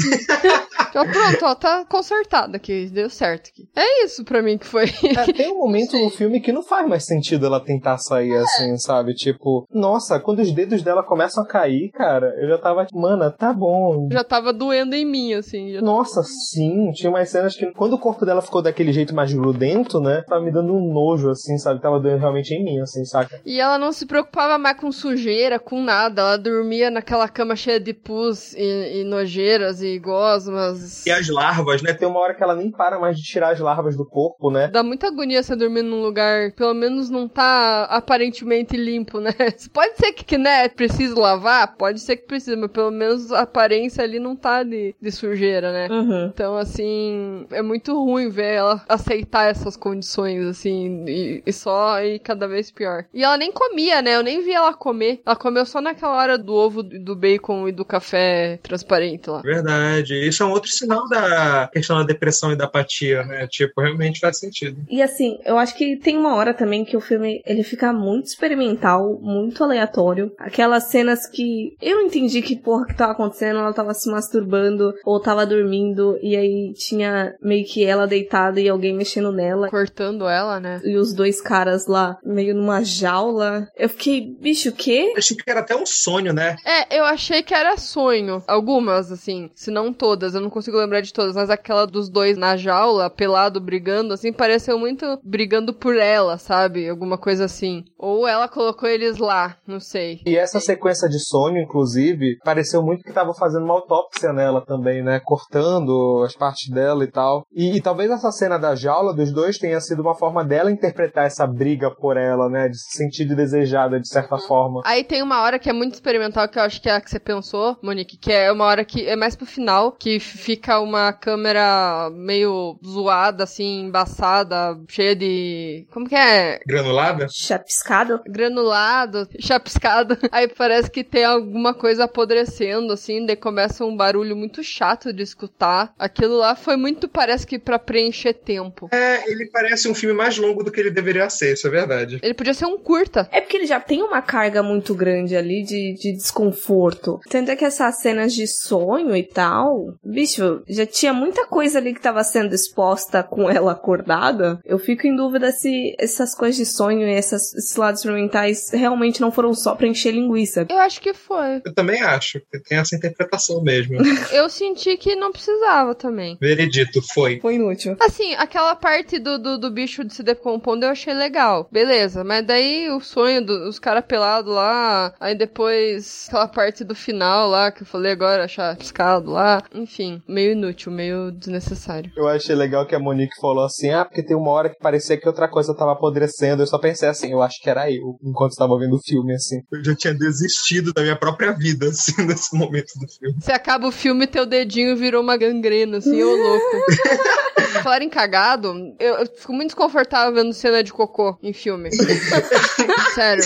Já 0.92 1.04
pronto, 1.06 1.44
ó, 1.44 1.54
tá 1.54 1.84
consertado 1.84 2.56
aqui, 2.56 2.86
deu 2.86 3.08
certo 3.08 3.48
aqui. 3.50 3.62
É 3.76 4.04
isso 4.04 4.24
pra 4.24 4.42
mim 4.42 4.58
que 4.58 4.66
foi. 4.66 4.84
É, 5.16 5.32
tem 5.32 5.52
um 5.52 5.58
momento 5.58 5.96
no 5.98 6.10
filme 6.10 6.40
que 6.40 6.52
não 6.52 6.62
faz 6.62 6.88
mais 6.88 7.04
sentido 7.04 7.46
ela 7.46 7.60
tentar 7.60 7.98
sair 7.98 8.34
assim, 8.34 8.76
sabe? 8.78 9.14
Tipo, 9.14 9.66
nossa, 9.72 10.18
quando 10.20 10.40
os 10.40 10.52
dedos 10.52 10.82
dela 10.82 11.02
começam 11.02 11.42
a 11.42 11.46
cair, 11.46 11.90
cara, 11.92 12.34
eu 12.40 12.48
já 12.48 12.58
tava, 12.58 12.86
mana, 12.92 13.30
tá 13.30 13.52
bom. 13.52 14.08
Já 14.10 14.24
tava 14.24 14.52
doendo 14.52 14.94
em 14.94 15.04
mim, 15.04 15.34
assim. 15.34 15.72
já- 15.72 15.80
Nossa, 15.80 16.22
sim, 16.22 16.90
tinha 16.92 17.10
umas 17.10 17.28
cenas 17.28 17.54
que 17.56 17.66
quando 17.72 17.94
o 17.94 17.98
corpo 17.98 18.24
dela 18.24 18.42
ficou 18.42 18.62
daquele 18.62 18.92
jeito 18.92 19.14
mais 19.14 19.32
grudento, 19.32 20.00
né? 20.00 20.22
Tava 20.28 20.42
me 20.42 20.52
dando 20.52 20.72
um 20.74 20.92
nojo, 20.92 21.30
assim, 21.30 21.56
sabe? 21.58 21.80
Tava 21.80 21.98
doendo 22.00 22.18
realmente 22.20 22.54
em 22.54 22.64
mim, 22.64 22.80
assim, 22.80 23.04
saca? 23.04 23.40
E 23.44 23.60
ela 23.60 23.78
não 23.78 23.92
se 23.92 24.06
preocupava 24.06 24.58
mais 24.58 24.76
com 24.78 24.90
sujeira, 24.92 25.32
com 25.58 25.82
nada. 25.82 26.22
Ela 26.22 26.36
dormia 26.36 26.90
naquela 26.90 27.28
cama 27.28 27.56
cheia 27.56 27.80
de 27.80 27.92
pus 27.92 28.54
e, 28.54 29.00
e 29.00 29.04
nojeiras 29.04 29.82
e 29.82 29.98
gosmas. 29.98 31.06
E 31.06 31.10
as 31.10 31.28
larvas, 31.28 31.82
né? 31.82 31.92
Tem 31.92 32.08
uma 32.08 32.20
hora 32.20 32.34
que 32.34 32.42
ela 32.42 32.54
nem 32.54 32.70
para 32.70 32.98
mais 32.98 33.16
de 33.16 33.22
tirar 33.22 33.52
as 33.52 33.60
larvas 33.60 33.96
do 33.96 34.04
corpo, 34.04 34.50
né? 34.50 34.68
Dá 34.68 34.82
muita 34.82 35.08
agonia 35.08 35.42
você 35.42 35.56
dormir 35.56 35.82
num 35.82 36.02
lugar, 36.02 36.52
pelo 36.52 36.74
menos 36.74 37.10
não 37.10 37.28
tá 37.28 37.84
aparentemente 37.84 38.76
limpo, 38.76 39.20
né? 39.20 39.32
Pode 39.72 39.96
ser 39.96 40.12
que, 40.12 40.38
né, 40.38 40.68
precise 40.68 41.14
lavar, 41.14 41.76
pode 41.76 42.00
ser 42.00 42.16
que 42.16 42.26
precise, 42.26 42.56
mas 42.56 42.70
pelo 42.70 42.90
menos 42.90 43.32
a 43.32 43.40
aparência 43.40 44.02
ali 44.02 44.18
não 44.18 44.34
tá 44.36 44.62
de, 44.62 44.94
de 45.00 45.10
sujeira, 45.10 45.72
né? 45.72 45.88
Uhum. 45.90 46.26
Então, 46.26 46.56
assim, 46.56 47.46
é 47.50 47.62
muito 47.62 47.94
ruim 47.94 48.28
ver 48.28 48.54
ela 48.54 48.84
aceitar 48.88 49.50
essas 49.50 49.76
condições, 49.76 50.44
assim, 50.46 51.04
e, 51.06 51.42
e 51.44 51.52
só 51.52 52.00
ir 52.02 52.18
cada 52.18 52.46
vez 52.46 52.70
pior. 52.70 53.04
E 53.12 53.22
ela 53.22 53.36
nem 53.36 53.52
comia, 53.52 54.02
né? 54.02 54.16
Eu 54.16 54.22
nem 54.22 54.42
vi 54.42 54.52
ela 54.52 54.74
comer. 54.74 55.20
Ela 55.24 55.31
comeu 55.36 55.64
só 55.66 55.80
naquela 55.80 56.16
hora 56.16 56.38
do 56.38 56.52
ovo, 56.54 56.82
do 56.82 57.16
bacon 57.16 57.68
e 57.68 57.72
do 57.72 57.84
café 57.84 58.58
transparente 58.62 59.28
lá. 59.28 59.40
Verdade. 59.40 60.14
Isso 60.26 60.42
é 60.42 60.46
um 60.46 60.50
outro 60.50 60.70
sinal 60.70 61.08
da 61.08 61.68
questão 61.72 61.98
da 61.98 62.04
depressão 62.04 62.52
e 62.52 62.56
da 62.56 62.64
apatia, 62.64 63.24
né? 63.24 63.46
Tipo, 63.48 63.80
realmente 63.80 64.20
faz 64.20 64.38
sentido. 64.38 64.82
E 64.88 65.02
assim, 65.02 65.38
eu 65.44 65.58
acho 65.58 65.76
que 65.76 65.96
tem 65.96 66.16
uma 66.16 66.34
hora 66.34 66.54
também 66.54 66.84
que 66.84 66.96
o 66.96 67.00
filme 67.00 67.42
ele 67.46 67.62
fica 67.62 67.92
muito 67.92 68.26
experimental, 68.26 69.18
muito 69.20 69.62
aleatório. 69.62 70.32
Aquelas 70.38 70.84
cenas 70.84 71.26
que 71.28 71.76
eu 71.80 71.96
não 71.96 72.06
entendi 72.06 72.42
que 72.42 72.56
porra 72.56 72.86
que 72.86 72.96
tava 72.96 73.12
acontecendo, 73.12 73.58
ela 73.58 73.72
tava 73.72 73.94
se 73.94 74.10
masturbando 74.10 74.94
ou 75.04 75.20
tava 75.20 75.46
dormindo 75.46 76.18
e 76.22 76.36
aí 76.36 76.72
tinha 76.74 77.34
meio 77.42 77.66
que 77.66 77.84
ela 77.84 78.06
deitada 78.06 78.60
e 78.60 78.68
alguém 78.68 78.94
mexendo 78.94 79.32
nela. 79.32 79.68
Cortando 79.68 80.28
ela, 80.28 80.60
né? 80.60 80.80
E 80.84 80.96
os 80.96 81.12
dois 81.12 81.40
caras 81.40 81.86
lá, 81.86 82.18
meio 82.24 82.54
numa 82.54 82.82
jaula. 82.82 83.68
Eu 83.76 83.88
fiquei, 83.88 84.20
bicho, 84.20 84.70
o 84.70 84.72
quê? 84.72 85.12
Achei 85.22 85.36
que 85.36 85.48
era 85.48 85.60
até 85.60 85.76
um 85.76 85.86
sonho, 85.86 86.32
né? 86.32 86.56
É, 86.64 86.98
eu 86.98 87.04
achei 87.04 87.42
que 87.44 87.54
era 87.54 87.76
sonho. 87.76 88.42
Algumas, 88.48 89.12
assim, 89.12 89.50
se 89.54 89.70
não 89.70 89.92
todas, 89.92 90.34
eu 90.34 90.40
não 90.40 90.50
consigo 90.50 90.76
lembrar 90.76 91.00
de 91.00 91.12
todas, 91.12 91.36
mas 91.36 91.48
aquela 91.48 91.86
dos 91.86 92.10
dois 92.10 92.36
na 92.36 92.56
jaula, 92.56 93.08
pelado, 93.08 93.60
brigando, 93.60 94.12
assim, 94.12 94.32
pareceu 94.32 94.76
muito 94.76 95.20
brigando 95.22 95.72
por 95.72 95.96
ela, 95.96 96.38
sabe? 96.38 96.88
Alguma 96.88 97.16
coisa 97.16 97.44
assim. 97.44 97.84
Ou 97.96 98.26
ela 98.26 98.48
colocou 98.48 98.88
eles 98.88 99.18
lá, 99.18 99.56
não 99.64 99.78
sei. 99.78 100.20
E 100.26 100.36
essa 100.36 100.58
sequência 100.58 101.08
de 101.08 101.20
sonho, 101.20 101.62
inclusive, 101.62 102.38
pareceu 102.44 102.82
muito 102.82 103.04
que 103.04 103.12
tava 103.12 103.32
fazendo 103.32 103.64
uma 103.64 103.74
autópsia 103.74 104.32
nela 104.32 104.60
também, 104.60 105.04
né? 105.04 105.20
Cortando 105.24 106.24
as 106.26 106.34
partes 106.34 106.68
dela 106.68 107.04
e 107.04 107.10
tal. 107.10 107.46
E, 107.52 107.76
e 107.76 107.80
talvez 107.80 108.10
essa 108.10 108.32
cena 108.32 108.58
da 108.58 108.74
jaula 108.74 109.14
dos 109.14 109.32
dois 109.32 109.56
tenha 109.56 109.80
sido 109.80 110.02
uma 110.02 110.16
forma 110.16 110.44
dela 110.44 110.70
interpretar 110.70 111.26
essa 111.26 111.46
briga 111.46 111.94
por 111.94 112.16
ela, 112.16 112.48
né? 112.48 112.68
De 112.68 112.76
se 112.76 112.96
sentir 112.96 113.24
desejada 113.24 114.00
de 114.00 114.08
certa 114.08 114.36
forma. 114.36 114.82
Aí 114.84 115.01
tem 115.04 115.22
uma 115.22 115.40
hora 115.42 115.58
que 115.58 115.68
é 115.68 115.72
muito 115.72 115.94
experimental, 115.94 116.48
que 116.48 116.58
eu 116.58 116.62
acho 116.62 116.80
que 116.80 116.88
é 116.88 116.92
a 116.92 117.00
que 117.00 117.10
você 117.10 117.18
pensou, 117.18 117.76
Monique, 117.82 118.16
que 118.16 118.32
é 118.32 118.50
uma 118.50 118.64
hora 118.64 118.84
que 118.84 119.06
é 119.06 119.16
mais 119.16 119.36
pro 119.36 119.46
final, 119.46 119.92
que 119.92 120.18
fica 120.20 120.80
uma 120.80 121.12
câmera 121.12 122.10
meio 122.10 122.78
zoada, 122.84 123.44
assim, 123.44 123.82
embaçada, 123.82 124.78
cheia 124.88 125.14
de. 125.14 125.86
Como 125.90 126.08
que 126.08 126.14
é? 126.14 126.60
Granulada? 126.66 127.26
Chapiscado? 127.30 128.20
Granulado, 128.26 129.28
chapiscado. 129.38 130.16
Aí 130.30 130.48
parece 130.48 130.90
que 130.90 131.04
tem 131.04 131.24
alguma 131.24 131.74
coisa 131.74 132.04
apodrecendo, 132.04 132.92
assim, 132.92 133.24
daí 133.26 133.36
começa 133.36 133.84
um 133.84 133.96
barulho 133.96 134.36
muito 134.36 134.62
chato 134.62 135.12
de 135.12 135.22
escutar. 135.22 135.92
Aquilo 135.98 136.36
lá 136.36 136.54
foi 136.54 136.76
muito, 136.76 137.08
parece 137.08 137.46
que 137.46 137.58
pra 137.58 137.78
preencher 137.78 138.34
tempo. 138.34 138.88
É, 138.92 139.30
ele 139.30 139.46
parece 139.46 139.88
um 139.88 139.94
filme 139.94 140.14
mais 140.14 140.36
longo 140.36 140.62
do 140.62 140.70
que 140.70 140.80
ele 140.80 140.90
deveria 140.90 141.28
ser, 141.30 141.54
isso 141.54 141.66
é 141.66 141.70
verdade. 141.70 142.18
Ele 142.22 142.34
podia 142.34 142.54
ser 142.54 142.66
um 142.66 142.78
curta. 142.78 143.28
É 143.30 143.40
porque 143.40 143.56
ele 143.56 143.66
já 143.66 143.80
tem 143.80 144.02
uma 144.02 144.22
carga 144.22 144.62
muito 144.62 144.91
grande 144.94 145.36
ali 145.36 145.62
de, 145.62 145.94
de 145.94 146.12
desconforto. 146.12 147.20
Tanto 147.28 147.50
é 147.50 147.56
que 147.56 147.64
essas 147.64 148.00
cenas 148.00 148.34
de 148.34 148.46
sonho 148.46 149.16
e 149.16 149.22
tal, 149.22 149.94
bicho, 150.04 150.62
já 150.68 150.86
tinha 150.86 151.12
muita 151.12 151.46
coisa 151.46 151.78
ali 151.78 151.94
que 151.94 152.00
tava 152.00 152.22
sendo 152.24 152.54
exposta 152.54 153.22
com 153.22 153.50
ela 153.50 153.72
acordada. 153.72 154.60
Eu 154.64 154.78
fico 154.78 155.06
em 155.06 155.16
dúvida 155.16 155.50
se 155.50 155.94
essas 155.98 156.34
coisas 156.34 156.56
de 156.56 156.66
sonho 156.66 157.06
e 157.06 157.12
essas, 157.12 157.54
esses 157.54 157.76
lados 157.76 158.00
experimentais 158.00 158.70
realmente 158.70 159.20
não 159.20 159.32
foram 159.32 159.54
só 159.54 159.74
pra 159.74 159.86
encher 159.86 160.12
linguiça. 160.12 160.66
Eu 160.68 160.78
acho 160.78 161.00
que 161.00 161.14
foi. 161.14 161.62
Eu 161.64 161.74
também 161.74 162.02
acho 162.02 162.40
que 162.50 162.58
tem 162.60 162.78
essa 162.78 162.96
interpretação 162.96 163.62
mesmo. 163.62 163.98
Eu 164.32 164.48
senti 164.48 164.96
que 164.96 165.14
não 165.14 165.32
precisava 165.32 165.94
também. 165.94 166.36
Veredito, 166.40 167.02
foi. 167.02 167.40
Foi 167.40 167.54
inútil. 167.54 167.96
Assim, 168.00 168.34
aquela 168.34 168.74
parte 168.74 169.18
do, 169.18 169.38
do, 169.38 169.58
do 169.58 169.70
bicho 169.70 170.04
de 170.04 170.14
se 170.14 170.22
decompondo 170.22 170.84
eu 170.84 170.90
achei 170.90 171.14
legal. 171.14 171.68
Beleza, 171.70 172.24
mas 172.24 172.46
daí 172.46 172.90
o 172.90 173.00
sonho 173.00 173.44
dos 173.44 173.78
caras 173.78 174.04
pelados 174.06 174.52
lá, 174.52 174.81
aí 175.20 175.34
depois 175.34 176.26
aquela 176.28 176.48
parte 176.48 176.84
do 176.84 176.94
final 176.94 177.48
lá, 177.48 177.70
que 177.70 177.82
eu 177.82 177.86
falei 177.86 178.12
agora, 178.12 178.44
achar 178.44 178.76
piscado 178.76 179.30
lá. 179.30 179.62
Enfim, 179.74 180.22
meio 180.28 180.52
inútil, 180.52 180.92
meio 180.92 181.30
desnecessário. 181.30 182.10
Eu 182.16 182.28
achei 182.28 182.54
legal 182.54 182.86
que 182.86 182.94
a 182.94 182.98
Monique 182.98 183.40
falou 183.40 183.64
assim: 183.64 183.90
ah, 183.90 184.04
porque 184.04 184.22
tem 184.22 184.36
uma 184.36 184.50
hora 184.50 184.68
que 184.68 184.78
parecia 184.78 185.16
que 185.16 185.28
outra 185.28 185.48
coisa 185.48 185.76
tava 185.76 185.92
apodrecendo. 185.92 186.62
Eu 186.62 186.66
só 186.66 186.78
pensei 186.78 187.08
assim, 187.08 187.32
eu 187.32 187.42
acho 187.42 187.60
que 187.60 187.68
era 187.68 187.90
eu, 187.90 188.18
enquanto 188.22 188.52
estava 188.52 188.78
vendo 188.78 188.96
o 188.96 189.02
filme, 189.02 189.34
assim. 189.34 189.60
Eu 189.72 189.84
já 189.84 189.94
tinha 189.94 190.14
desistido 190.14 190.92
da 190.92 191.02
minha 191.02 191.16
própria 191.16 191.52
vida, 191.52 191.86
assim, 191.90 192.26
nesse 192.26 192.56
momento 192.56 192.92
do 192.98 193.08
filme. 193.08 193.36
Você 193.40 193.52
acaba 193.52 193.86
o 193.86 193.92
filme 193.92 194.24
e 194.24 194.28
teu 194.28 194.46
dedinho 194.46 194.96
virou 194.96 195.22
uma 195.22 195.36
gangrena, 195.36 195.98
assim, 195.98 196.22
ô 196.22 196.34
louco. 196.34 196.76
Falar 197.82 198.02
em 198.02 198.08
cagado, 198.08 198.94
eu, 198.98 199.14
eu 199.16 199.26
fico 199.26 199.52
muito 199.52 199.68
desconfortável 199.68 200.34
vendo 200.34 200.52
cena 200.52 200.82
de 200.82 200.92
cocô 200.92 201.36
em 201.42 201.52
filme. 201.52 201.90
Sério. 203.14 203.44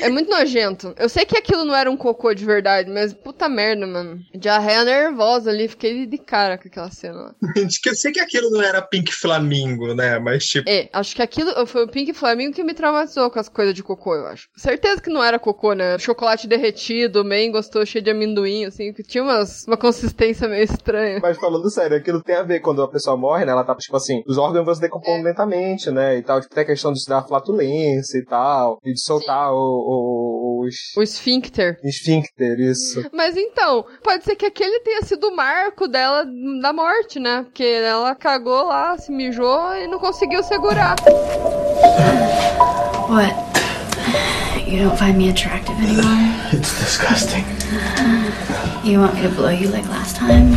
É 0.00 0.08
muito 0.08 0.30
nojento. 0.30 0.94
Eu 0.98 1.08
sei 1.08 1.24
que 1.24 1.36
aquilo 1.36 1.64
não 1.64 1.74
era 1.74 1.90
um 1.90 1.96
cocô 1.96 2.32
de 2.34 2.44
verdade, 2.44 2.90
mas 2.90 3.12
puta 3.12 3.48
merda, 3.48 3.86
mano. 3.86 4.18
Já 4.40 4.58
ré 4.58 4.82
nervosa 4.84 5.50
ali, 5.50 5.68
fiquei 5.68 6.06
de 6.06 6.18
cara 6.18 6.58
com 6.58 6.68
aquela 6.68 6.90
cena 6.90 7.14
lá. 7.14 7.34
Que 7.82 7.94
sei 7.94 8.12
que 8.12 8.20
aquilo 8.20 8.50
não 8.50 8.62
era 8.62 8.82
Pink 8.82 9.12
Flamingo, 9.12 9.94
né? 9.94 10.18
Mas, 10.18 10.44
tipo, 10.44 10.68
É, 10.68 10.88
acho 10.92 11.14
que 11.16 11.22
aquilo 11.22 11.66
foi 11.66 11.84
o 11.84 11.88
Pink 11.88 12.12
Flamingo 12.12 12.54
que 12.54 12.62
me 12.64 12.74
traumatizou 12.74 13.30
com 13.30 13.38
as 13.38 13.48
coisas 13.48 13.74
de 13.74 13.82
cocô, 13.82 14.14
eu 14.14 14.26
acho. 14.26 14.48
Certeza 14.56 15.00
que 15.00 15.10
não 15.10 15.22
era 15.22 15.38
cocô, 15.38 15.72
né? 15.72 15.98
Chocolate 15.98 16.46
derretido, 16.46 17.24
bem 17.24 17.50
gostoso, 17.50 17.86
cheio 17.86 18.04
de 18.04 18.10
amendoim, 18.10 18.64
assim, 18.64 18.92
que 18.92 19.02
tinha 19.02 19.22
umas, 19.22 19.64
uma 19.66 19.76
consistência 19.76 20.48
meio 20.48 20.64
estranha. 20.64 21.20
Mas 21.22 21.38
falando 21.38 21.70
sério, 21.70 21.96
aquilo 21.96 22.22
tem 22.22 22.36
a 22.36 22.42
ver 22.42 22.60
quando 22.60 22.82
a 22.82 22.88
pessoa 22.88 23.16
morre, 23.16 23.44
né? 23.44 23.52
Ela 23.52 23.64
tá, 23.64 23.76
tipo 23.78 23.96
assim, 23.96 24.22
os 24.26 24.36
órgãos 24.38 24.64
vão 24.64 24.74
se 24.74 24.80
decompondo 24.80 25.24
lentamente, 25.24 25.90
né? 25.90 26.16
E 26.18 26.22
tal. 26.22 26.40
Tipo, 26.40 26.54
tem 26.54 26.62
a 26.64 26.66
questão 26.66 26.92
de 26.92 27.04
dar 27.08 27.22
flatulência 27.22 28.18
e 28.18 28.24
tal. 28.24 28.78
E 28.84 28.92
de 28.92 29.00
soltar 29.00 29.52
o, 29.52 29.56
o- 29.56 30.64
os. 30.66 30.74
O 30.96 31.02
esfíncter. 31.02 31.78
Esfíncter, 31.84 32.58
isso. 32.60 33.04
Mas 33.12 33.36
então, 33.36 33.84
pode 34.02 34.24
ser 34.24 34.36
que 34.36 34.46
aquele 34.46 34.80
tenha 34.80 35.02
sido 35.02 35.28
o 35.28 35.36
marco 35.36 35.86
dela 35.88 36.24
da 36.60 36.72
morte, 36.72 37.18
né? 37.18 37.42
Porque 37.44 37.64
ela 37.64 38.14
cagou 38.14 38.64
lá, 38.66 38.96
se 38.98 39.10
mijou 39.12 39.74
e 39.76 39.86
não 39.86 39.98
conseguiu 39.98 40.42
segurar. 40.42 40.96
What? 43.08 43.34
You 44.68 44.84
don't 44.84 44.96
find 44.98 45.16
me 45.16 45.30
attractive 45.30 45.76
anymore? 45.78 46.34
It's 46.52 46.78
disgusting. 46.78 47.44
You 48.84 49.00
want 49.00 49.14
me 49.14 49.22
to 49.22 49.28
blow 49.34 49.50
you 49.50 49.70
like 49.70 49.88
last 49.88 50.16
time? 50.16 50.56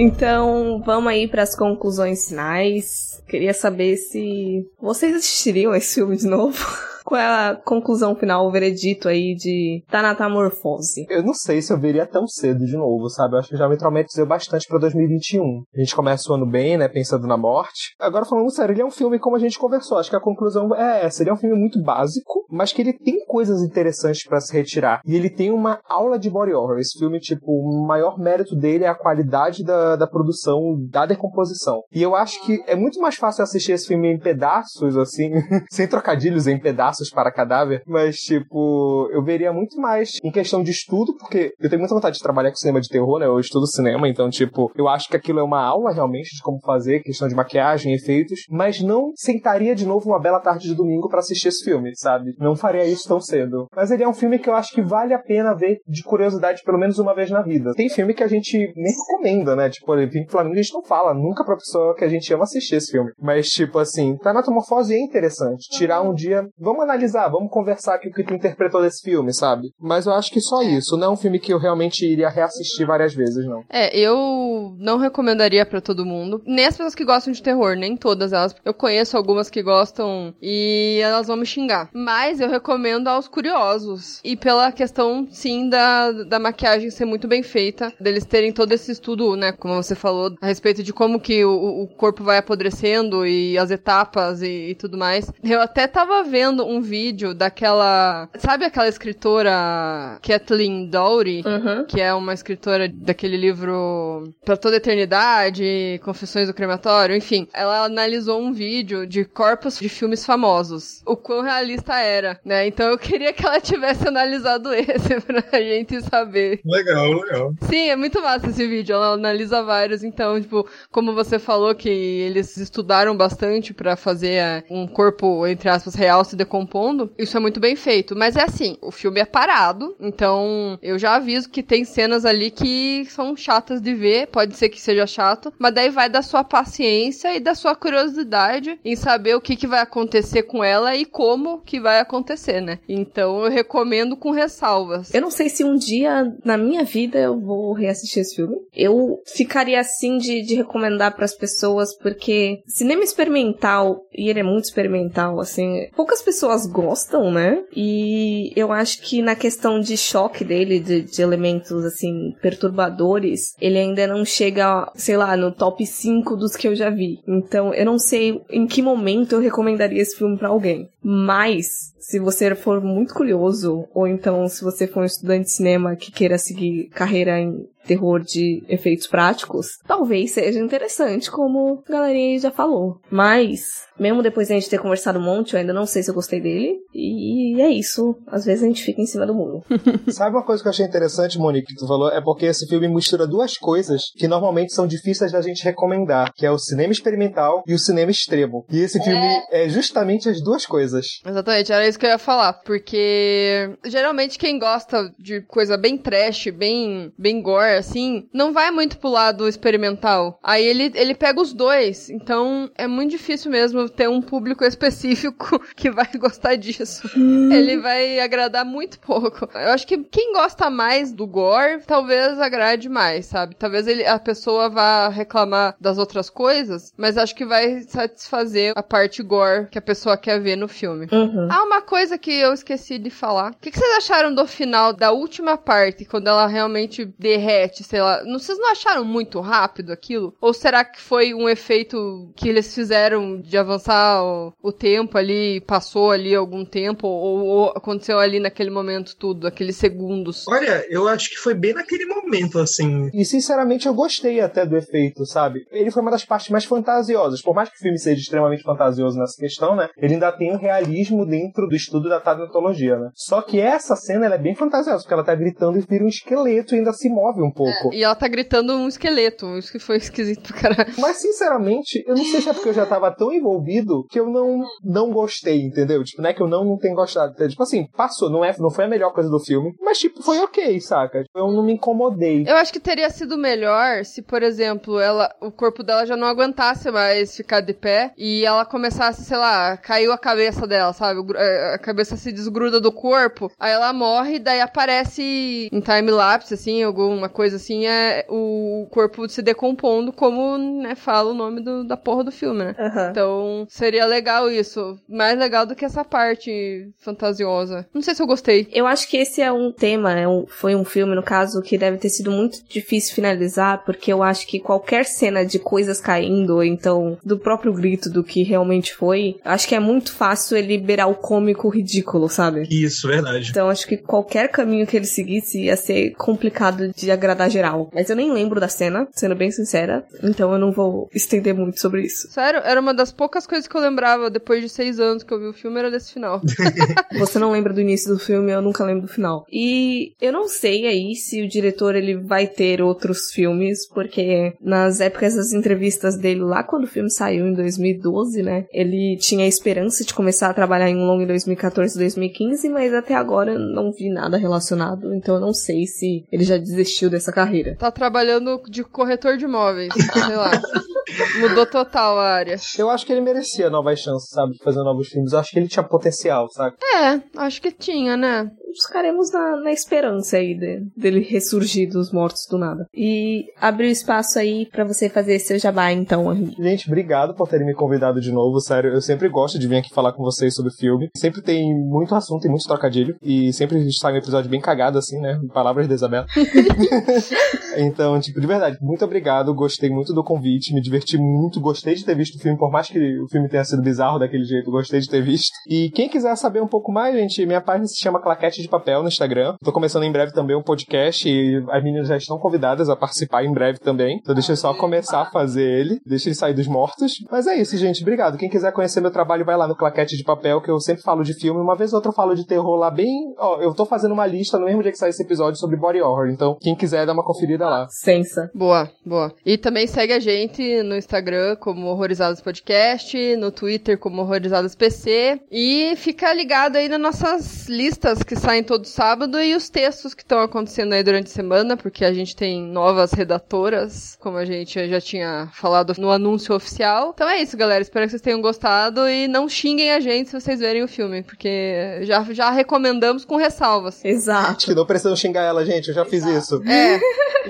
Então, 0.00 0.80
vamos 0.86 1.10
aí 1.10 1.26
para 1.26 1.42
as 1.42 1.56
conclusões 1.56 2.28
finais. 2.28 3.20
Queria 3.26 3.52
saber 3.52 3.96
se 3.96 4.64
vocês 4.80 5.12
assistiriam 5.12 5.74
esse 5.74 5.96
filme 5.96 6.16
de 6.16 6.28
novo. 6.28 6.56
Qual 7.08 7.18
é 7.18 7.24
a 7.24 7.56
conclusão 7.56 8.14
final, 8.14 8.46
o 8.46 8.50
veredito 8.50 9.08
aí 9.08 9.34
de 9.34 9.82
Tanatamorfose? 9.90 11.06
Eu 11.08 11.22
não 11.22 11.32
sei 11.32 11.62
se 11.62 11.72
eu 11.72 11.80
veria 11.80 12.06
tão 12.06 12.26
cedo 12.26 12.66
de 12.66 12.76
novo, 12.76 13.08
sabe? 13.08 13.34
Eu 13.34 13.38
acho 13.38 13.48
que 13.48 13.56
já 13.56 13.66
me 13.66 13.78
traumatizei 13.78 14.26
bastante 14.26 14.66
pra 14.68 14.78
2021. 14.78 15.62
A 15.74 15.80
gente 15.80 15.96
começa 15.96 16.30
o 16.30 16.34
ano 16.34 16.44
bem, 16.44 16.76
né? 16.76 16.86
Pensando 16.86 17.26
na 17.26 17.38
morte. 17.38 17.94
Agora, 17.98 18.26
falando 18.26 18.50
sério, 18.50 18.74
ele 18.74 18.82
é 18.82 18.84
um 18.84 18.90
filme 18.90 19.18
como 19.18 19.36
a 19.36 19.38
gente 19.38 19.58
conversou. 19.58 19.96
Acho 19.96 20.10
que 20.10 20.16
a 20.16 20.20
conclusão 20.20 20.74
é 20.74 21.06
essa. 21.06 21.22
Ele 21.22 21.30
é 21.30 21.32
um 21.32 21.38
filme 21.38 21.58
muito 21.58 21.82
básico, 21.82 22.44
mas 22.50 22.74
que 22.74 22.82
ele 22.82 22.92
tem 22.92 23.24
coisas 23.24 23.62
interessantes 23.62 24.24
pra 24.28 24.38
se 24.38 24.52
retirar. 24.52 25.00
E 25.06 25.16
ele 25.16 25.30
tem 25.30 25.50
uma 25.50 25.80
aula 25.88 26.18
de 26.18 26.28
body 26.28 26.52
horror. 26.52 26.78
Esse 26.78 26.98
filme, 26.98 27.18
tipo, 27.20 27.46
o 27.46 27.86
maior 27.86 28.18
mérito 28.18 28.54
dele 28.54 28.84
é 28.84 28.88
a 28.88 28.94
qualidade 28.94 29.64
da, 29.64 29.96
da 29.96 30.06
produção, 30.06 30.76
da 30.90 31.06
decomposição. 31.06 31.80
E 31.90 32.02
eu 32.02 32.14
acho 32.14 32.44
que 32.44 32.62
é 32.66 32.76
muito 32.76 33.00
mais 33.00 33.14
fácil 33.14 33.44
assistir 33.44 33.72
esse 33.72 33.86
filme 33.86 34.12
em 34.12 34.18
pedaços, 34.18 34.94
assim, 34.94 35.30
sem 35.72 35.88
trocadilhos 35.88 36.46
em 36.46 36.60
pedaços 36.60 36.97
para 37.10 37.32
cadáver, 37.32 37.82
mas, 37.86 38.16
tipo, 38.16 39.08
eu 39.12 39.22
veria 39.22 39.52
muito 39.52 39.80
mais 39.80 40.18
em 40.22 40.30
questão 40.30 40.62
de 40.62 40.70
estudo, 40.70 41.16
porque 41.16 41.52
eu 41.60 41.68
tenho 41.68 41.80
muita 41.80 41.94
vontade 41.94 42.16
de 42.16 42.22
trabalhar 42.22 42.50
com 42.50 42.56
cinema 42.56 42.80
de 42.80 42.88
terror, 42.88 43.18
né? 43.18 43.26
Eu 43.26 43.38
estudo 43.38 43.66
cinema, 43.66 44.08
então, 44.08 44.28
tipo, 44.28 44.70
eu 44.76 44.88
acho 44.88 45.08
que 45.08 45.16
aquilo 45.16 45.40
é 45.40 45.42
uma 45.42 45.62
aula 45.62 45.92
realmente 45.92 46.34
de 46.34 46.42
como 46.42 46.60
fazer, 46.60 47.00
questão 47.00 47.28
de 47.28 47.34
maquiagem, 47.34 47.94
efeitos, 47.94 48.40
mas 48.50 48.80
não 48.80 49.12
sentaria 49.14 49.74
de 49.74 49.86
novo 49.86 50.08
uma 50.08 50.20
bela 50.20 50.40
tarde 50.40 50.68
de 50.68 50.74
domingo 50.74 51.08
para 51.08 51.20
assistir 51.20 51.48
esse 51.48 51.64
filme, 51.64 51.92
sabe? 51.94 52.34
Não 52.38 52.56
faria 52.56 52.84
isso 52.84 53.08
tão 53.08 53.20
cedo. 53.20 53.66
Mas 53.74 53.90
ele 53.90 54.02
é 54.02 54.08
um 54.08 54.14
filme 54.14 54.38
que 54.38 54.48
eu 54.48 54.54
acho 54.54 54.72
que 54.72 54.82
vale 54.82 55.14
a 55.14 55.18
pena 55.18 55.54
ver 55.54 55.78
de 55.86 56.02
curiosidade 56.02 56.62
pelo 56.64 56.78
menos 56.78 56.98
uma 56.98 57.14
vez 57.14 57.30
na 57.30 57.42
vida. 57.42 57.72
Tem 57.74 57.88
filme 57.88 58.14
que 58.14 58.22
a 58.22 58.28
gente 58.28 58.56
nem 58.76 58.92
recomenda, 58.92 59.54
né? 59.56 59.70
Tipo, 59.70 59.86
por 59.86 60.30
Flamengo 60.30 60.54
a 60.54 60.62
gente 60.62 60.74
não 60.74 60.82
fala 60.82 61.14
nunca 61.14 61.44
pra 61.44 61.56
pessoa 61.56 61.94
que 61.94 62.04
a 62.04 62.08
gente 62.08 62.32
ama 62.32 62.44
assistir 62.44 62.76
esse 62.76 62.92
filme. 62.92 63.10
Mas, 63.20 63.48
tipo 63.48 63.78
assim, 63.78 64.16
Tanatomorfose 64.18 64.94
é 64.94 65.00
interessante. 65.00 65.68
Tirar 65.70 66.02
um 66.02 66.12
dia, 66.12 66.46
vamos 66.58 66.86
analisar, 66.88 67.28
vamos 67.28 67.50
conversar 67.50 67.94
aqui 67.94 68.08
o 68.08 68.12
que 68.12 68.24
tu 68.24 68.34
interpretou 68.34 68.82
desse 68.82 69.02
filme, 69.02 69.32
sabe? 69.32 69.72
Mas 69.78 70.06
eu 70.06 70.12
acho 70.12 70.30
que 70.30 70.40
só 70.40 70.62
isso. 70.62 70.96
Não 70.96 71.08
é 71.08 71.10
um 71.10 71.16
filme 71.16 71.38
que 71.38 71.52
eu 71.52 71.58
realmente 71.58 72.06
iria 72.06 72.28
reassistir 72.28 72.86
várias 72.86 73.14
vezes, 73.14 73.44
não. 73.46 73.62
É, 73.68 73.96
eu 73.96 74.74
não 74.78 74.98
recomendaria 74.98 75.64
pra 75.66 75.80
todo 75.80 76.06
mundo. 76.06 76.42
Nem 76.46 76.66
as 76.66 76.76
pessoas 76.76 76.94
que 76.94 77.04
gostam 77.04 77.32
de 77.32 77.42
terror, 77.42 77.76
nem 77.76 77.96
todas 77.96 78.32
elas. 78.32 78.54
Eu 78.64 78.74
conheço 78.74 79.16
algumas 79.16 79.50
que 79.50 79.62
gostam 79.62 80.34
e 80.40 81.00
elas 81.02 81.26
vão 81.26 81.36
me 81.36 81.46
xingar. 81.46 81.90
Mas 81.92 82.40
eu 82.40 82.48
recomendo 82.48 83.08
aos 83.08 83.28
curiosos. 83.28 84.20
E 84.24 84.36
pela 84.36 84.72
questão, 84.72 85.26
sim, 85.30 85.68
da, 85.68 86.12
da 86.12 86.38
maquiagem 86.38 86.90
ser 86.90 87.04
muito 87.04 87.28
bem 87.28 87.42
feita, 87.42 87.92
deles 88.00 88.24
terem 88.24 88.52
todo 88.52 88.72
esse 88.72 88.92
estudo, 88.92 89.36
né, 89.36 89.52
como 89.52 89.74
você 89.74 89.94
falou, 89.94 90.34
a 90.40 90.46
respeito 90.46 90.82
de 90.82 90.92
como 90.92 91.20
que 91.20 91.44
o, 91.44 91.82
o 91.82 91.88
corpo 91.88 92.22
vai 92.22 92.38
apodrecendo 92.38 93.26
e 93.26 93.58
as 93.58 93.70
etapas 93.70 94.42
e, 94.42 94.70
e 94.70 94.74
tudo 94.74 94.96
mais. 94.96 95.30
Eu 95.42 95.60
até 95.60 95.86
tava 95.86 96.22
vendo 96.22 96.64
um 96.66 96.77
vídeo 96.80 97.34
daquela. 97.34 98.28
Sabe 98.38 98.64
aquela 98.64 98.88
escritora 98.88 100.18
Kathleen 100.22 100.88
Dowry? 100.88 101.42
Uhum. 101.44 101.84
Que 101.86 102.00
é 102.00 102.12
uma 102.14 102.34
escritora 102.34 102.88
daquele 102.88 103.36
livro 103.36 104.32
Pra 104.44 104.56
Toda 104.56 104.76
a 104.76 104.78
Eternidade, 104.78 106.00
Confissões 106.04 106.48
do 106.48 106.54
Crematório, 106.54 107.16
enfim. 107.16 107.48
Ela 107.52 107.84
analisou 107.84 108.40
um 108.40 108.52
vídeo 108.52 109.06
de 109.06 109.24
corpos 109.24 109.78
de 109.78 109.88
filmes 109.88 110.24
famosos. 110.24 111.02
O 111.06 111.16
quão 111.16 111.42
realista 111.42 111.96
era, 111.96 112.38
né? 112.44 112.66
Então 112.66 112.88
eu 112.88 112.98
queria 112.98 113.32
que 113.32 113.44
ela 113.44 113.60
tivesse 113.60 114.06
analisado 114.06 114.72
esse 114.74 115.20
pra 115.20 115.60
gente 115.60 116.00
saber. 116.02 116.60
Legal, 116.64 117.12
legal. 117.12 117.54
Sim, 117.62 117.88
é 117.88 117.96
muito 117.96 118.20
massa 118.22 118.48
esse 118.48 118.66
vídeo. 118.66 118.94
Ela 118.94 119.14
analisa 119.14 119.62
vários, 119.62 120.02
então, 120.02 120.40
tipo, 120.40 120.68
como 120.90 121.14
você 121.14 121.38
falou 121.38 121.74
que 121.74 121.88
eles 121.88 122.56
estudaram 122.56 123.16
bastante 123.16 123.72
pra 123.74 123.96
fazer 123.96 124.34
é, 124.34 124.64
um 124.70 124.86
corpo, 124.86 125.46
entre 125.46 125.68
aspas, 125.68 125.94
real 125.94 126.24
se 126.24 126.36
decompondo, 126.68 127.10
isso 127.18 127.36
é 127.36 127.40
muito 127.40 127.58
bem 127.58 127.74
feito. 127.74 128.14
Mas 128.14 128.36
é 128.36 128.42
assim, 128.42 128.76
o 128.82 128.90
filme 128.90 129.20
é 129.20 129.24
parado, 129.24 129.96
então 129.98 130.78
eu 130.82 130.98
já 130.98 131.16
aviso 131.16 131.48
que 131.48 131.62
tem 131.62 131.84
cenas 131.84 132.24
ali 132.24 132.50
que 132.50 133.06
são 133.06 133.34
chatas 133.34 133.80
de 133.80 133.94
ver, 133.94 134.28
pode 134.28 134.54
ser 134.54 134.68
que 134.68 134.80
seja 134.80 135.06
chato, 135.06 135.52
mas 135.58 135.74
daí 135.74 135.88
vai 135.88 136.08
da 136.08 136.22
sua 136.22 136.44
paciência 136.44 137.34
e 137.34 137.40
da 137.40 137.54
sua 137.54 137.74
curiosidade 137.74 138.78
em 138.84 138.94
saber 138.94 139.34
o 139.34 139.40
que, 139.40 139.56
que 139.56 139.66
vai 139.66 139.80
acontecer 139.80 140.42
com 140.42 140.62
ela 140.62 140.94
e 140.94 141.04
como 141.04 141.60
que 141.60 141.80
vai 141.80 141.98
acontecer, 141.98 142.60
né? 142.60 142.78
Então 142.88 143.44
eu 143.44 143.50
recomendo 143.50 144.16
com 144.16 144.30
ressalvas. 144.30 145.12
Eu 145.14 145.22
não 145.22 145.30
sei 145.30 145.48
se 145.48 145.64
um 145.64 145.76
dia 145.76 146.32
na 146.44 146.58
minha 146.58 146.84
vida 146.84 147.18
eu 147.18 147.38
vou 147.38 147.72
reassistir 147.72 148.20
esse 148.20 148.36
filme. 148.36 148.56
Eu 148.74 149.20
ficaria 149.26 149.80
assim 149.80 150.18
de, 150.18 150.42
de 150.42 150.54
recomendar 150.54 151.14
para 151.14 151.24
as 151.24 151.34
pessoas, 151.34 151.96
porque 151.96 152.62
cinema 152.66 153.02
experimental, 153.02 154.02
e 154.12 154.28
ele 154.28 154.40
é 154.40 154.42
muito 154.42 154.64
experimental, 154.64 155.40
assim, 155.40 155.88
poucas 155.94 156.20
pessoas 156.22 156.57
gostam, 156.66 157.30
né? 157.30 157.62
E 157.74 158.52
eu 158.56 158.72
acho 158.72 159.00
que 159.02 159.22
na 159.22 159.34
questão 159.34 159.80
de 159.80 159.96
choque 159.96 160.44
dele, 160.44 160.80
de, 160.80 161.02
de 161.02 161.22
elementos, 161.22 161.84
assim, 161.84 162.34
perturbadores, 162.40 163.54
ele 163.60 163.78
ainda 163.78 164.06
não 164.06 164.24
chega, 164.24 164.90
sei 164.94 165.16
lá, 165.16 165.36
no 165.36 165.52
top 165.52 165.84
5 165.84 166.36
dos 166.36 166.56
que 166.56 166.68
eu 166.68 166.74
já 166.74 166.90
vi. 166.90 167.20
Então 167.26 167.72
eu 167.74 167.84
não 167.84 167.98
sei 167.98 168.40
em 168.50 168.66
que 168.66 168.82
momento 168.82 169.34
eu 169.34 169.40
recomendaria 169.40 170.02
esse 170.02 170.16
filme 170.16 170.36
para 170.36 170.48
alguém. 170.48 170.88
Mas, 171.02 171.92
se 171.98 172.18
você 172.18 172.54
for 172.54 172.80
muito 172.80 173.14
curioso, 173.14 173.86
ou 173.94 174.06
então 174.06 174.48
se 174.48 174.62
você 174.62 174.86
for 174.86 175.02
um 175.02 175.06
estudante 175.06 175.44
de 175.44 175.52
cinema 175.52 175.96
que 175.96 176.10
queira 176.10 176.38
seguir 176.38 176.88
carreira 176.88 177.38
em 177.38 177.66
terror 177.88 178.20
de 178.20 178.62
efeitos 178.68 179.06
práticos, 179.06 179.78
talvez 179.86 180.32
seja 180.32 180.60
interessante, 180.60 181.30
como 181.30 181.82
a 181.88 181.90
galerinha 181.90 182.38
já 182.38 182.50
falou. 182.50 183.00
Mas, 183.10 183.86
mesmo 183.98 184.22
depois 184.22 184.48
de 184.48 184.54
a 184.54 184.56
gente 184.58 184.68
ter 184.68 184.78
conversado 184.78 185.18
um 185.18 185.24
monte, 185.24 185.54
eu 185.54 185.60
ainda 185.60 185.72
não 185.72 185.86
sei 185.86 186.02
se 186.02 186.10
eu 186.10 186.14
gostei 186.14 186.40
dele. 186.40 186.76
E 186.94 187.60
é 187.60 187.70
isso. 187.70 188.14
Às 188.26 188.44
vezes 188.44 188.62
a 188.62 188.66
gente 188.66 188.82
fica 188.82 189.00
em 189.00 189.06
cima 189.06 189.26
do 189.26 189.34
muro. 189.34 189.62
Sabe 190.08 190.36
uma 190.36 190.44
coisa 190.44 190.62
que 190.62 190.68
eu 190.68 190.70
achei 190.70 190.84
interessante, 190.84 191.38
Monique, 191.38 191.72
que 191.72 191.80
tu 191.80 191.86
falou? 191.86 192.10
É 192.10 192.20
porque 192.20 192.46
esse 192.46 192.66
filme 192.66 192.88
mistura 192.88 193.26
duas 193.26 193.56
coisas 193.56 194.02
que 194.16 194.28
normalmente 194.28 194.74
são 194.74 194.86
difíceis 194.86 195.32
da 195.32 195.40
gente 195.40 195.64
recomendar, 195.64 196.32
que 196.34 196.44
é 196.44 196.50
o 196.50 196.58
cinema 196.58 196.92
experimental 196.92 197.62
e 197.66 197.72
o 197.72 197.78
cinema 197.78 198.10
extremo. 198.10 198.66
E 198.70 198.80
esse 198.80 199.02
filme 199.02 199.42
é 199.50 199.68
justamente 199.68 200.28
as 200.28 200.42
duas 200.42 200.66
coisas. 200.66 200.87
Exatamente, 201.26 201.72
era 201.72 201.86
isso 201.86 201.98
que 201.98 202.06
eu 202.06 202.10
ia 202.10 202.18
falar, 202.18 202.52
porque 202.52 203.70
geralmente 203.84 204.38
quem 204.38 204.58
gosta 204.58 205.12
de 205.18 205.40
coisa 205.42 205.76
bem 205.76 205.96
trash, 205.96 206.48
bem, 206.48 207.12
bem 207.18 207.40
gore, 207.42 207.76
assim, 207.76 208.28
não 208.32 208.52
vai 208.52 208.70
muito 208.70 208.98
pro 208.98 209.10
lado 209.10 209.48
experimental. 209.48 210.38
Aí 210.42 210.64
ele, 210.64 210.92
ele 210.94 211.14
pega 211.14 211.40
os 211.40 211.52
dois, 211.52 212.08
então 212.10 212.70
é 212.76 212.86
muito 212.86 213.10
difícil 213.10 213.50
mesmo 213.50 213.88
ter 213.88 214.08
um 214.08 214.22
público 214.22 214.64
específico 214.66 215.60
que 215.74 215.90
vai 215.90 216.08
gostar 216.16 216.56
disso. 216.56 217.08
Ele 217.16 217.78
vai 217.78 218.20
agradar 218.20 218.64
muito 218.64 218.98
pouco. 218.98 219.48
Eu 219.54 219.70
acho 219.70 219.86
que 219.86 219.98
quem 220.04 220.32
gosta 220.32 220.70
mais 220.70 221.12
do 221.12 221.26
gore, 221.26 221.82
talvez 221.86 222.38
agrade 222.40 222.88
mais, 222.88 223.26
sabe? 223.26 223.54
Talvez 223.54 223.86
ele, 223.86 224.04
a 224.06 224.18
pessoa 224.18 224.68
vá 224.68 225.08
reclamar 225.08 225.76
das 225.80 225.98
outras 225.98 226.30
coisas, 226.30 226.92
mas 226.96 227.16
acho 227.16 227.34
que 227.34 227.44
vai 227.44 227.80
satisfazer 227.82 228.72
a 228.76 228.82
parte 228.82 229.22
gore 229.22 229.68
que 229.70 229.78
a 229.78 229.82
pessoa 229.82 230.16
quer 230.16 230.40
ver 230.40 230.56
no 230.56 230.68
filme. 230.68 230.77
Uhum. 230.86 231.48
Ah, 231.50 231.64
uma 231.64 231.82
coisa 231.82 232.18
que 232.18 232.32
eu 232.32 232.52
esqueci 232.52 232.98
de 232.98 233.10
falar. 233.10 233.52
O 233.52 233.56
que, 233.56 233.70
que 233.70 233.78
vocês 233.78 233.96
acharam 233.96 234.34
do 234.34 234.46
final, 234.46 234.92
da 234.92 235.12
última 235.12 235.56
parte, 235.56 236.04
quando 236.04 236.28
ela 236.28 236.46
realmente 236.46 237.04
derrete, 237.18 237.84
sei 237.84 238.00
lá? 238.00 238.22
Não, 238.24 238.38
vocês 238.38 238.58
não 238.58 238.70
acharam 238.70 239.04
muito 239.04 239.40
rápido 239.40 239.92
aquilo? 239.92 240.34
Ou 240.40 240.52
será 240.52 240.84
que 240.84 241.00
foi 241.00 241.34
um 241.34 241.48
efeito 241.48 242.30
que 242.36 242.48
eles 242.48 242.74
fizeram 242.74 243.40
de 243.40 243.56
avançar 243.56 244.22
o, 244.22 244.52
o 244.62 244.72
tempo 244.72 245.16
ali, 245.18 245.60
passou 245.60 246.10
ali 246.10 246.34
algum 246.34 246.64
tempo, 246.64 247.06
ou, 247.06 247.46
ou 247.46 247.68
aconteceu 247.70 248.18
ali 248.18 248.40
naquele 248.40 248.70
momento 248.70 249.16
tudo, 249.16 249.46
aqueles 249.46 249.76
segundos? 249.76 250.46
Olha, 250.48 250.84
eu 250.88 251.08
acho 251.08 251.30
que 251.30 251.36
foi 251.36 251.54
bem 251.54 251.74
naquele 251.74 252.06
momento, 252.06 252.58
assim. 252.58 253.10
E 253.12 253.24
sinceramente 253.24 253.86
eu 253.86 253.94
gostei 253.94 254.40
até 254.40 254.64
do 254.66 254.76
efeito, 254.76 255.24
sabe? 255.26 255.66
Ele 255.70 255.90
foi 255.90 256.02
uma 256.02 256.10
das 256.10 256.24
partes 256.24 256.50
mais 256.50 256.64
fantasiosas. 256.64 257.42
Por 257.42 257.54
mais 257.54 257.68
que 257.68 257.76
o 257.76 257.78
filme 257.78 257.98
seja 257.98 258.20
extremamente 258.20 258.62
fantasioso 258.62 259.18
nessa 259.18 259.36
questão, 259.36 259.74
né? 259.74 259.88
Ele 259.96 260.14
ainda 260.14 260.32
tem 260.32 260.52
um 260.52 260.58
realismo 260.68 261.26
dentro 261.26 261.66
do 261.66 261.74
estudo 261.74 262.08
da 262.08 262.20
tanatologia, 262.20 262.96
né? 262.96 263.10
Só 263.14 263.40
que 263.42 263.58
essa 263.58 263.96
cena 263.96 264.26
ela 264.26 264.34
é 264.34 264.38
bem 264.38 264.54
fantasiosa, 264.54 264.98
porque 265.02 265.14
ela 265.14 265.24
tá 265.24 265.34
gritando 265.34 265.78
e 265.78 265.80
vira 265.80 266.04
um 266.04 266.08
esqueleto 266.08 266.74
e 266.74 266.78
ainda 266.78 266.92
se 266.92 267.08
move 267.08 267.42
um 267.42 267.50
pouco. 267.50 267.92
E 267.92 268.04
ela 268.04 268.14
tá 268.14 268.28
gritando 268.28 268.74
um 268.74 268.88
esqueleto. 268.88 269.56
Isso 269.56 269.72
que 269.72 269.78
foi 269.78 269.96
esquisito 269.96 270.42
pro 270.42 270.60
caralho. 270.60 270.92
Mas, 270.98 271.18
sinceramente, 271.18 272.04
eu 272.06 272.14
não 272.14 272.24
sei 272.24 272.40
se 272.40 272.48
é 272.48 272.52
porque 272.52 272.68
eu 272.68 272.74
já 272.74 272.86
tava 272.86 273.10
tão 273.10 273.32
envolvido 273.32 274.04
que 274.10 274.20
eu 274.20 274.30
não, 274.30 274.64
não 274.84 275.10
gostei, 275.10 275.62
entendeu? 275.62 276.02
Tipo, 276.04 276.22
não 276.22 276.30
é 276.30 276.34
que 276.34 276.42
eu 276.42 276.48
não, 276.48 276.64
não 276.64 276.76
tenho 276.76 276.94
gostado. 276.94 277.34
Tipo 277.48 277.62
assim, 277.62 277.86
passou, 277.96 278.30
não, 278.30 278.44
é, 278.44 278.54
não 278.58 278.70
foi 278.70 278.84
a 278.84 278.88
melhor 278.88 279.12
coisa 279.12 279.30
do 279.30 279.40
filme, 279.40 279.72
mas, 279.80 279.98
tipo, 279.98 280.22
foi 280.22 280.38
ok, 280.38 280.80
saca? 280.80 281.22
Tipo, 281.22 281.38
eu 281.38 281.50
não 281.50 281.64
me 281.64 281.74
incomodei. 281.74 282.44
Eu 282.46 282.56
acho 282.56 282.72
que 282.72 282.80
teria 282.80 283.10
sido 283.10 283.38
melhor 283.38 284.04
se, 284.04 284.22
por 284.22 284.42
exemplo, 284.42 285.00
ela, 285.00 285.34
o 285.40 285.50
corpo 285.50 285.82
dela 285.82 286.06
já 286.06 286.16
não 286.16 286.26
aguentasse 286.26 286.90
mais 286.90 287.36
ficar 287.36 287.60
de 287.60 287.72
pé 287.72 288.12
e 288.16 288.44
ela 288.44 288.64
começasse, 288.64 289.24
sei 289.24 289.36
lá, 289.36 289.76
caiu 289.76 290.12
a 290.12 290.18
cabeça 290.18 290.57
dela, 290.66 290.92
sabe? 290.92 291.20
Eh, 291.36 291.74
A 291.74 291.78
cabeça 291.78 292.16
se 292.16 292.32
desgruda 292.32 292.80
do 292.80 292.90
corpo, 292.92 293.50
aí 293.58 293.72
ela 293.72 293.92
morre, 293.92 294.38
daí 294.38 294.60
aparece 294.60 295.68
em 295.72 295.80
time-lapse, 295.80 296.54
assim, 296.54 296.82
alguma 296.82 297.28
coisa 297.28 297.56
assim, 297.56 297.86
é 297.86 298.24
o 298.28 298.86
corpo 298.90 299.28
se 299.28 299.42
decompondo, 299.42 300.12
como, 300.12 300.56
né, 300.58 300.94
fala 300.94 301.30
o 301.30 301.34
nome 301.34 301.60
do- 301.60 301.84
da 301.84 301.96
porra 301.96 302.24
do 302.24 302.32
filme, 302.32 302.64
né? 302.64 302.74
Aham. 302.78 303.10
Então, 303.10 303.66
seria 303.68 304.06
legal 304.06 304.50
isso. 304.50 304.98
Mais 305.08 305.38
legal 305.38 305.66
do 305.66 305.74
que 305.74 305.84
essa 305.84 306.04
parte 306.04 306.88
fantasiosa. 306.98 307.86
Não 307.92 308.02
sei 308.02 308.14
se 308.14 308.22
eu 308.22 308.26
gostei. 308.26 308.68
Eu 308.72 308.86
acho 308.86 309.08
que 309.08 309.16
esse 309.16 309.40
é 309.42 309.50
um 309.52 309.72
tema, 309.72 310.12
é 310.18 310.26
um- 310.26 310.46
foi 310.46 310.74
um 310.74 310.84
filme, 310.84 311.14
no 311.14 311.22
caso, 311.22 311.60
que 311.62 311.76
deve 311.78 311.98
ter 311.98 312.08
sido 312.08 312.30
muito 312.30 312.58
difícil 312.68 313.14
finalizar, 313.14 313.84
porque 313.84 314.12
eu 314.12 314.22
acho 314.22 314.46
que 314.46 314.58
qualquer 314.60 315.04
cena 315.04 315.44
de 315.44 315.58
coisas 315.58 316.00
caindo, 316.00 316.54
ou 316.56 316.64
então 316.64 317.18
do 317.24 317.38
próprio 317.38 317.72
grito 317.72 318.08
do 318.10 318.22
que 318.24 318.42
realmente 318.42 318.94
foi, 318.94 319.38
acho 319.44 319.66
que 319.68 319.74
é 319.74 319.80
muito 319.80 320.12
fácil 320.14 320.47
ele 320.56 320.76
liberar 320.76 321.06
o 321.06 321.14
cômico 321.14 321.68
ridículo, 321.68 322.28
sabe? 322.28 322.66
Isso, 322.70 323.08
verdade. 323.08 323.50
Então 323.50 323.68
acho 323.68 323.86
que 323.86 323.96
qualquer 323.96 324.48
caminho 324.48 324.86
que 324.86 324.96
ele 324.96 325.06
seguisse 325.06 325.64
ia 325.64 325.76
ser 325.76 326.12
complicado 326.12 326.92
de 326.94 327.10
agradar 327.10 327.50
geral. 327.50 327.90
Mas 327.92 328.10
eu 328.10 328.16
nem 328.16 328.32
lembro 328.32 328.60
da 328.60 328.68
cena, 328.68 329.08
sendo 329.12 329.34
bem 329.34 329.50
sincera, 329.50 330.04
então 330.22 330.52
eu 330.52 330.58
não 330.58 330.72
vou 330.72 331.08
estender 331.14 331.54
muito 331.54 331.80
sobre 331.80 332.02
isso. 332.02 332.28
Sério, 332.30 332.60
era 332.64 332.80
uma 332.80 332.94
das 332.94 333.12
poucas 333.12 333.46
coisas 333.46 333.66
que 333.66 333.76
eu 333.76 333.80
lembrava 333.80 334.30
depois 334.30 334.62
de 334.62 334.68
seis 334.68 335.00
anos 335.00 335.22
que 335.22 335.32
eu 335.32 335.40
vi 335.40 335.46
o 335.46 335.52
filme, 335.52 335.78
era 335.78 335.90
desse 335.90 336.12
final. 336.12 336.40
Você 337.18 337.38
não 337.38 337.52
lembra 337.52 337.72
do 337.72 337.80
início 337.80 338.12
do 338.12 338.18
filme, 338.18 338.52
eu 338.52 338.62
nunca 338.62 338.84
lembro 338.84 339.02
do 339.02 339.12
final. 339.12 339.44
E 339.50 340.12
eu 340.20 340.32
não 340.32 340.48
sei 340.48 340.86
aí 340.86 341.14
se 341.14 341.42
o 341.42 341.48
diretor 341.48 341.94
ele 341.94 342.16
vai 342.16 342.46
ter 342.46 342.80
outros 342.80 343.30
filmes, 343.32 343.88
porque 343.88 344.54
nas 344.60 345.00
épocas 345.00 345.34
das 345.34 345.52
entrevistas 345.52 346.16
dele 346.16 346.40
lá 346.40 346.62
quando 346.62 346.84
o 346.84 346.88
filme 346.88 347.10
saiu 347.10 347.46
em 347.46 347.54
2012, 347.54 348.42
né, 348.42 348.66
ele 348.72 349.16
tinha 349.18 349.44
a 349.44 349.48
esperança 349.48 350.04
de 350.04 350.14
começar 350.14 350.37
a 350.46 350.54
trabalhar 350.54 350.88
em 350.88 350.96
um 350.96 351.06
longo 351.06 351.22
em 351.22 351.26
2014, 351.26 351.98
2015, 351.98 352.68
mas 352.68 352.94
até 352.94 353.14
agora 353.14 353.52
eu 353.52 353.58
não 353.58 353.92
vi 353.92 354.08
nada 354.10 354.36
relacionado, 354.36 355.14
então 355.14 355.34
eu 355.34 355.40
não 355.40 355.52
sei 355.52 355.86
se 355.86 356.24
ele 356.30 356.44
já 356.44 356.56
desistiu 356.56 357.10
dessa 357.10 357.32
carreira. 357.32 357.76
Tá 357.76 357.90
trabalhando 357.90 358.62
de 358.68 358.84
corretor 358.84 359.36
de 359.36 359.44
imóveis, 359.44 359.92
sei 359.94 360.36
lá. 360.36 360.50
Mudou 361.40 361.66
total 361.66 362.18
a 362.18 362.28
área. 362.28 362.56
Eu 362.78 362.90
acho 362.90 363.06
que 363.06 363.12
ele 363.12 363.20
merecia 363.20 363.70
novas 363.70 363.98
chances, 363.98 364.28
sabe? 364.30 364.52
De 364.52 364.62
fazer 364.62 364.82
novos 364.82 365.08
filmes. 365.08 365.32
Eu 365.32 365.38
acho 365.38 365.50
que 365.50 365.58
ele 365.58 365.68
tinha 365.68 365.82
potencial, 365.82 366.48
sabe? 366.50 366.76
É, 366.82 367.20
acho 367.36 367.60
que 367.62 367.72
tinha, 367.72 368.16
né? 368.16 368.50
Ficaremos 368.86 369.32
na, 369.32 369.56
na 369.62 369.72
esperança 369.72 370.36
aí 370.36 370.54
de- 370.54 370.82
dele 370.96 371.20
ressurgir 371.20 371.88
dos 371.90 372.12
mortos 372.12 372.46
do 372.50 372.58
nada. 372.58 372.86
E 372.94 373.44
abrir 373.60 373.86
o 373.88 373.90
espaço 373.90 374.38
aí 374.38 374.66
pra 374.66 374.84
você 374.84 375.08
fazer 375.08 375.38
seu 375.38 375.58
jabá, 375.58 375.92
então, 375.92 376.32
Henrique. 376.32 376.62
Gente, 376.62 376.86
obrigado 376.88 377.34
por 377.34 377.48
terem 377.48 377.66
me 377.66 377.74
convidado 377.74 378.20
de 378.20 378.32
novo, 378.32 378.60
sério. 378.60 378.90
Eu 378.92 379.00
sempre 379.00 379.28
gosto 379.28 379.58
de 379.58 379.66
vir 379.66 379.76
aqui 379.76 379.92
falar 379.94 380.12
com 380.12 380.22
vocês 380.22 380.54
sobre 380.54 380.72
filme. 380.72 381.08
Sempre 381.16 381.42
tem 381.42 381.74
muito 381.74 382.14
assunto 382.14 382.46
e 382.46 382.50
muito 382.50 382.66
trocadilho. 382.66 383.16
E 383.22 383.52
sempre 383.52 383.78
sai 383.92 384.12
um 384.14 384.16
episódio 384.16 384.50
bem 384.50 384.60
cagado, 384.60 384.98
assim, 384.98 385.18
né? 385.20 385.38
Palavras 385.52 385.86
da 385.88 385.94
Isabela. 385.94 386.26
então, 387.76 388.18
tipo, 388.20 388.40
de 388.40 388.46
verdade, 388.46 388.76
muito 388.80 389.04
obrigado. 389.04 389.54
Gostei 389.54 389.90
muito 389.90 390.12
do 390.12 390.22
convite, 390.24 390.74
me 390.74 390.80
diverti 390.80 391.16
muito. 391.16 391.60
Gostei 391.60 391.94
de 391.94 392.04
ter 392.04 392.14
visto 392.14 392.36
o 392.36 392.38
filme, 392.40 392.58
por 392.58 392.70
mais 392.70 392.88
que 392.88 392.98
o 393.20 393.28
filme 393.28 393.48
tenha 393.48 393.64
sido 393.64 393.82
bizarro 393.82 394.18
daquele 394.18 394.44
jeito, 394.44 394.70
gostei 394.70 395.00
de 395.00 395.08
ter 395.08 395.22
visto. 395.22 395.52
E 395.68 395.90
quem 395.90 396.08
quiser 396.08 396.36
saber 396.36 396.62
um 396.62 396.68
pouco 396.68 396.92
mais, 396.92 397.14
gente, 397.14 397.44
minha 397.46 397.60
página 397.60 397.86
se 397.86 397.98
chama 397.98 398.20
Claquete 398.20 398.57
de 398.62 398.68
Papel 398.68 399.02
no 399.02 399.08
Instagram. 399.08 399.56
Tô 399.62 399.72
começando 399.72 400.04
em 400.04 400.12
breve 400.12 400.32
também 400.32 400.56
um 400.56 400.62
podcast 400.62 401.28
e 401.28 401.62
as 401.70 401.82
meninas 401.82 402.08
já 402.08 402.16
estão 402.16 402.38
convidadas 402.38 402.88
a 402.88 402.96
participar 402.96 403.44
em 403.44 403.52
breve 403.52 403.78
também. 403.78 404.18
Então 404.20 404.34
deixa 404.34 404.52
eu 404.52 404.56
só 404.56 404.74
começar 404.74 405.22
a 405.22 405.30
fazer 405.30 405.62
ele, 405.62 406.00
deixa 406.06 406.28
ele 406.28 406.34
sair 406.34 406.54
dos 406.54 406.66
mortos. 406.66 407.24
Mas 407.30 407.46
é 407.46 407.56
isso, 407.56 407.76
gente. 407.76 408.02
Obrigado. 408.02 408.38
Quem 408.38 408.48
quiser 408.48 408.72
conhecer 408.72 409.00
meu 409.00 409.10
trabalho, 409.10 409.44
vai 409.44 409.56
lá 409.56 409.66
no 409.66 409.76
Claquete 409.76 410.16
de 410.16 410.24
Papel, 410.24 410.60
que 410.60 410.70
eu 410.70 410.80
sempre 410.80 411.02
falo 411.02 411.22
de 411.22 411.34
filme. 411.34 411.60
Uma 411.60 411.76
vez 411.76 411.92
ou 411.92 411.96
outra 411.96 412.10
eu 412.10 412.14
falo 412.14 412.34
de 412.34 412.46
terror 412.46 412.76
lá 412.76 412.90
bem. 412.90 413.34
Ó, 413.38 413.60
eu 413.60 413.74
tô 413.74 413.84
fazendo 413.84 414.12
uma 414.12 414.26
lista 414.26 414.58
no 414.58 414.66
mesmo 414.66 414.82
dia 414.82 414.92
que 414.92 414.98
sai 414.98 415.10
esse 415.10 415.22
episódio 415.22 415.58
sobre 415.58 415.76
body 415.76 416.00
horror. 416.00 416.28
Então, 416.28 416.56
quem 416.60 416.74
quiser, 416.74 417.06
dá 417.06 417.12
uma 417.12 417.24
conferida 417.24 417.68
lá. 417.68 417.86
Sensa. 417.88 418.50
Boa, 418.54 418.90
boa. 419.04 419.32
E 419.44 419.56
também 419.56 419.86
segue 419.86 420.12
a 420.12 420.20
gente 420.20 420.82
no 420.82 420.96
Instagram 420.96 421.56
como 421.56 421.86
Horrorizados 421.86 422.40
Podcast, 422.40 423.36
no 423.36 423.50
Twitter 423.50 423.98
como 423.98 424.22
Horrorizados 424.22 424.74
PC. 424.74 425.40
E 425.50 425.94
fica 425.96 426.32
ligado 426.32 426.76
aí 426.76 426.88
nas 426.88 427.00
nossas 427.00 427.68
listas 427.68 428.22
que 428.22 428.36
saem 428.48 428.62
todo 428.62 428.86
sábado 428.86 429.38
e 429.38 429.54
os 429.54 429.68
textos 429.68 430.14
que 430.14 430.22
estão 430.22 430.40
acontecendo 430.40 430.94
aí 430.94 431.02
durante 431.02 431.26
a 431.26 431.34
semana, 431.34 431.76
porque 431.76 432.02
a 432.02 432.14
gente 432.14 432.34
tem 432.34 432.62
novas 432.62 433.12
redatoras, 433.12 434.16
como 434.18 434.38
a 434.38 434.44
gente 434.46 434.88
já 434.88 434.98
tinha 434.98 435.50
falado 435.52 435.92
no 435.98 436.10
anúncio 436.10 436.54
oficial. 436.54 437.12
Então 437.14 437.28
é 437.28 437.42
isso, 437.42 437.58
galera. 437.58 437.82
Espero 437.82 438.06
que 438.06 438.10
vocês 438.12 438.22
tenham 438.22 438.40
gostado 438.40 439.06
e 439.06 439.28
não 439.28 439.50
xinguem 439.50 439.90
a 439.90 440.00
gente 440.00 440.30
se 440.30 440.40
vocês 440.40 440.60
verem 440.60 440.82
o 440.82 440.88
filme, 440.88 441.22
porque 441.22 441.98
já, 442.04 442.24
já 442.30 442.50
recomendamos 442.50 443.22
com 443.22 443.36
ressalvas. 443.36 444.02
Exato. 444.02 444.52
Acho 444.56 444.66
que 444.68 444.74
não 444.74 444.86
precisam 444.86 445.14
xingar 445.14 445.42
ela, 445.42 445.62
gente. 445.66 445.88
Eu 445.88 445.94
já 445.94 446.06
fiz 446.06 446.24
isso. 446.24 446.62
É, 446.66 446.98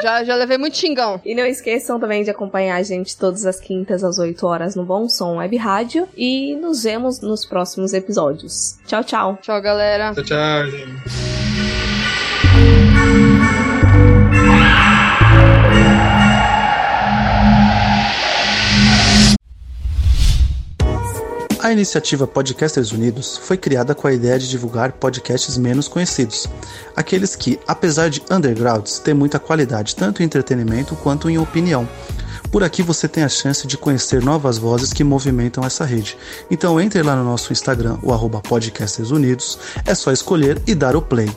já, 0.03 0.25
já 0.25 0.35
levei 0.35 0.59
muito 0.59 0.77
xingão. 0.77 1.21
E 1.25 1.33
não 1.33 1.47
esqueçam 1.47 2.01
também 2.01 2.25
de 2.25 2.31
acompanhar 2.31 2.75
a 2.75 2.83
gente 2.83 3.17
todas 3.17 3.47
as 3.47 3.61
quintas 3.61 4.03
às 4.03 4.19
8 4.19 4.45
horas 4.45 4.75
no 4.75 4.85
Bom 4.85 5.09
Som 5.09 5.37
Web 5.37 5.57
Rádio. 5.59 6.09
E 6.17 6.57
nos 6.57 6.83
vemos 6.83 7.21
nos 7.21 7.47
próximos 7.47 7.93
episódios. 7.93 8.79
Tchau, 8.85 9.05
tchau. 9.05 9.39
Tchau, 9.41 9.63
galera. 9.63 10.13
Tchau, 10.13 10.25
tchau, 10.25 10.67
gente. 10.67 10.88
A 21.61 21.73
iniciativa 21.73 22.27
Podcasters 22.27 22.93
Unidos 22.93 23.37
foi 23.37 23.59
criada 23.59 23.95
com 23.95 24.07
a 24.07 24.13
ideia 24.15 24.39
de 24.39 24.49
divulgar 24.49 24.93
podcasts 24.93 25.59
menos 25.59 25.87
conhecidos, 25.87 26.47
aqueles 26.97 27.37
que, 27.37 27.61
apesar 27.67 28.09
de 28.09 28.23
undergrounds, 28.31 28.99
têm 29.01 29.13
muita 29.13 29.39
qualidade 29.39 29.95
tanto 29.95 30.23
em 30.23 30.25
entretenimento 30.25 30.97
quanto 30.97 31.29
em 31.29 31.37
opinião. 31.37 31.87
Por 32.51 32.65
aqui 32.65 32.83
você 32.83 33.07
tem 33.07 33.23
a 33.23 33.29
chance 33.29 33.67
de 33.67 33.77
conhecer 33.77 34.23
novas 34.23 34.57
vozes 34.57 34.93
que 34.93 35.05
movimentam 35.05 35.65
essa 35.65 35.85
rede. 35.85 36.17
Então 36.51 36.81
entre 36.81 37.03
lá 37.03 37.15
no 37.15 37.23
nosso 37.23 37.53
Instagram, 37.53 37.99
o 38.03 38.13
arroba 38.13 38.41
Podcasters 38.41 39.11
Unidos, 39.11 39.59
é 39.85 39.95
só 39.95 40.11
escolher 40.11 40.61
e 40.67 40.75
dar 40.75 40.97
o 40.97 41.03
play. 41.03 41.29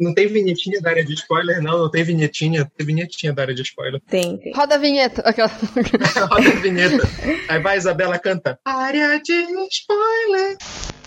Não 0.00 0.14
tem 0.14 0.26
vinhetinha 0.26 0.80
da 0.80 0.90
área 0.90 1.04
de 1.04 1.14
spoiler, 1.14 1.62
não. 1.62 1.78
Não 1.78 1.90
tem 1.90 2.02
vinhetinha. 2.02 2.68
Tem 2.76 2.84
vinhetinha 2.84 3.32
da 3.32 3.42
área 3.42 3.54
de 3.54 3.62
spoiler. 3.62 4.00
Tem, 4.08 4.36
tem. 4.38 4.52
Roda 4.52 4.74
a 4.74 4.78
vinheta. 4.78 5.22
Aquela... 5.22 5.48
Roda 6.28 6.48
a 6.48 6.60
vinheta. 6.60 7.08
Aí 7.48 7.60
vai 7.60 7.74
a 7.74 7.76
Isabela 7.76 8.18
canta. 8.18 8.58
Área 8.64 9.20
de 9.22 9.46
spoiler. 9.70 10.56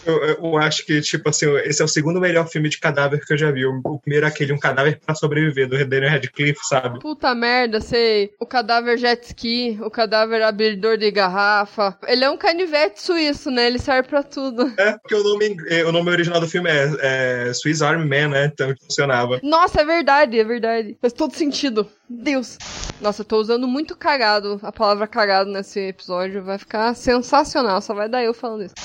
Eu, 0.06 0.22
eu 0.24 0.58
acho 0.58 0.86
que, 0.86 1.02
tipo 1.02 1.30
assim, 1.30 1.48
esse 1.66 1.82
é 1.82 1.86
o 1.86 1.88
segundo 1.88 2.20
melhor 2.20 2.48
filme 2.48 2.70
de 2.70 2.80
cadáver 2.80 3.26
que 3.26 3.34
eu 3.34 3.38
já 3.38 3.52
vi. 3.52 3.66
O, 3.66 4.00
primeiro 4.00 4.26
é 4.26 4.30
aquele 4.30 4.54
Um 4.54 4.60
Cadáver 4.60 5.00
pra 5.04 5.16
Sobreviver, 5.16 5.68
do 5.68 5.86
Daniel 5.86 6.12
Radcliffe, 6.12 6.60
sabe? 6.68 7.00
Puta 7.00 7.34
merda, 7.36 7.80
sei. 7.82 8.32
O 8.40 8.46
cadáver 8.46 8.98
jet 8.98 9.26
ski, 9.26 9.78
o 9.82 9.90
cadáver 9.90 10.42
abridor 10.42 10.98
de 10.98 11.10
garrafa. 11.12 11.98
Ele 12.08 12.24
é 12.24 12.30
um 12.30 12.38
canivete 12.38 13.02
suíço, 13.02 13.52
né? 13.52 13.68
Ele 13.68 13.80
serve 13.80 14.10
pra 14.10 14.24
tudo. 14.24 14.74
É, 14.78 14.98
porque 14.98 15.16
o 15.16 15.24
nome, 15.24 15.58
eh, 15.68 15.86
o 15.86 15.92
nome 15.92 16.10
original 16.10 16.40
do 16.40 16.48
filme 16.48 16.70
é, 16.70 17.48
é 17.50 17.54
Swiss 17.54 17.82
Army 17.82 18.06
Man, 18.06 18.30
né? 18.30 18.46
Então 18.46 18.74
funcionava. 18.82 19.40
Nossa, 19.44 19.82
é 19.82 19.86
verdade, 19.86 20.40
é 20.40 20.44
verdade. 20.44 20.98
Faz 21.02 21.14
todo 21.14 21.36
sentido. 21.36 21.88
Deus. 22.10 22.58
Nossa, 23.02 23.22
eu 23.22 23.26
tô 23.26 23.38
usando 23.38 23.68
muito 23.68 23.96
cagado 23.96 24.60
a 24.64 24.72
palavra 24.72 25.08
cagado 25.08 25.50
nesse 25.50 25.80
episódio. 25.80 26.44
Vai 26.44 26.58
ficar 26.58 26.94
sensacional. 26.96 27.82
Só 27.82 27.94
vai 27.94 28.08
dar 28.08 28.24
eu 28.24 28.34
falando 28.34 28.64
isso. 28.64 28.76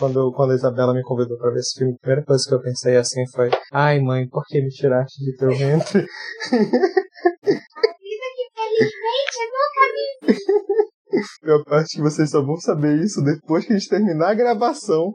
Quando, 0.00 0.32
quando 0.32 0.52
a 0.52 0.54
Isabela 0.54 0.94
me 0.94 1.02
convidou 1.02 1.36
pra 1.36 1.50
ver 1.50 1.58
esse 1.58 1.78
filme, 1.78 1.92
a 1.92 1.98
primeira 2.00 2.24
coisa 2.24 2.42
que 2.48 2.54
eu 2.54 2.62
pensei 2.62 2.96
assim 2.96 3.22
foi: 3.34 3.50
Ai, 3.70 4.00
mãe, 4.00 4.26
por 4.26 4.42
que 4.46 4.62
me 4.62 4.70
tiraste 4.70 5.22
de 5.22 5.36
teu 5.36 5.50
ventre? 5.50 6.06
Pior 11.42 11.62
parte 11.64 11.96
que 11.96 12.00
vocês 12.00 12.30
só 12.30 12.42
vão 12.42 12.56
saber 12.56 12.98
isso 12.98 13.22
depois 13.22 13.66
que 13.66 13.74
a 13.74 13.76
gente 13.76 13.90
terminar 13.90 14.30
a 14.30 14.34
gravação. 14.34 15.12